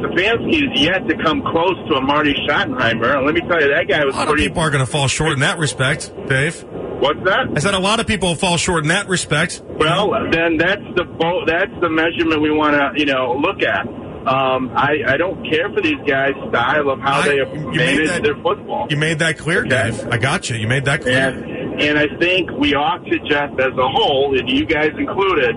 Stefanski 0.02 0.72
is 0.74 0.80
yet 0.82 1.06
to 1.08 1.16
come 1.22 1.42
close 1.42 1.76
to 1.88 1.94
a 1.94 2.00
Marty 2.00 2.34
Schottenheimer. 2.46 3.16
And 3.16 3.24
let 3.26 3.34
me 3.34 3.40
tell 3.48 3.60
you, 3.60 3.68
that 3.74 3.86
guy 3.88 4.04
was 4.04 4.14
a 4.14 4.18
lot 4.18 4.28
of 4.28 4.36
people 4.36 4.60
are 4.60 4.70
going 4.70 4.84
to 4.84 4.90
fall 4.90 5.08
short 5.08 5.32
in 5.32 5.40
that 5.40 5.58
respect, 5.58 6.12
Dave. 6.28 6.62
What's 7.00 7.20
that? 7.24 7.46
I 7.56 7.60
said 7.60 7.74
a 7.74 7.78
lot 7.80 8.00
of 8.00 8.06
people 8.06 8.34
fall 8.34 8.56
short 8.56 8.82
in 8.84 8.88
that 8.88 9.08
respect. 9.08 9.62
Well, 9.64 10.10
then 10.30 10.56
that's 10.56 10.82
the 10.94 11.04
bo- 11.04 11.44
that's 11.46 11.72
the 11.80 11.88
measurement 11.88 12.40
we 12.42 12.50
want 12.52 12.74
to 12.74 12.92
you 12.98 13.06
know 13.06 13.34
look 13.40 13.62
at. 13.62 13.86
Um, 14.26 14.70
I, 14.76 14.98
I 15.06 15.16
don't 15.16 15.42
care 15.50 15.68
for 15.74 15.80
these 15.80 15.98
guys' 16.06 16.34
style 16.48 16.90
of 16.90 17.00
how 17.00 17.20
I- 17.20 17.28
they 17.28 17.44
manage 17.44 18.08
that- 18.08 18.22
their 18.22 18.36
football. 18.36 18.86
You 18.90 18.96
made 18.96 19.18
that 19.20 19.38
clear, 19.38 19.60
Okay. 19.60 19.68
Dave. 19.70 20.08
I 20.10 20.18
got 20.18 20.48
you. 20.48 20.56
You 20.56 20.68
made 20.68 20.84
that 20.84 21.02
clear. 21.02 21.16
And 21.18 21.80
and 21.82 21.98
I 21.98 22.06
think 22.20 22.50
we 22.52 22.74
ought 22.74 23.02
to 23.06 23.18
just, 23.20 23.58
as 23.58 23.72
a 23.78 23.88
whole, 23.88 24.38
and 24.38 24.48
you 24.48 24.66
guys 24.66 24.90
included, 24.98 25.56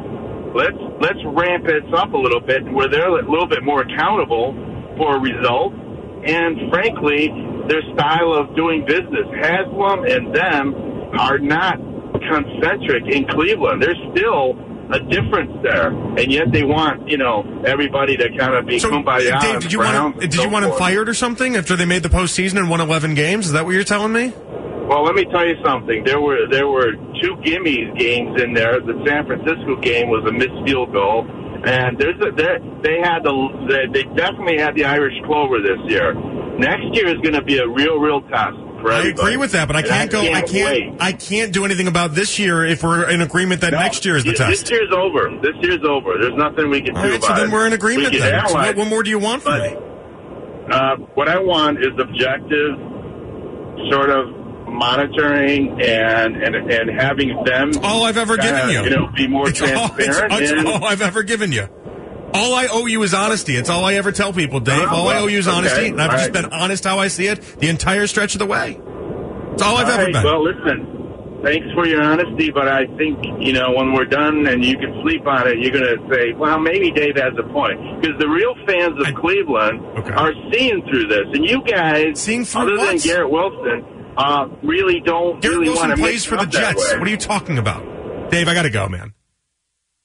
let's 0.55 0.77
let's 1.01 1.19
ramp 1.25 1.65
this 1.67 1.83
up 1.93 2.13
a 2.13 2.17
little 2.17 2.39
bit 2.39 2.63
where 2.71 2.87
they're 2.87 3.09
a 3.09 3.29
little 3.29 3.47
bit 3.47 3.61
more 3.63 3.81
accountable 3.81 4.55
for 4.97 5.19
results. 5.19 5.75
And 6.25 6.71
frankly, 6.71 7.27
their 7.67 7.81
style 7.93 8.33
of 8.33 8.55
doing 8.55 8.85
business, 8.85 9.27
Haslam 9.41 10.05
and 10.05 10.33
them, 10.33 10.73
are 11.19 11.37
not 11.37 11.77
concentric 12.29 13.03
in 13.13 13.25
Cleveland. 13.27 13.83
There's 13.83 13.99
still 14.15 14.53
a 14.91 14.99
difference 14.99 15.51
there, 15.63 15.87
and 15.89 16.31
yet 16.31 16.51
they 16.51 16.63
want 16.63 17.09
you 17.09 17.17
know 17.17 17.43
everybody 17.65 18.17
to 18.17 18.29
kind 18.37 18.53
of 18.55 18.65
be 18.65 18.79
So, 18.79 18.89
kumbaya. 18.91 19.39
Dave, 19.41 19.61
did 19.61 19.73
you 19.73 19.79
want 19.79 20.21
and 20.21 20.21
did 20.21 20.33
so 20.33 20.43
you 20.43 20.49
want 20.49 20.65
him 20.65 20.71
forth. 20.71 20.79
fired 20.79 21.09
or 21.09 21.13
something 21.13 21.55
after 21.55 21.75
they 21.75 21.85
made 21.85 22.03
the 22.03 22.09
postseason 22.09 22.57
and 22.57 22.69
won 22.69 22.81
11 22.81 23.15
games? 23.15 23.47
Is 23.47 23.53
that 23.53 23.65
what 23.65 23.73
you're 23.73 23.83
telling 23.83 24.13
me? 24.13 24.33
Well, 24.87 25.03
let 25.03 25.15
me 25.15 25.25
tell 25.25 25.45
you 25.45 25.55
something. 25.65 26.03
There 26.03 26.21
were 26.21 26.47
there 26.49 26.67
were 26.67 26.91
two 27.21 27.35
gimmies 27.41 27.97
games 27.97 28.39
in 28.41 28.53
there. 28.53 28.79
The 28.79 29.03
San 29.07 29.25
Francisco 29.25 29.77
game 29.81 30.09
was 30.09 30.23
a 30.29 30.31
missed 30.31 30.61
field 30.65 30.93
goal, 30.93 31.25
and 31.65 31.97
there's 31.97 32.21
a, 32.21 32.31
there, 32.35 32.59
they 32.83 32.99
had 33.01 33.23
the 33.23 33.33
they, 33.67 33.87
they 33.91 34.03
definitely 34.15 34.59
had 34.59 34.75
the 34.75 34.85
Irish 34.85 35.15
Clover 35.25 35.59
this 35.61 35.79
year. 35.89 36.13
Next 36.59 36.85
year 36.93 37.07
is 37.07 37.17
going 37.21 37.33
to 37.33 37.41
be 37.41 37.57
a 37.57 37.67
real 37.67 37.97
real 37.97 38.21
test 38.29 38.55
for 38.85 38.91
I 38.91 38.99
everybody. 38.99 39.21
agree 39.27 39.37
with 39.37 39.51
that, 39.53 39.67
but 39.67 39.75
I 39.75 39.79
And 39.79 39.87
can't 39.89 40.11
go. 40.11 40.21
I 40.21 40.41
can't. 40.41 40.51
wait. 40.51 40.93
I 40.99 41.11
can't 41.11 41.51
do 41.51 41.65
anything 41.65 41.87
about 41.87 42.13
this 42.13 42.37
year 42.37 42.63
if 42.65 42.83
we're 42.83 43.09
in 43.09 43.21
agreement 43.21 43.61
that 43.61 43.71
No, 43.71 43.79
next 43.79 44.05
year 44.05 44.15
is 44.15 44.23
the 44.23 44.31
this- 44.31 44.39
test. 44.39 44.61
This 44.61 44.71
year's 44.71 44.91
over. 44.93 45.29
This 45.41 45.55
year's 45.61 45.83
over. 45.83 46.17
There's 46.19 46.35
nothing 46.35 46.69
we 46.69 46.81
can 46.81 46.95
All 46.95 47.03
do 47.03 47.09
right, 47.09 47.17
about 47.17 47.27
so 47.27 47.33
it. 47.33 47.37
then 47.37 47.51
we're 47.51 47.65
in 47.67 47.73
agreement. 47.73 48.11
We 48.13 48.19
Then. 48.19 48.47
So 48.47 48.53
what, 48.53 48.75
what 48.75 48.87
more 48.87 49.01
do 49.03 49.09
you 49.09 49.19
want 49.19 49.41
from 49.43 49.59
But- 49.59 49.71
me? 49.71 49.77
Uh, 50.71 50.95
what 51.13 51.29
I 51.29 51.37
want 51.39 51.79
is 51.79 51.91
objective, 51.99 52.75
sort 53.91 54.09
of 54.09 54.29
monitoring 54.67 55.79
and 55.81 56.35
and, 56.35 56.55
and 56.55 56.89
having 56.99 57.43
them. 57.45 57.71
All 57.83 58.03
I've 58.03 58.17
ever 58.17 58.35
given 58.37 58.69
you. 58.69 58.83
You 58.83 58.89
know, 58.89 59.07
be 59.15 59.27
more 59.27 59.47
It's 59.49 59.61
all, 59.61 59.67
it's, 59.97 60.17
transparent. 60.17 60.33
it's 60.41 60.65
all 60.69 60.83
I've 60.83 61.01
ever 61.01 61.23
given 61.23 61.51
you. 61.51 61.67
All 62.35 62.53
I 62.53 62.67
owe 62.71 62.85
you 62.85 63.01
is 63.03 63.13
honesty. 63.13 63.55
It's 63.55 63.69
all 63.69 63.85
I 63.85 63.93
ever 63.95 64.11
tell 64.11 64.33
people, 64.33 64.59
Dave. 64.59 64.83
Oh, 64.89 64.95
all 64.95 65.07
I 65.09 65.17
owe 65.19 65.27
you 65.27 65.39
is 65.39 65.47
okay, 65.47 65.57
honesty, 65.57 65.87
and 65.87 66.01
I've 66.01 66.11
all 66.11 66.17
just 66.17 66.33
right. 66.33 66.41
been 66.43 66.53
honest 66.53 66.83
how 66.83 66.99
I 66.99 67.07
see 67.07 67.27
it 67.27 67.41
the 67.59 67.69
entire 67.69 68.07
stretch 68.07 68.35
of 68.35 68.39
the 68.39 68.45
way. 68.45 68.79
It's 69.53 69.61
all 69.61 69.77
I've 69.77 69.87
All 69.87 69.91
ever 69.99 70.11
been. 70.11 70.23
Well, 70.23 70.43
listen. 70.43 70.91
Thanks 71.43 71.67
for 71.75 71.85
your 71.85 72.01
honesty, 72.01 72.49
but 72.49 72.67
I 72.67 72.87
think 72.97 73.23
you 73.39 73.53
know 73.53 73.71
when 73.73 73.93
we're 73.93 74.05
done 74.05 74.47
and 74.47 74.65
you 74.65 74.77
can 74.77 74.99
sleep 75.03 75.27
on 75.27 75.47
it, 75.47 75.59
you're 75.59 75.71
going 75.71 75.83
to 75.85 76.15
say, 76.15 76.33
"Well, 76.33 76.59
maybe 76.59 76.89
Dave 76.91 77.17
has 77.17 77.33
a 77.37 77.43
point." 77.53 78.01
Because 78.01 78.17
the 78.19 78.27
real 78.27 78.55
fans 78.65 78.99
of 78.99 79.05
I- 79.05 79.11
Cleveland 79.11 79.79
Okay. 79.99 80.11
are 80.11 80.33
seeing 80.51 80.81
through 80.89 81.05
this, 81.07 81.25
and 81.33 81.47
you 81.47 81.61
guys, 81.61 82.19
Seeing 82.19 82.45
through 82.45 82.61
other 82.61 82.77
than? 82.87 82.97
Garrett 82.97 83.29
Wilson, 83.29 83.85
uh, 84.17 84.47
really 84.63 85.01
don't 85.01 85.39
Garrett 85.39 85.59
really 85.59 85.69
Wilson 85.69 85.89
want 85.89 85.99
to 85.99 86.03
plays 86.03 86.25
for 86.25 86.35
the 86.37 86.47
Jets. 86.47 86.93
What 86.97 87.03
are 87.07 87.11
you 87.11 87.17
talking 87.17 87.59
about? 87.59 88.31
Dave, 88.31 88.47
I 88.47 88.55
got 88.55 88.63
to 88.63 88.71
go, 88.71 88.89
man. 88.89 89.13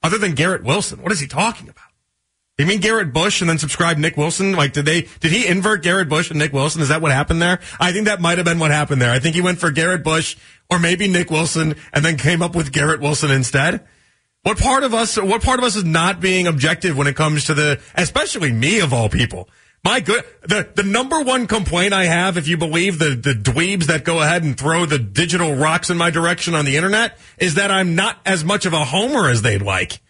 Other 0.03 0.19
than 0.19 0.35
Garrett 0.35 0.63
Wilson, 0.65 1.01
what 1.03 1.11
is 1.13 1.21
he 1.21 1.27
talking 1.27 1.71
about? 1.71 1.80
You 2.61 2.67
mean 2.67 2.81
Garrett 2.81 3.13
Bush 3.13 3.41
and 3.41 3.49
then 3.49 3.59
subscribe 3.59 3.97
Nick 3.97 4.17
Wilson? 4.17 4.53
Like, 4.53 4.73
did 4.73 4.85
they, 4.85 5.09
did 5.21 5.33
he 5.33 5.47
invert 5.47 5.83
Garrett 5.83 6.09
Bush 6.09 6.31
and 6.31 6.39
Nick 6.39 6.53
Wilson? 6.53 6.83
Is 6.83 6.89
that 6.89 7.01
what 7.01 7.11
happened 7.11 7.41
there? 7.41 7.61
I 7.79 7.93
think 7.93 8.07
that 8.07 8.21
might 8.21 8.39
have 8.39 8.45
been 8.45 8.59
what 8.59 8.71
happened 8.71 9.01
there. 9.01 9.11
I 9.11 9.19
think 9.19 9.35
he 9.35 9.41
went 9.41 9.59
for 9.59 9.71
Garrett 9.71 10.05
Bush 10.05 10.37
or 10.69 10.79
maybe 10.79 11.09
Nick 11.09 11.31
Wilson 11.31 11.75
and 11.93 12.05
then 12.05 12.17
came 12.17 12.43
up 12.43 12.55
with 12.55 12.73
Garrett 12.73 13.01
Wilson 13.01 13.31
instead. 13.31 13.87
What 14.43 14.59
part 14.59 14.85
of 14.85 14.95
us, 14.95 15.17
what 15.17 15.43
part 15.43 15.59
of 15.59 15.65
us 15.65 15.77
is 15.77 15.85
not 15.85 16.21
being 16.21 16.47
objective 16.47 16.97
when 16.97 17.07
it 17.07 17.17
comes 17.17 17.45
to 17.45 17.55
the, 17.55 17.81
especially 17.95 18.53
me 18.53 18.81
of 18.81 18.93
all 18.93 19.09
people? 19.09 19.49
My 19.83 20.01
good, 20.01 20.23
the, 20.43 20.69
the 20.75 20.83
number 20.83 21.23
one 21.23 21.47
complaint 21.47 21.95
I 21.95 22.05
have, 22.05 22.37
if 22.37 22.47
you 22.47 22.59
believe 22.59 22.99
the, 22.99 23.15
the 23.15 23.33
dweebs 23.33 23.87
that 23.87 24.05
go 24.05 24.21
ahead 24.21 24.43
and 24.43 24.59
throw 24.59 24.85
the 24.85 24.99
digital 24.99 25.55
rocks 25.55 25.89
in 25.89 25.97
my 25.97 26.11
direction 26.11 26.55
on 26.55 26.67
the 26.67 26.77
internet, 26.77 27.19
is 27.39 27.55
that 27.55 27.71
I'm 27.71 27.95
not 27.95 28.19
as 28.27 28.45
much 28.45 28.67
of 28.67 28.75
a 28.75 28.85
homer 28.85 29.29
as 29.31 29.41
they'd 29.41 29.63
like. 29.63 30.01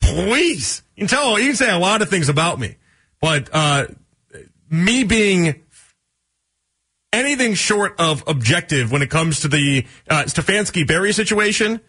Please. 0.00 0.82
You 0.96 1.06
can 1.06 1.08
tell, 1.08 1.38
you 1.38 1.48
can 1.48 1.56
say 1.56 1.70
a 1.70 1.78
lot 1.78 2.02
of 2.02 2.08
things 2.08 2.28
about 2.28 2.58
me, 2.58 2.76
but, 3.20 3.48
uh, 3.52 3.86
me 4.68 5.04
being 5.04 5.62
anything 7.12 7.54
short 7.54 7.94
of 7.98 8.22
objective 8.26 8.92
when 8.92 9.02
it 9.02 9.10
comes 9.10 9.40
to 9.40 9.48
the, 9.48 9.86
uh, 10.08 10.24
Stefanski 10.24 10.86
Berry 10.86 11.12
situation. 11.12 11.80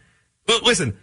Listen, 0.63 0.97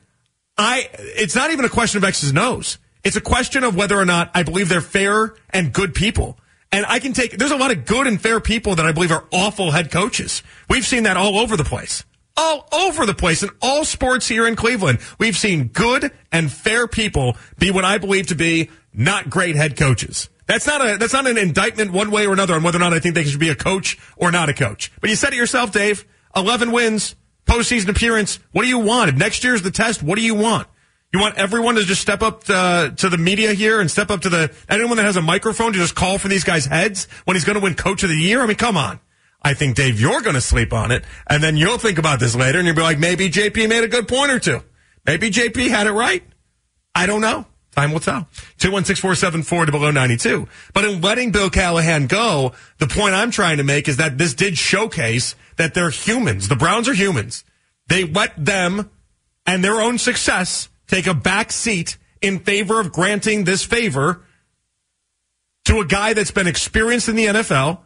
I, 0.57 0.89
it's 0.93 1.37
not 1.37 1.53
even 1.53 1.65
a 1.65 1.69
question 1.69 1.99
of 1.99 2.05
X's 2.05 2.33
O's. 2.37 2.79
It's 3.05 3.17
a 3.17 3.21
question 3.21 3.63
of 3.65 3.77
whether 3.77 3.97
or 3.97 4.05
not 4.05 4.31
I 4.35 4.43
believe 4.43 4.69
they're 4.69 4.81
fair 4.81 5.35
and 5.51 5.73
good 5.73 5.95
people. 5.95 6.39
And 6.71 6.85
I 6.87 6.99
can 6.99 7.13
take, 7.13 7.39
there's 7.39 7.53
a 7.53 7.57
lot 7.57 7.71
of 7.71 7.87
good 7.87 8.07
and 8.07 8.21
fair 8.21 8.41
people 8.41 8.75
that 8.75 8.85
I 8.85 8.93
believe 8.93 9.13
are 9.13 9.25
awful 9.33 9.71
head 9.71 9.91
coaches. 9.91 10.43
We've 10.69 10.85
seen 10.85 11.05
that 11.05 11.17
all 11.17 11.39
over 11.39 11.57
the 11.57 11.65
place. 11.65 12.05
All 12.41 12.69
over 12.73 13.05
the 13.05 13.15
place 13.15 13.43
in 13.43 13.51
all 13.61 13.85
sports 13.85 14.29
here 14.29 14.47
in 14.47 14.55
Cleveland. 14.55 15.01
We've 15.19 15.37
seen 15.37 15.65
good 15.65 16.13
and 16.31 16.53
fair 16.53 16.87
people 16.87 17.37
be 17.59 17.73
what 17.73 17.85
I 17.85 17.99
believe 17.99 18.29
to 18.29 18.37
be 18.37 18.71
not 18.95 19.29
great 19.29 19.57
head 19.57 19.77
coaches. 19.77 20.29
That's 20.47 20.65
not 20.65 20.81
a, 20.81 20.97
that's 20.99 21.13
not 21.13 21.27
an 21.27 21.37
indictment 21.37 21.91
one 21.91 22.13
way 22.13 22.29
or 22.29 22.33
another 22.33 22.55
on 22.55 22.63
whether 22.63 22.79
or 22.79 22.81
not 22.81 22.95
I 22.95 23.01
think 23.01 23.17
they 23.17 23.25
should 23.25 23.41
be 23.41 23.49
a 23.49 23.57
coach 23.57 23.99
or 24.17 24.31
not 24.31 24.49
a 24.49 24.55
coach. 24.55 24.93
But 25.01 25.11
you 25.11 25.17
said 25.17 25.33
it 25.33 25.37
yourself, 25.37 25.73
Dave. 25.73 26.05
11 26.37 26.71
wins, 26.71 27.17
postseason 27.45 27.89
appearance. 27.89 28.39
What 28.53 28.63
do 28.63 28.69
you 28.69 28.79
want? 28.79 29.11
If 29.11 29.17
next 29.17 29.43
year's 29.43 29.63
the 29.63 29.73
test, 29.73 30.05
what 30.05 30.15
do 30.15 30.23
you 30.23 30.37
want? 30.37 30.69
You 31.13 31.19
want 31.19 31.39
everyone 31.39 31.75
to 31.75 31.83
just 31.83 32.03
step 32.03 32.23
up 32.23 32.45
to, 32.45 32.95
to 32.99 33.09
the 33.09 33.19
media 33.19 33.53
here 33.53 33.81
and 33.81 33.91
step 33.91 34.13
up 34.13 34.21
to 34.21 34.29
the 34.29 34.55
anyone 34.69 34.99
that 34.99 35.07
has 35.07 35.17
a 35.17 35.23
microphone 35.23 35.73
to 35.73 35.79
just 35.79 35.97
call 35.97 36.19
for 36.19 36.29
these 36.29 36.45
guys' 36.45 36.67
heads 36.67 37.09
when 37.25 37.35
he's 37.35 37.45
going 37.45 37.59
to 37.59 37.63
win 37.63 37.75
Coach 37.75 38.05
of 38.05 38.11
the 38.11 38.17
Year? 38.17 38.41
I 38.43 38.47
mean, 38.47 38.57
come 38.57 38.77
on. 38.77 39.01
I 39.43 39.55
think 39.55 39.77
Dave, 39.77 40.01
you're 40.01 40.21
going 40.21 40.35
to 40.35 40.41
sleep 40.41 40.73
on 40.73 40.91
it, 40.91 41.05
and 41.29 41.43
then 41.43 41.57
you'll 41.57 41.79
think 41.79 41.99
about 41.99 42.21
this 42.21 42.35
later, 42.35 42.59
and 42.59 42.67
you'll 42.67 42.77
be 42.77 42.83
like, 42.83 42.99
maybe 42.99 43.31
JP 43.31 43.69
made 43.69 43.85
a 43.85 43.89
good 43.89 44.09
point 44.09 44.33
or 44.33 44.39
two. 44.39 44.63
Maybe 45.07 45.31
JP 45.31 45.69
had 45.69 45.87
it 45.87 45.93
right. 45.93 46.23
I 46.95 47.07
don't 47.07 47.21
know. 47.21 47.47
Time 47.79 47.93
will 47.93 48.01
tell. 48.01 48.27
Two 48.59 48.73
one 48.73 48.85
six 48.85 48.99
four 48.99 49.15
seven 49.15 49.45
four 49.45 49.65
to 49.65 49.71
below 49.71 49.89
oh 49.89 49.91
ninety 49.93 50.17
two. 50.17 50.49
But 50.75 50.85
in 50.85 51.01
letting 51.01 51.31
Bill 51.31 51.49
Callahan 51.49 52.09
go, 52.09 52.53
the 52.79 52.89
point 52.89 53.15
I'm 53.15 53.31
trying 53.31 53.59
to 53.59 53.63
make 53.63 53.87
is 53.87 53.99
that 53.99 54.19
this 54.19 54.35
did 54.35 54.59
showcase 54.59 55.37
that 55.57 55.75
they're 55.75 55.91
humans. 55.91 56.49
The 56.49 56.57
Browns 56.57 56.89
are 56.89 56.95
humans. 56.95 57.45
They 57.87 58.05
let 58.05 58.45
them 58.45 58.91
and 59.47 59.63
their 59.63 59.81
own 59.81 59.99
success 59.99 60.69
take 60.89 61.07
a 61.07 61.15
back 61.15 61.53
seat 61.53 61.97
in 62.21 62.41
favor 62.41 62.81
of 62.81 62.91
granting 62.91 63.45
this 63.45 63.65
favor 63.65 64.25
to 65.67 65.79
a 65.79 65.85
guy 65.85 66.15
that's 66.15 66.33
been 66.33 66.49
experienced 66.49 67.09
in 67.09 67.15
the 67.15 67.27
NFL 67.27 67.79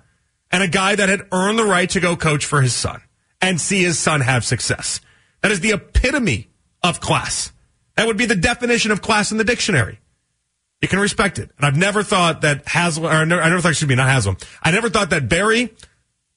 and 0.52 0.62
a 0.62 0.68
guy 0.68 0.94
that 0.94 1.08
had 1.08 1.26
earned 1.32 1.58
the 1.58 1.64
right 1.64 1.88
to 1.90 2.00
go 2.00 2.14
coach 2.14 2.44
for 2.44 2.60
his 2.60 2.74
son 2.74 3.00
and 3.40 3.60
see 3.60 3.82
his 3.82 3.98
son 3.98 4.20
have 4.20 4.44
success. 4.44 5.00
That 5.40 5.50
is 5.50 5.60
the 5.60 5.72
epitome 5.72 6.50
of 6.82 7.00
class. 7.00 7.50
That 7.96 8.06
would 8.06 8.16
be 8.18 8.26
the 8.26 8.36
definition 8.36 8.92
of 8.92 9.02
class 9.02 9.32
in 9.32 9.38
the 9.38 9.44
dictionary. 9.44 9.98
You 10.80 10.88
can 10.88 10.98
respect 10.98 11.38
it. 11.38 11.50
And 11.56 11.66
I've 11.66 11.76
never 11.76 12.02
thought 12.02 12.42
that 12.42 12.66
Haslam, 12.68 13.06
or 13.06 13.10
I 13.10 13.24
never, 13.24 13.60
thought, 13.60 13.70
excuse 13.70 13.88
me, 13.88 13.94
not 13.94 14.08
Haslam. 14.08 14.36
I 14.62 14.70
never 14.70 14.90
thought 14.90 15.10
that 15.10 15.28
Berry 15.28 15.74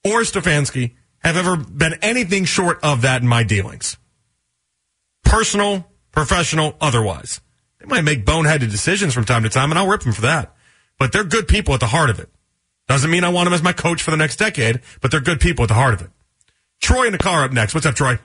or 0.04 0.20
Stefanski 0.22 0.94
have 1.18 1.36
ever 1.36 1.56
been 1.56 1.94
anything 2.02 2.44
short 2.44 2.78
of 2.82 3.02
that 3.02 3.22
in 3.22 3.28
my 3.28 3.42
dealings. 3.42 3.96
Personal, 5.24 5.90
professional, 6.12 6.76
otherwise. 6.80 7.40
They 7.80 7.86
might 7.86 8.04
make 8.04 8.24
boneheaded 8.24 8.70
decisions 8.70 9.12
from 9.12 9.24
time 9.24 9.42
to 9.42 9.48
time, 9.48 9.72
and 9.72 9.78
I'll 9.78 9.88
rip 9.88 10.02
them 10.02 10.12
for 10.12 10.22
that. 10.22 10.54
But 10.98 11.12
they're 11.12 11.24
good 11.24 11.48
people 11.48 11.74
at 11.74 11.80
the 11.80 11.86
heart 11.86 12.10
of 12.10 12.20
it. 12.20 12.30
Doesn't 12.88 13.10
mean 13.10 13.24
I 13.24 13.28
want 13.28 13.46
them 13.46 13.54
as 13.54 13.62
my 13.62 13.72
coach 13.72 14.02
for 14.02 14.10
the 14.10 14.16
next 14.16 14.36
decade, 14.36 14.80
but 15.00 15.10
they're 15.10 15.20
good 15.20 15.40
people 15.40 15.64
at 15.64 15.68
the 15.68 15.74
heart 15.74 15.94
of 15.94 16.02
it. 16.02 16.10
Troy 16.80 17.06
in 17.06 17.12
the 17.12 17.18
car 17.18 17.44
up 17.44 17.52
next. 17.52 17.74
What's 17.74 17.86
up, 17.86 17.94
Troy? 17.94 18.18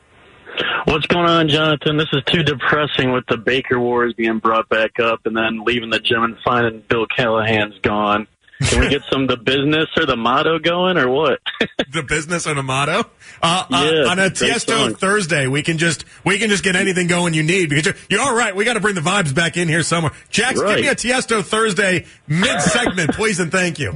What's 0.85 1.05
going 1.07 1.27
on, 1.27 1.47
Jonathan? 1.47 1.97
This 1.97 2.09
is 2.11 2.23
too 2.25 2.43
depressing 2.43 3.11
with 3.11 3.23
the 3.27 3.37
Baker 3.37 3.79
Wars 3.79 4.13
being 4.13 4.39
brought 4.39 4.67
back 4.69 4.99
up 4.99 5.21
and 5.25 5.35
then 5.35 5.63
leaving 5.63 5.89
the 5.89 5.99
gym 5.99 6.23
and 6.23 6.37
finding 6.43 6.83
Bill 6.89 7.05
Callahan's 7.15 7.77
gone. 7.79 8.27
Can 8.69 8.79
we 8.79 8.89
get 8.89 9.01
some 9.11 9.27
the 9.27 9.37
business 9.37 9.87
or 9.97 10.05
the 10.05 10.15
motto 10.15 10.59
going 10.59 10.97
or 10.97 11.09
what? 11.09 11.39
the 11.91 12.03
business 12.03 12.47
or 12.47 12.53
the 12.53 12.63
motto. 12.63 13.09
Uh, 13.41 13.65
Yeah, 13.69 13.77
uh, 13.77 14.09
on 14.09 14.19
a 14.19 14.29
Tiesto. 14.29 14.97
Thursday, 14.97 15.47
we 15.47 15.63
can 15.63 15.77
just 15.77 16.05
we 16.23 16.37
can 16.37 16.49
just 16.49 16.63
get 16.63 16.75
anything 16.75 17.07
going 17.07 17.33
you 17.33 17.43
need 17.43 17.69
because 17.69 17.85
you're, 17.85 17.95
you're 18.09 18.21
all 18.21 18.35
right. 18.35 18.55
We 18.55 18.65
got 18.65 18.73
to 18.73 18.79
bring 18.79 18.95
the 18.95 19.01
vibes 19.01 19.33
back 19.33 19.57
in 19.57 19.67
here 19.67 19.83
somewhere. 19.83 20.13
Jax, 20.29 20.59
give 20.59 20.79
me 20.79 20.87
a 20.87 20.95
Tiesto 20.95 21.43
Thursday 21.43 22.05
mid 22.27 22.61
segment, 22.61 23.11
please 23.15 23.39
and 23.39 23.51
thank 23.51 23.79
you. 23.79 23.93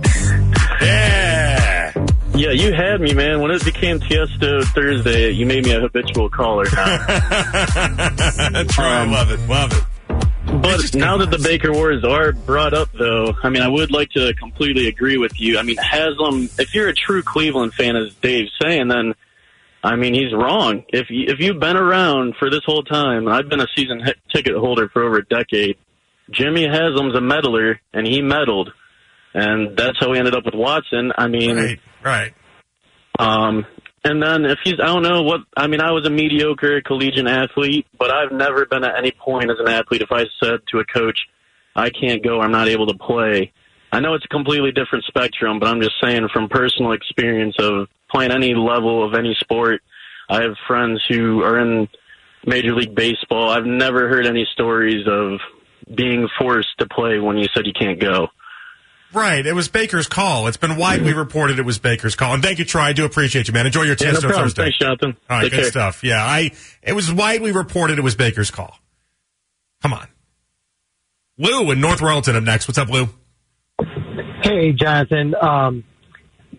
Yeah. 0.82 1.92
yeah, 2.34 2.52
you 2.52 2.74
had 2.74 3.02
me, 3.02 3.14
man. 3.14 3.42
When 3.42 3.52
it 3.52 3.64
became 3.64 4.00
Tiesto 4.00 4.64
Thursday, 4.64 5.32
you 5.32 5.46
made 5.46 5.66
me 5.66 5.74
a 5.74 5.82
habitual 5.82 6.30
caller. 6.30 6.66
That's 6.70 7.76
right. 8.78 9.02
Um, 9.02 9.12
love 9.12 9.32
it. 9.32 9.40
Love 9.48 9.72
it. 9.74 9.84
But 10.46 10.94
now 10.96 11.18
that 11.18 11.32
the. 11.32 11.40
Baker 11.40 11.72
Wars 11.72 12.04
are 12.04 12.32
brought 12.32 12.74
up, 12.74 12.90
though, 12.98 13.36
I 13.44 13.50
mean, 13.50 13.62
I 13.62 13.68
would 13.68 13.92
like 13.92 14.10
to 14.12 14.34
completely 14.36 14.88
agree 14.88 15.18
with 15.18 15.40
you. 15.40 15.58
I 15.58 15.64
mean, 15.64 15.78
Haslam, 15.78 16.50
if 16.58 16.74
you're 16.74 16.88
a 16.88 16.94
true 16.94 17.22
Cleveland 17.24 17.74
fan, 17.74 17.96
as 17.96 18.14
Dave's 18.16 18.52
saying, 18.62 18.88
then 18.88 19.14
I 19.84 19.96
mean, 19.96 20.14
he's 20.16 20.34
wrong. 20.34 20.84
If 20.90 21.10
you, 21.10 21.26
if 21.28 21.40
you've 21.40 21.60
been 21.60 21.78
around 21.78 22.36
for 22.40 22.50
this 22.50 22.62
whole 22.66 22.84
time, 22.84 23.28
I've 23.28 23.48
been 23.50 23.62
a 23.62 23.68
season 23.76 24.02
h- 24.08 24.16
ticket 24.34 24.56
holder 24.56 24.90
for 24.90 25.04
over 25.04 25.18
a 25.18 25.26
decade. 25.26 25.78
Jimmy 26.32 26.66
Haslam's 26.68 27.16
a 27.16 27.22
meddler, 27.22 27.80
and 27.94 28.08
he 28.08 28.22
meddled, 28.24 28.74
and 29.36 29.78
that's 29.78 29.98
how 30.00 30.10
we 30.10 30.18
ended 30.18 30.34
up 30.36 30.46
with 30.46 30.56
Watson. 30.56 31.12
I 31.16 31.28
mean, 31.28 31.56
Right. 31.56 31.80
Right. 32.04 32.34
um, 33.20 33.66
and 34.06 34.22
then 34.22 34.46
if 34.46 34.60
he's, 34.64 34.76
I 34.80 34.86
don't 34.86 35.02
know 35.02 35.24
what, 35.24 35.42
I 35.58 35.66
mean, 35.66 35.82
I 35.82 35.92
was 35.92 36.06
a 36.06 36.12
mediocre 36.12 36.80
collegiate 36.82 37.28
athlete, 37.28 37.88
but 37.98 38.12
I've 38.12 38.32
never 38.32 38.66
been 38.68 38.84
at 38.84 38.98
any 38.98 39.12
point 39.12 39.50
as 39.50 39.58
an 39.60 39.68
athlete 39.68 40.04
if 40.04 40.12
I 40.12 40.26
said 40.40 40.60
to 40.72 40.80
a 40.80 40.86
coach, 40.86 41.18
I 41.76 41.90
can't 41.90 42.24
go, 42.24 42.40
I'm 42.40 42.52
not 42.52 42.68
able 42.68 42.86
to 42.86 42.98
play. 42.98 43.52
I 43.92 44.00
know 44.00 44.14
it's 44.14 44.26
a 44.26 44.30
completely 44.30 44.72
different 44.72 45.06
spectrum, 45.06 45.60
but 45.60 45.68
I'm 45.68 45.82
just 45.82 45.96
saying 46.00 46.28
from 46.32 46.50
personal 46.50 46.92
experience 46.92 47.56
of 47.58 47.88
playing 48.12 48.32
any 48.32 48.54
level 48.54 49.04
of 49.04 49.16
any 49.16 49.36
sport, 49.40 49.82
I 50.30 50.44
have 50.44 50.56
friends 50.68 51.04
who 51.10 51.42
are 51.42 51.60
in 51.60 51.88
Major 52.46 52.76
League 52.76 52.94
Baseball. 52.94 53.50
I've 53.50 53.66
never 53.66 54.08
heard 54.08 54.28
any 54.28 54.48
stories 54.54 55.08
of 55.08 55.40
being 55.96 56.30
forced 56.38 56.78
to 56.78 56.88
play 56.88 57.18
when 57.18 57.38
you 57.38 57.48
said 57.54 57.66
you 57.66 57.74
can't 57.74 58.00
go. 58.00 58.28
Right. 59.16 59.46
It 59.46 59.54
was 59.54 59.70
Baker's 59.70 60.08
call. 60.08 60.48
It's 60.48 60.58
been 60.58 60.76
widely 60.76 61.14
reported 61.14 61.58
it 61.58 61.66
was 61.66 61.80
Baker's 61.80 62.16
call. 62.16 62.34
And 62.34 62.44
thank 62.44 62.60
you, 62.60 62.66
Troy. 62.66 62.82
I 62.82 62.94
do 62.94 63.06
appreciate 63.06 63.48
you, 63.48 63.54
man. 63.54 63.66
Enjoy 63.66 63.84
your 63.84 63.96
Yeah, 64.00 64.12
no 64.12 64.18
Tiesto 64.20 64.22
problem. 64.24 64.42
Thursday. 64.44 64.64
Thanks, 64.64 64.78
Jonathan. 64.80 65.18
All 65.30 65.38
right, 65.38 65.44
Take 65.44 65.52
good 65.54 65.62
care. 65.62 65.72
stuff. 65.72 66.04
Yeah, 66.04 66.24
I. 66.24 66.52
It 66.84 66.94
was 66.94 67.12
widely 67.12 67.52
reported 67.54 67.98
it 67.98 68.02
was 68.04 68.16
Baker's 68.16 68.52
call. 68.52 68.78
Come 69.82 69.94
on, 69.94 70.08
Lou 71.38 71.72
in 71.72 71.80
North 71.80 72.00
Royalton 72.02 72.36
up 72.36 72.44
next. 72.44 72.68
What's 72.68 72.78
up, 72.78 72.90
Lou? 72.90 73.08
Hey, 74.44 74.74
Jonathan. 74.74 75.34
Um, 75.40 75.84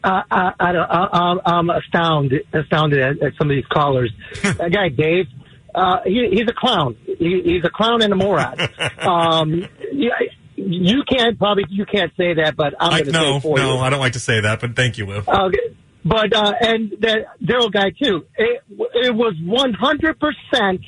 I, 0.04 0.22
I, 0.30 0.52
I, 0.60 0.72
don't- 0.72 0.90
I, 0.90 1.04
I'm- 1.12 1.40
I'm 1.44 1.70
astounded, 1.70 2.46
astounded 2.52 3.00
at, 3.00 3.22
at 3.22 3.32
some 3.38 3.50
of 3.50 3.56
these 3.56 3.66
callers. 3.72 4.12
that 4.42 4.70
guy, 4.72 4.88
Dave, 4.88 5.26
uh, 5.74 5.98
he, 6.04 6.28
he's 6.30 6.48
a 6.48 6.52
clown. 6.52 6.96
He, 7.04 7.42
he's 7.44 7.64
a 7.64 7.70
clown 7.70 8.02
and 8.02 8.12
a 8.12 8.16
moron. 8.16 8.58
um, 8.98 9.66
yeah, 9.92 10.10
you 10.56 11.02
can't 11.08 11.38
probably 11.38 11.64
you 11.68 11.86
can't 11.86 12.12
say 12.16 12.34
that, 12.34 12.56
but 12.56 12.74
I'm 12.80 12.90
going 12.90 13.04
to 13.04 13.12
no, 13.12 13.38
say 13.38 13.40
for 13.40 13.58
no, 13.58 13.74
you. 13.74 13.80
I 13.80 13.90
don't 13.90 14.00
like 14.00 14.14
to 14.14 14.20
say 14.20 14.40
that, 14.40 14.60
but 14.60 14.74
thank 14.74 14.98
you, 14.98 15.06
Lou. 15.06 15.22
Okay. 15.26 15.58
But 16.04 16.34
uh, 16.34 16.52
and 16.60 16.92
that 17.00 17.38
Daryl 17.42 17.70
guy 17.70 17.90
too. 17.90 18.26
It, 18.36 18.62
it 18.94 19.14
was 19.14 19.34
100 19.42 20.18
percent 20.20 20.80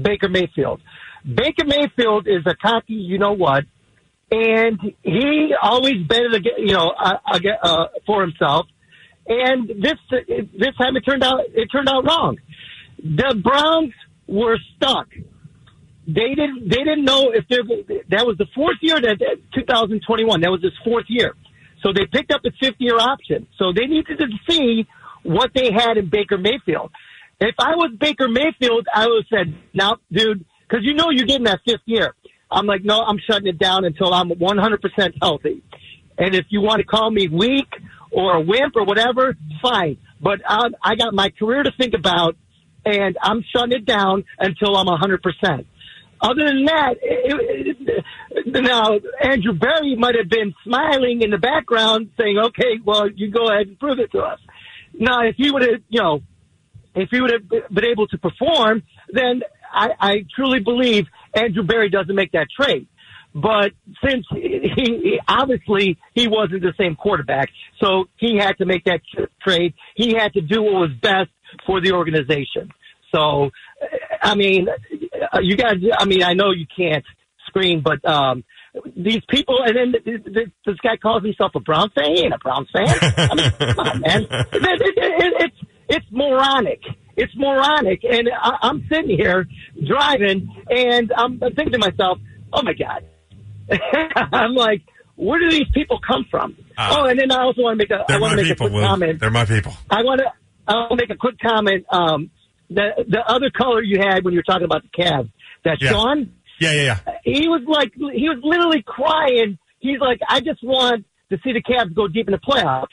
Baker 0.00 0.28
Mayfield. 0.28 0.80
Baker 1.24 1.64
Mayfield 1.64 2.26
is 2.26 2.44
a 2.46 2.54
cocky, 2.54 2.94
you 2.94 3.18
know 3.18 3.32
what, 3.32 3.64
and 4.30 4.78
he 5.02 5.54
always 5.60 6.06
betted 6.06 6.46
you 6.58 6.72
know, 6.72 6.92
uh, 6.98 7.18
uh, 7.62 7.86
for 8.06 8.22
himself. 8.22 8.66
And 9.26 9.68
this 9.68 9.96
this 10.10 10.74
time 10.78 10.96
it 10.96 11.02
turned 11.02 11.22
out 11.22 11.40
it 11.52 11.68
turned 11.70 11.88
out 11.88 12.04
wrong. 12.04 12.38
The 12.98 13.40
Browns 13.42 13.92
were 14.26 14.58
stuck. 14.76 15.08
They 16.08 16.34
didn't. 16.34 16.70
They 16.70 16.78
didn't 16.78 17.04
know 17.04 17.32
if 17.32 17.44
they're. 17.50 17.64
That 18.08 18.26
was 18.26 18.38
the 18.38 18.46
fourth 18.54 18.78
year 18.80 18.98
that, 18.98 19.18
that 19.18 19.36
2021. 19.54 20.40
That 20.40 20.50
was 20.50 20.62
his 20.62 20.72
fourth 20.82 21.04
year. 21.08 21.34
So 21.82 21.92
they 21.92 22.06
picked 22.10 22.32
up 22.32 22.40
a 22.46 22.50
fifth 22.58 22.76
year 22.78 22.98
option. 22.98 23.46
So 23.58 23.72
they 23.76 23.84
needed 23.84 24.18
to 24.18 24.26
see 24.48 24.86
what 25.22 25.50
they 25.54 25.70
had 25.70 25.98
in 25.98 26.08
Baker 26.08 26.38
Mayfield. 26.38 26.90
If 27.40 27.54
I 27.60 27.76
was 27.76 27.92
Baker 28.00 28.26
Mayfield, 28.26 28.86
I 28.92 29.06
would 29.06 29.26
have 29.30 29.38
said, 29.38 29.54
"Now, 29.74 29.98
dude, 30.10 30.46
because 30.66 30.82
you 30.82 30.94
know 30.94 31.10
you're 31.10 31.26
getting 31.26 31.44
that 31.44 31.60
fifth 31.68 31.84
year." 31.84 32.14
I'm 32.50 32.64
like, 32.64 32.82
"No, 32.82 33.02
I'm 33.02 33.18
shutting 33.30 33.46
it 33.46 33.58
down 33.58 33.84
until 33.84 34.14
I'm 34.14 34.30
100% 34.30 35.14
healthy." 35.20 35.62
And 36.16 36.34
if 36.34 36.46
you 36.48 36.62
want 36.62 36.78
to 36.78 36.84
call 36.84 37.10
me 37.10 37.28
weak 37.28 37.68
or 38.10 38.36
a 38.36 38.40
wimp 38.40 38.76
or 38.76 38.84
whatever, 38.84 39.36
fine. 39.60 39.98
But 40.22 40.40
I, 40.48 40.68
I 40.82 40.94
got 40.96 41.12
my 41.12 41.28
career 41.38 41.62
to 41.62 41.70
think 41.78 41.92
about, 41.94 42.34
and 42.86 43.18
I'm 43.22 43.44
shutting 43.54 43.72
it 43.72 43.84
down 43.84 44.24
until 44.38 44.74
I'm 44.74 44.86
100%. 44.86 45.66
Other 46.20 46.46
than 46.46 46.64
that, 46.64 46.94
it, 47.00 47.76
it, 48.30 48.46
now 48.46 48.98
Andrew 49.22 49.52
Berry 49.52 49.94
might 49.96 50.16
have 50.16 50.28
been 50.28 50.54
smiling 50.64 51.22
in 51.22 51.30
the 51.30 51.38
background, 51.38 52.10
saying, 52.18 52.38
"Okay, 52.38 52.80
well, 52.84 53.08
you 53.08 53.30
go 53.30 53.48
ahead 53.48 53.68
and 53.68 53.78
prove 53.78 53.98
it 53.98 54.10
to 54.12 54.20
us." 54.20 54.40
Now, 54.94 55.22
if 55.22 55.36
he 55.36 55.50
would 55.50 55.62
have, 55.62 55.80
you 55.88 56.02
know, 56.02 56.22
if 56.94 57.08
he 57.10 57.20
would 57.20 57.32
have 57.32 57.48
been 57.72 57.84
able 57.84 58.08
to 58.08 58.18
perform, 58.18 58.82
then 59.12 59.42
I, 59.72 59.90
I 60.00 60.24
truly 60.34 60.60
believe 60.60 61.06
Andrew 61.34 61.62
Berry 61.62 61.88
doesn't 61.88 62.14
make 62.14 62.32
that 62.32 62.48
trade. 62.50 62.88
But 63.34 63.72
since 64.04 64.26
he, 64.32 64.60
he 64.74 65.20
obviously 65.28 65.98
he 66.14 66.26
wasn't 66.26 66.62
the 66.62 66.72
same 66.78 66.96
quarterback, 66.96 67.50
so 67.80 68.06
he 68.16 68.36
had 68.36 68.56
to 68.58 68.64
make 68.64 68.84
that 68.84 69.00
trade. 69.40 69.74
He 69.94 70.14
had 70.14 70.32
to 70.32 70.40
do 70.40 70.62
what 70.62 70.74
was 70.74 70.90
best 71.00 71.30
for 71.66 71.80
the 71.80 71.92
organization. 71.92 72.72
So, 73.14 73.50
I 74.22 74.34
mean, 74.34 74.66
you 75.42 75.56
guys. 75.56 75.76
I 75.98 76.04
mean, 76.04 76.22
I 76.22 76.34
know 76.34 76.50
you 76.50 76.66
can't 76.74 77.04
scream, 77.46 77.80
but 77.82 78.04
um, 78.04 78.44
these 78.96 79.22
people, 79.28 79.58
and 79.64 79.76
then 79.76 80.02
th- 80.04 80.24
th- 80.24 80.48
this 80.66 80.76
guy 80.82 80.96
calls 80.96 81.22
himself 81.24 81.52
a 81.54 81.60
Browns 81.60 81.92
fan. 81.94 82.14
He 82.14 82.22
ain't 82.24 82.34
a 82.34 82.38
Browns 82.38 82.68
fan. 82.72 82.86
I 82.88 83.34
mean, 83.34 83.50
come 83.74 83.78
on, 83.86 84.00
man. 84.00 84.22
It, 84.30 84.52
it, 84.52 84.94
it, 84.96 85.34
it's 85.40 85.56
it's 85.88 86.06
moronic. 86.10 86.82
It's 87.16 87.32
moronic, 87.36 88.04
and 88.04 88.28
I, 88.40 88.58
I'm 88.62 88.86
sitting 88.92 89.16
here 89.16 89.46
driving, 89.86 90.54
and 90.70 91.12
I'm 91.16 91.38
thinking 91.40 91.72
to 91.72 91.78
myself, 91.78 92.18
"Oh 92.52 92.62
my 92.62 92.74
god." 92.74 93.04
I'm 94.32 94.54
like, 94.54 94.82
where 95.16 95.38
do 95.38 95.50
these 95.50 95.68
people 95.74 95.98
come 96.06 96.24
from? 96.30 96.56
Ah. 96.78 97.00
oh, 97.00 97.04
and 97.06 97.18
then 97.18 97.30
I 97.32 97.42
also 97.42 97.62
want 97.62 97.74
to 97.74 97.84
make 97.84 97.90
a 97.90 98.02
I 98.02 98.04
They're 98.08 98.20
want 98.20 98.30
to 98.32 98.36
make 98.36 98.46
people, 98.46 98.66
a 98.66 98.70
quick 98.70 98.80
Lou. 98.82 98.86
comment. 98.86 99.20
They're 99.20 99.30
my 99.30 99.44
people. 99.44 99.72
I 99.90 100.02
want 100.02 100.20
to 100.20 100.32
I 100.66 100.74
want 100.74 100.90
to 100.90 100.96
make 100.96 101.10
a 101.10 101.16
quick 101.16 101.38
comment. 101.40 101.84
Um, 101.90 102.30
the 102.70 103.04
the 103.08 103.20
other 103.26 103.50
color 103.50 103.82
you 103.82 103.98
had 104.00 104.24
when 104.24 104.32
you 104.34 104.38
were 104.38 104.42
talking 104.50 104.64
about 104.64 104.82
the 104.82 105.02
Cavs, 105.02 105.30
that 105.64 105.80
Yeah. 105.80 105.90
Sean, 105.90 106.32
Yeah, 106.60 106.72
yeah, 106.72 106.82
yeah. 107.06 107.14
he 107.24 107.48
was 107.48 107.62
like 107.66 107.92
he 107.94 108.28
was 108.28 108.38
literally 108.42 108.82
crying. 108.86 109.58
He's 109.80 110.00
like, 110.00 110.20
I 110.28 110.40
just 110.40 110.62
want 110.62 111.04
to 111.30 111.38
see 111.44 111.52
the 111.52 111.62
Cavs 111.62 111.94
go 111.94 112.08
deep 112.08 112.28
in 112.28 112.32
the 112.32 112.38
playoffs. 112.38 112.88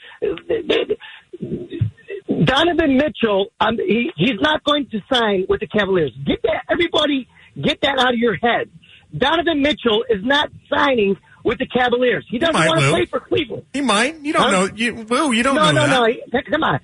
Donovan 2.44 2.96
Mitchell, 2.96 3.46
um, 3.60 3.76
he, 3.78 4.10
he's 4.16 4.40
not 4.40 4.62
going 4.64 4.86
to 4.90 5.00
sign 5.12 5.46
with 5.48 5.60
the 5.60 5.66
Cavaliers. 5.66 6.12
Get 6.26 6.42
that, 6.42 6.64
everybody, 6.70 7.28
get 7.60 7.80
that 7.82 7.98
out 7.98 8.12
of 8.12 8.18
your 8.18 8.36
head. 8.36 8.68
Donovan 9.16 9.62
Mitchell 9.62 10.04
is 10.08 10.22
not 10.24 10.50
signing 10.72 11.16
with 11.44 11.58
the 11.58 11.66
Cavaliers. 11.66 12.26
He 12.28 12.38
doesn't 12.38 12.54
might, 12.54 12.68
want 12.68 12.80
to 12.80 12.86
Lou. 12.86 12.92
play 12.92 13.06
for 13.06 13.20
Cleveland. 13.20 13.64
He 13.72 13.80
might. 13.80 14.20
You 14.22 14.32
don't 14.32 14.42
Huh? 14.42 14.50
know. 14.50 14.68
You, 14.74 14.94
Lou, 15.04 15.32
you 15.32 15.42
don't 15.44 15.54
No, 15.54 15.70
know 15.70 15.86
no, 15.86 16.04
that. 16.06 16.20
no. 16.32 16.40
Come 16.50 16.64
on, 16.64 16.80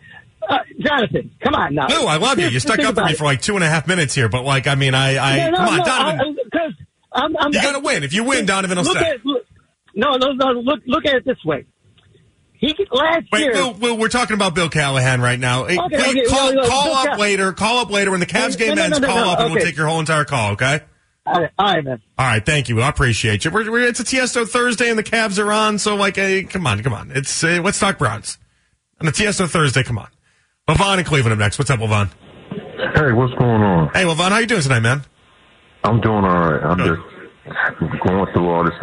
uh, 0.49 0.59
Jonathan. 0.80 1.30
Come 1.40 1.55
on 1.55 1.74
now. 1.74 1.88
Lou, 1.88 2.07
I 2.07 2.16
love 2.16 2.38
you. 2.38 2.49
You 2.49 2.61
stuck 2.61 2.78
up 2.80 2.95
for 2.95 3.05
me 3.05 3.12
it. 3.12 3.18
for 3.18 3.24
like 3.24 3.40
two 3.43 3.55
and 3.55 3.64
a 3.64 3.68
half 3.68 3.86
minutes 3.86 4.14
here, 4.14 4.28
but 4.28 4.45
like, 4.45 4.66
I 4.66 4.74
mean, 4.74 4.95
I, 4.95 5.16
I 5.16 5.36
Yeah, 5.36 5.51
no, 5.51 5.57
come 5.59 5.68
on, 5.68 5.78
no, 5.78 5.84
Donovan. 5.84 6.36
Because 6.45 6.72
I'm, 7.12 7.36
I'm, 7.38 7.53
you 7.53 7.62
got 7.62 7.72
to 7.72 7.80
win. 7.80 8.03
If 8.03 8.12
you 8.12 8.24
win, 8.24 8.47
Donovan 8.47 8.78
will 8.78 8.84
look 8.84 8.97
stay. 8.99 9.11
at 9.11 9.24
look, 9.24 9.45
no, 9.95 10.12
no, 10.16 10.32
no. 10.32 10.47
Look, 10.61 10.80
look 10.86 11.07
at 11.07 11.14
it 11.16 11.24
this 11.24 11.43
way. 11.45 11.66
He 12.55 12.74
last 12.93 13.24
Wait, 13.32 13.40
year. 13.40 13.55
Lou, 13.57 13.72
Lou, 13.72 13.95
we're 13.97 14.09
talking 14.09 14.34
about 14.34 14.55
Bill 14.55 14.68
Callahan 14.68 15.20
right 15.20 15.38
now. 15.38 15.64
Okay, 15.64 15.78
wait, 15.78 15.93
okay, 15.93 16.24
call, 16.26 16.55
well, 16.55 16.68
call 16.68 16.95
up 16.95 17.07
Ca- 17.07 17.16
later. 17.16 17.53
Call 17.53 17.78
up 17.78 17.90
later 17.90 18.12
when 18.12 18.20
the 18.20 18.26
Cavs 18.26 18.51
No, 18.53 18.57
game 18.57 18.68
no, 18.68 18.74
no, 18.76 18.82
ends. 18.84 19.01
no, 19.01 19.07
call 19.09 19.24
no, 19.24 19.30
up 19.32 19.40
and 19.40 19.53
we'll 19.53 19.64
take 19.64 19.76
your 19.76 19.88
whole 19.88 19.99
entire 19.99 20.24
call. 20.24 20.53
Okay. 20.53 20.78
all, 21.26 21.40
right, 21.40 21.51
all 21.59 21.66
right, 21.66 21.84
man. 21.84 22.01
All 22.16 22.26
right, 22.26 22.47
thank 22.47 22.68
you. 22.68 22.80
I 22.80 22.88
appreciate 22.88 23.45
you. 23.45 23.51
We're, 23.51 23.68
we're, 23.68 23.88
it's 23.88 23.99
a 23.99 24.05
Tiesto 24.05 24.47
Thursday 24.49 24.90
and 24.90 24.97
the 24.99 25.03
Cavs 25.03 25.45
are 25.45 25.53
on, 25.53 25.78
so 25.80 25.97
like, 25.97 26.14
hey, 26.14 26.45
come 26.45 26.64
on, 26.68 26.80
come 26.84 26.93
on. 26.93 27.11
It's 27.11 27.43
uh, 27.43 27.61
let's 27.64 27.80
talk 27.80 27.99
Browns 27.99 28.38
on 29.01 29.09
a 29.09 29.11
Tiesto 29.12 29.49
Thursday. 29.51 29.82
Come 29.82 29.99
on, 29.99 30.09
Levon 30.68 30.98
in 30.98 31.04
Cleveland 31.04 31.32
up 31.32 31.38
next. 31.40 31.58
What's 31.58 31.70
up, 31.70 31.80
Levon? 31.80 32.08
Hey, 32.94 33.10
what's 33.12 33.34
going 33.34 33.62
on? 33.62 33.88
Hey, 33.88 34.04
Levon, 34.04 34.30
how 34.30 34.38
you 34.38 34.46
doing 34.46 34.62
tonight, 34.62 34.80
man? 34.80 35.02
I'm 35.82 36.00
doing 36.00 36.24
all 36.24 36.50
right. 36.50 36.62
I'm 36.62 36.76
Good. 36.76 36.98
just 37.80 38.06
going 38.06 38.32
through 38.32 38.48
all 38.48 38.64
this 38.64 38.74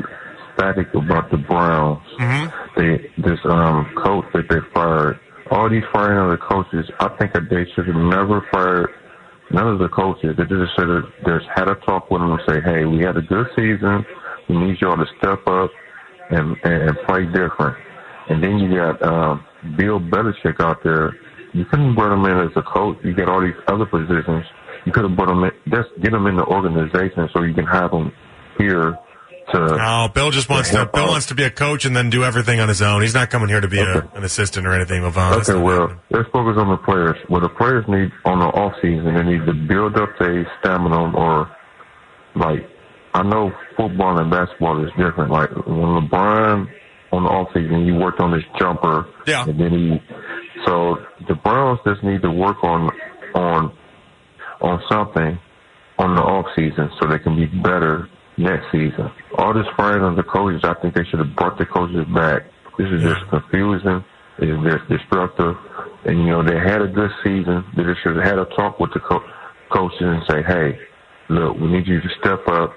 static 0.54 0.94
about 0.94 1.32
the 1.32 1.38
Browns. 1.38 2.04
Mm-hmm. 2.20 2.80
They 2.80 3.22
this 3.24 3.40
um 3.46 3.94
coach 4.04 4.26
that 4.34 4.50
they 4.50 4.60
fired. 4.74 5.22
All 5.52 5.70
these 5.70 5.84
firing 5.94 6.20
of 6.20 6.38
the 6.38 6.46
coaches, 6.46 6.86
I 7.00 7.08
think 7.18 7.32
that 7.32 7.50
they 7.50 7.64
should 7.74 7.88
have 7.88 7.96
never 7.96 8.46
fired 8.52 8.90
none 9.52 9.68
of 9.70 9.80
the 9.80 9.88
coaches. 9.88 10.36
They 10.38 10.44
just 10.44 10.76
should 10.76 10.90
have 10.90 11.06
just 11.26 11.46
had 11.56 11.70
a 11.70 11.76
talk 11.88 12.12
with 12.12 12.20
them 12.20 12.32
and 12.34 12.42
say, 12.46 12.60
"Hey, 12.60 12.84
we 12.84 13.00
had 13.06 13.16
a 13.16 13.22
good 13.22 13.48
season. 13.56 14.06
We 14.50 14.58
need 14.58 14.82
y'all 14.82 14.98
to 14.98 15.08
step 15.18 15.48
up 15.48 15.72
and 16.30 16.58
and, 16.66 16.90
and 16.90 16.98
play 17.08 17.24
different." 17.26 17.78
and 18.30 18.44
then 18.44 18.60
you 18.60 18.76
got 18.76 19.02
um, 19.02 19.44
Bill 19.76 20.00
Belichick 20.00 20.62
out 20.62 20.84
there. 20.84 21.18
You 21.54 21.66
couldn't 21.66 21.96
bring 21.96 22.12
him 22.12 22.26
in 22.26 22.38
as 22.40 22.52
a 22.56 22.62
coach. 22.62 22.98
You 23.04 23.14
got 23.14 23.30
all 23.30 23.42
these 23.42 23.54
other 23.68 23.86
positions. 23.86 24.46
You 24.86 24.92
could 24.92 25.04
have 25.04 25.16
brought 25.16 25.30
him 25.30 25.44
in, 25.44 25.52
just 25.70 25.90
get 26.02 26.14
him 26.14 26.28
in 26.28 26.38
the 26.38 26.46
organization 26.46 27.28
so 27.34 27.44
you 27.44 27.54
can 27.54 27.66
have 27.66 27.92
him 27.92 28.12
here 28.58 28.98
to. 29.52 29.60
No, 29.60 30.10
Bill 30.14 30.32
just 30.32 30.50
wants 30.50 30.70
to. 30.70 30.78
help 30.78 30.94
Bill 30.94 31.06
out. 31.06 31.10
wants 31.10 31.28
to 31.28 31.36
be 31.36 31.44
a 31.44 31.50
coach 31.50 31.86
and 31.86 31.96
then 31.96 32.10
do 32.10 32.24
everything 32.24 32.60
on 32.60 32.70
his 32.70 32.82
own. 32.82 33.02
He's 33.02 33.14
not 33.14 33.30
coming 33.30 33.50
here 33.50 33.62
to 33.62 33.68
be 33.68 33.80
a, 33.80 34.08
an 34.14 34.24
assistant 34.24 34.68
or 34.68 34.74
anything, 34.74 35.02
Levon. 35.02 35.42
Okay, 35.42 35.60
well, 35.60 35.82
happening. 35.82 36.00
let's 36.12 36.30
focus 36.30 36.56
on 36.58 36.70
the 36.70 36.78
players. 36.78 37.18
What 37.28 37.42
the 37.42 37.50
players 37.50 37.86
need 37.88 38.12
on 38.26 38.40
the 38.40 38.46
off 38.46 38.74
season, 38.82 39.16
they 39.16 39.24
need 39.24 39.46
to 39.46 39.54
build 39.54 39.98
up 39.98 40.10
their 40.20 40.50
stamina 40.60 41.18
or 41.18 41.52
like 42.36 42.70
I 43.14 43.24
know 43.24 43.52
football 43.76 44.20
and 44.20 44.30
basketball 44.30 44.84
is 44.86 44.92
different. 44.92 45.32
Like 45.32 45.50
when 45.66 46.08
LeBron 46.08 46.68
on 47.12 47.24
the 47.24 47.30
off 47.30 47.50
season 47.54 47.86
he 47.86 47.92
worked 47.92 48.20
on 48.20 48.32
his 48.34 48.44
jumper. 48.60 49.08
Yeah. 49.26 49.46
And 49.46 49.60
then 49.60 49.72
he 49.72 50.02
so 50.66 50.98
the 51.28 51.36
Browns 51.36 51.80
just 51.86 52.04
need 52.04 52.22
to 52.24 52.32
work 52.32 52.64
on 52.64 52.90
on 53.36 53.76
on 54.62 54.82
something 54.90 55.40
on 55.98 56.16
the 56.16 56.22
off 56.22 56.46
season 56.56 56.90
so 57.00 57.08
they 57.08 57.20
can 57.20 57.36
be 57.36 57.46
better 57.62 58.08
next 58.38 58.66
season. 58.72 59.12
All 59.38 59.54
this 59.54 59.68
firing 59.76 60.04
of 60.04 60.16
the 60.16 60.24
coaches, 60.24 60.62
I 60.64 60.74
think 60.82 60.96
they 60.96 61.04
should 61.06 61.20
have 61.20 61.36
brought 61.36 61.58
the 61.58 61.66
coaches 61.66 62.06
back. 62.14 62.44
This 62.78 62.88
is 62.90 63.04
just 63.04 63.28
confusing. 63.30 64.04
It's 64.38 64.64
just 64.64 64.88
destructive. 64.90 65.56
And 66.06 66.20
you 66.20 66.28
know, 66.28 66.44
they 66.44 66.56
had 66.58 66.82
a 66.82 66.88
good 66.88 67.12
season. 67.24 67.66
They 67.76 67.84
just 67.84 68.02
should 68.02 68.16
have 68.16 68.26
had 68.26 68.40
a 68.40 68.46
talk 68.56 68.80
with 68.80 68.94
the 68.94 69.02
co- 69.02 69.24
coaches 69.70 70.00
and 70.02 70.24
say, 70.30 70.42
hey, 70.44 70.80
look, 71.30 71.58
we 71.60 71.68
need 71.68 71.86
you 71.88 72.00
to 72.00 72.10
step 72.22 72.48
up 72.48 72.74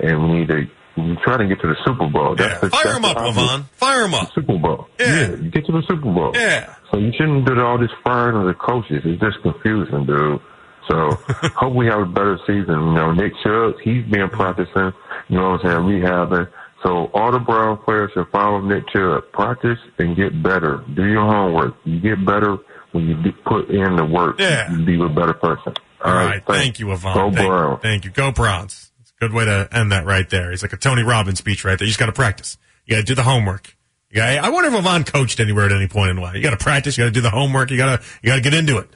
and 0.00 0.22
we 0.30 0.38
need 0.40 0.48
to 0.48 0.66
we 0.96 1.16
try 1.24 1.36
to 1.36 1.46
get 1.46 1.60
to 1.60 1.66
the 1.68 1.76
Super 1.84 2.06
Bowl. 2.08 2.36
Yeah. 2.38 2.58
the- 2.60 2.70
Fire 2.70 2.92
them 2.94 3.04
up, 3.04 3.16
Levon. 3.16 3.64
Fire 3.74 4.02
them 4.02 4.14
up. 4.14 4.32
Super 4.32 4.58
Bowl. 4.58 4.88
Yeah. 4.98 5.26
Get 5.52 5.66
to 5.66 5.72
the 5.72 5.82
Super 5.88 6.02
Bowl. 6.12 6.32
Yeah. 6.34 6.74
So 6.94 7.00
you 7.00 7.10
shouldn't 7.18 7.44
do 7.44 7.60
all 7.60 7.76
this 7.76 7.90
firing 8.04 8.36
of 8.36 8.46
the 8.46 8.54
coaches. 8.54 9.02
It's 9.04 9.20
just 9.20 9.42
confusing, 9.42 10.06
dude. 10.06 10.40
So 10.88 11.10
hope 11.56 11.74
we 11.74 11.86
have 11.86 12.00
a 12.00 12.06
better 12.06 12.38
season. 12.46 12.68
You 12.68 12.94
know, 12.94 13.12
Nick 13.12 13.32
Chubb, 13.42 13.74
he's 13.82 14.04
been 14.04 14.28
practicing, 14.30 14.92
you 15.28 15.36
know 15.36 15.50
what 15.50 15.66
I'm 15.66 15.88
saying, 15.88 16.02
rehabbing. 16.02 16.48
So 16.84 17.10
all 17.12 17.32
the 17.32 17.40
Brown 17.40 17.78
players 17.78 18.12
should 18.14 18.28
follow 18.30 18.60
Nick 18.60 18.86
Chubb. 18.90 19.24
Practice 19.32 19.78
and 19.98 20.14
get 20.14 20.40
better. 20.40 20.84
Do 20.94 21.04
your 21.04 21.26
homework. 21.26 21.74
You 21.84 21.98
get 21.98 22.24
better 22.24 22.58
when 22.92 23.08
you 23.08 23.32
put 23.44 23.70
in 23.70 23.96
the 23.96 24.04
work. 24.04 24.38
Yeah. 24.38 24.70
You 24.70 24.84
be 24.84 25.02
a 25.02 25.08
better 25.08 25.34
person. 25.34 25.74
All 26.00 26.14
right. 26.14 26.44
Thank 26.46 26.78
you, 26.78 26.92
Yvonne. 26.92 27.16
Go 27.16 27.32
thank, 27.34 27.48
Browns. 27.48 27.82
Thank 27.82 28.04
you. 28.04 28.12
Go 28.12 28.30
Browns. 28.30 28.92
It's 29.00 29.10
a 29.10 29.20
good 29.20 29.32
way 29.32 29.46
to 29.46 29.68
end 29.72 29.90
that 29.90 30.04
right 30.04 30.30
there. 30.30 30.52
He's 30.52 30.62
like 30.62 30.72
a 30.72 30.76
Tony 30.76 31.02
Robbins 31.02 31.40
speech 31.40 31.64
right 31.64 31.76
there. 31.76 31.86
You 31.86 31.90
just 31.90 31.98
got 31.98 32.06
to 32.06 32.12
practice. 32.12 32.56
You 32.86 32.94
got 32.94 33.00
to 33.00 33.06
do 33.06 33.16
the 33.16 33.24
homework. 33.24 33.73
Got 34.14 34.44
I 34.44 34.48
wonder 34.50 34.70
if 34.70 34.78
Yvonne 34.78 35.04
coached 35.04 35.40
anywhere 35.40 35.66
at 35.66 35.72
any 35.72 35.88
point 35.88 36.10
in 36.10 36.16
life. 36.18 36.36
You 36.36 36.42
got 36.42 36.50
to 36.50 36.56
practice. 36.56 36.96
You 36.96 37.02
got 37.04 37.08
to 37.08 37.12
do 37.12 37.20
the 37.20 37.30
homework. 37.30 37.70
You 37.70 37.76
got 37.76 38.00
to 38.00 38.06
you 38.22 38.28
got 38.28 38.36
to 38.36 38.40
get 38.40 38.54
into 38.54 38.78
it. 38.78 38.88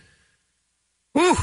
Whew. 1.12 1.36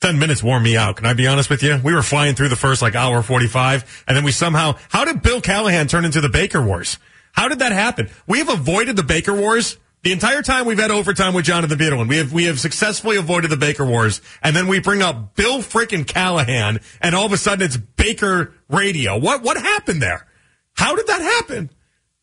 Ten 0.00 0.18
minutes 0.18 0.42
wore 0.42 0.60
me 0.60 0.76
out. 0.76 0.96
Can 0.96 1.06
I 1.06 1.12
be 1.12 1.26
honest 1.26 1.50
with 1.50 1.62
you? 1.62 1.80
We 1.82 1.92
were 1.92 2.02
flying 2.02 2.34
through 2.34 2.48
the 2.48 2.56
first 2.56 2.80
like 2.80 2.94
hour 2.94 3.20
forty 3.22 3.48
five, 3.48 4.04
and 4.06 4.16
then 4.16 4.24
we 4.24 4.32
somehow. 4.32 4.76
How 4.88 5.04
did 5.04 5.22
Bill 5.22 5.40
Callahan 5.40 5.86
turn 5.88 6.04
into 6.04 6.20
the 6.20 6.28
Baker 6.28 6.62
Wars? 6.62 6.98
How 7.32 7.48
did 7.48 7.58
that 7.58 7.72
happen? 7.72 8.08
We 8.26 8.38
have 8.38 8.48
avoided 8.48 8.96
the 8.96 9.02
Baker 9.02 9.34
Wars 9.34 9.76
the 10.02 10.12
entire 10.12 10.42
time 10.42 10.64
we've 10.64 10.78
had 10.78 10.90
overtime 10.90 11.34
with 11.34 11.44
Jonathan 11.44 11.78
Peterlin. 11.78 12.08
We 12.08 12.16
have 12.18 12.32
we 12.32 12.44
have 12.44 12.58
successfully 12.60 13.16
avoided 13.16 13.50
the 13.50 13.56
Baker 13.56 13.84
Wars, 13.84 14.22
and 14.42 14.54
then 14.56 14.66
we 14.66 14.80
bring 14.80 15.02
up 15.02 15.34
Bill 15.34 15.58
frickin' 15.58 16.06
Callahan, 16.06 16.80
and 17.00 17.14
all 17.14 17.26
of 17.26 17.32
a 17.32 17.36
sudden 17.36 17.66
it's 17.66 17.76
Baker 17.76 18.54
Radio. 18.68 19.18
What 19.18 19.42
what 19.42 19.56
happened 19.56 20.00
there? 20.00 20.26
How 20.74 20.94
did 20.94 21.08
that 21.08 21.20
happen? 21.20 21.70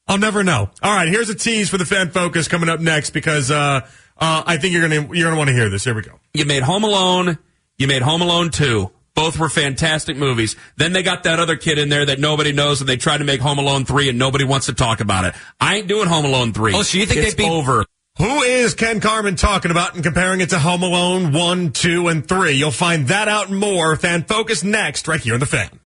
I'll 0.08 0.18
never 0.18 0.44
know. 0.44 0.70
All 0.84 0.96
right, 0.96 1.08
here's 1.08 1.30
a 1.30 1.36
tease 1.36 1.70
for 1.70 1.78
the 1.78 1.86
fan 1.86 2.12
focus 2.12 2.48
coming 2.48 2.70
up 2.70 2.80
next 2.80 3.10
because 3.12 3.50
uh, 3.50 3.82
uh, 4.18 4.44
I 4.46 4.58
think 4.58 4.74
you're 4.74 4.88
gonna 4.88 5.14
you're 5.16 5.28
gonna 5.28 5.38
want 5.38 5.50
to 5.50 5.56
hear 5.56 5.70
this. 5.70 5.84
Here 5.84 5.96
we 5.96 6.02
go. 6.04 6.20
You 6.34 6.46
made 6.46 6.64
Home 6.64 6.84
Alone. 6.84 7.38
You 7.78 7.88
made 7.88 8.02
Home 8.02 8.22
Alone 8.22 8.52
2. 8.52 8.92
Both 9.16 9.40
were 9.40 9.50
fantastic 9.50 10.18
movies. 10.18 10.56
Then 10.76 10.94
they 10.94 11.02
got 11.02 11.24
that 11.24 11.40
other 11.40 11.56
kid 11.56 11.78
in 11.78 11.90
there 11.90 12.06
that 12.06 12.20
nobody 12.20 12.52
knows, 12.52 12.82
and 12.82 12.88
they 12.90 12.98
tried 12.98 13.20
to 13.20 13.24
make 13.24 13.40
Home 13.42 13.60
Alone 13.60 13.86
3, 13.86 14.10
and 14.10 14.20
nobody 14.20 14.44
wants 14.44 14.66
to 14.68 14.74
talk 14.74 15.00
about 15.00 15.26
it. 15.26 15.34
I 15.60 15.78
ain't 15.78 15.88
doing 15.88 16.08
Home 16.08 16.26
Alone 16.26 16.54
3. 16.54 16.74
Oh, 16.76 16.84
so 16.84 16.98
you 16.98 17.06
think 17.06 17.22
it's 17.22 17.34
they'd 17.34 17.44
be- 17.44 17.50
over? 17.50 17.86
Who 18.18 18.44
is 18.44 18.76
Ken 18.76 19.02
Carman 19.02 19.36
talking 19.36 19.72
about 19.72 19.96
and 19.96 20.04
comparing 20.04 20.40
it 20.40 20.52
to 20.52 20.60
Home 20.60 20.84
Alone 20.84 21.34
1, 21.34 21.72
2, 21.72 22.08
and 22.08 22.26
3? 22.26 22.52
You'll 22.54 22.72
find 22.72 23.08
that 23.10 23.28
out 23.28 23.50
and 23.50 23.60
more. 23.60 23.96
Fan 23.98 24.24
Focus 24.24 24.64
next, 24.64 25.08
right 25.10 25.20
here 25.20 25.34
on 25.34 25.42
The 25.42 25.46
Fan. 25.46 25.80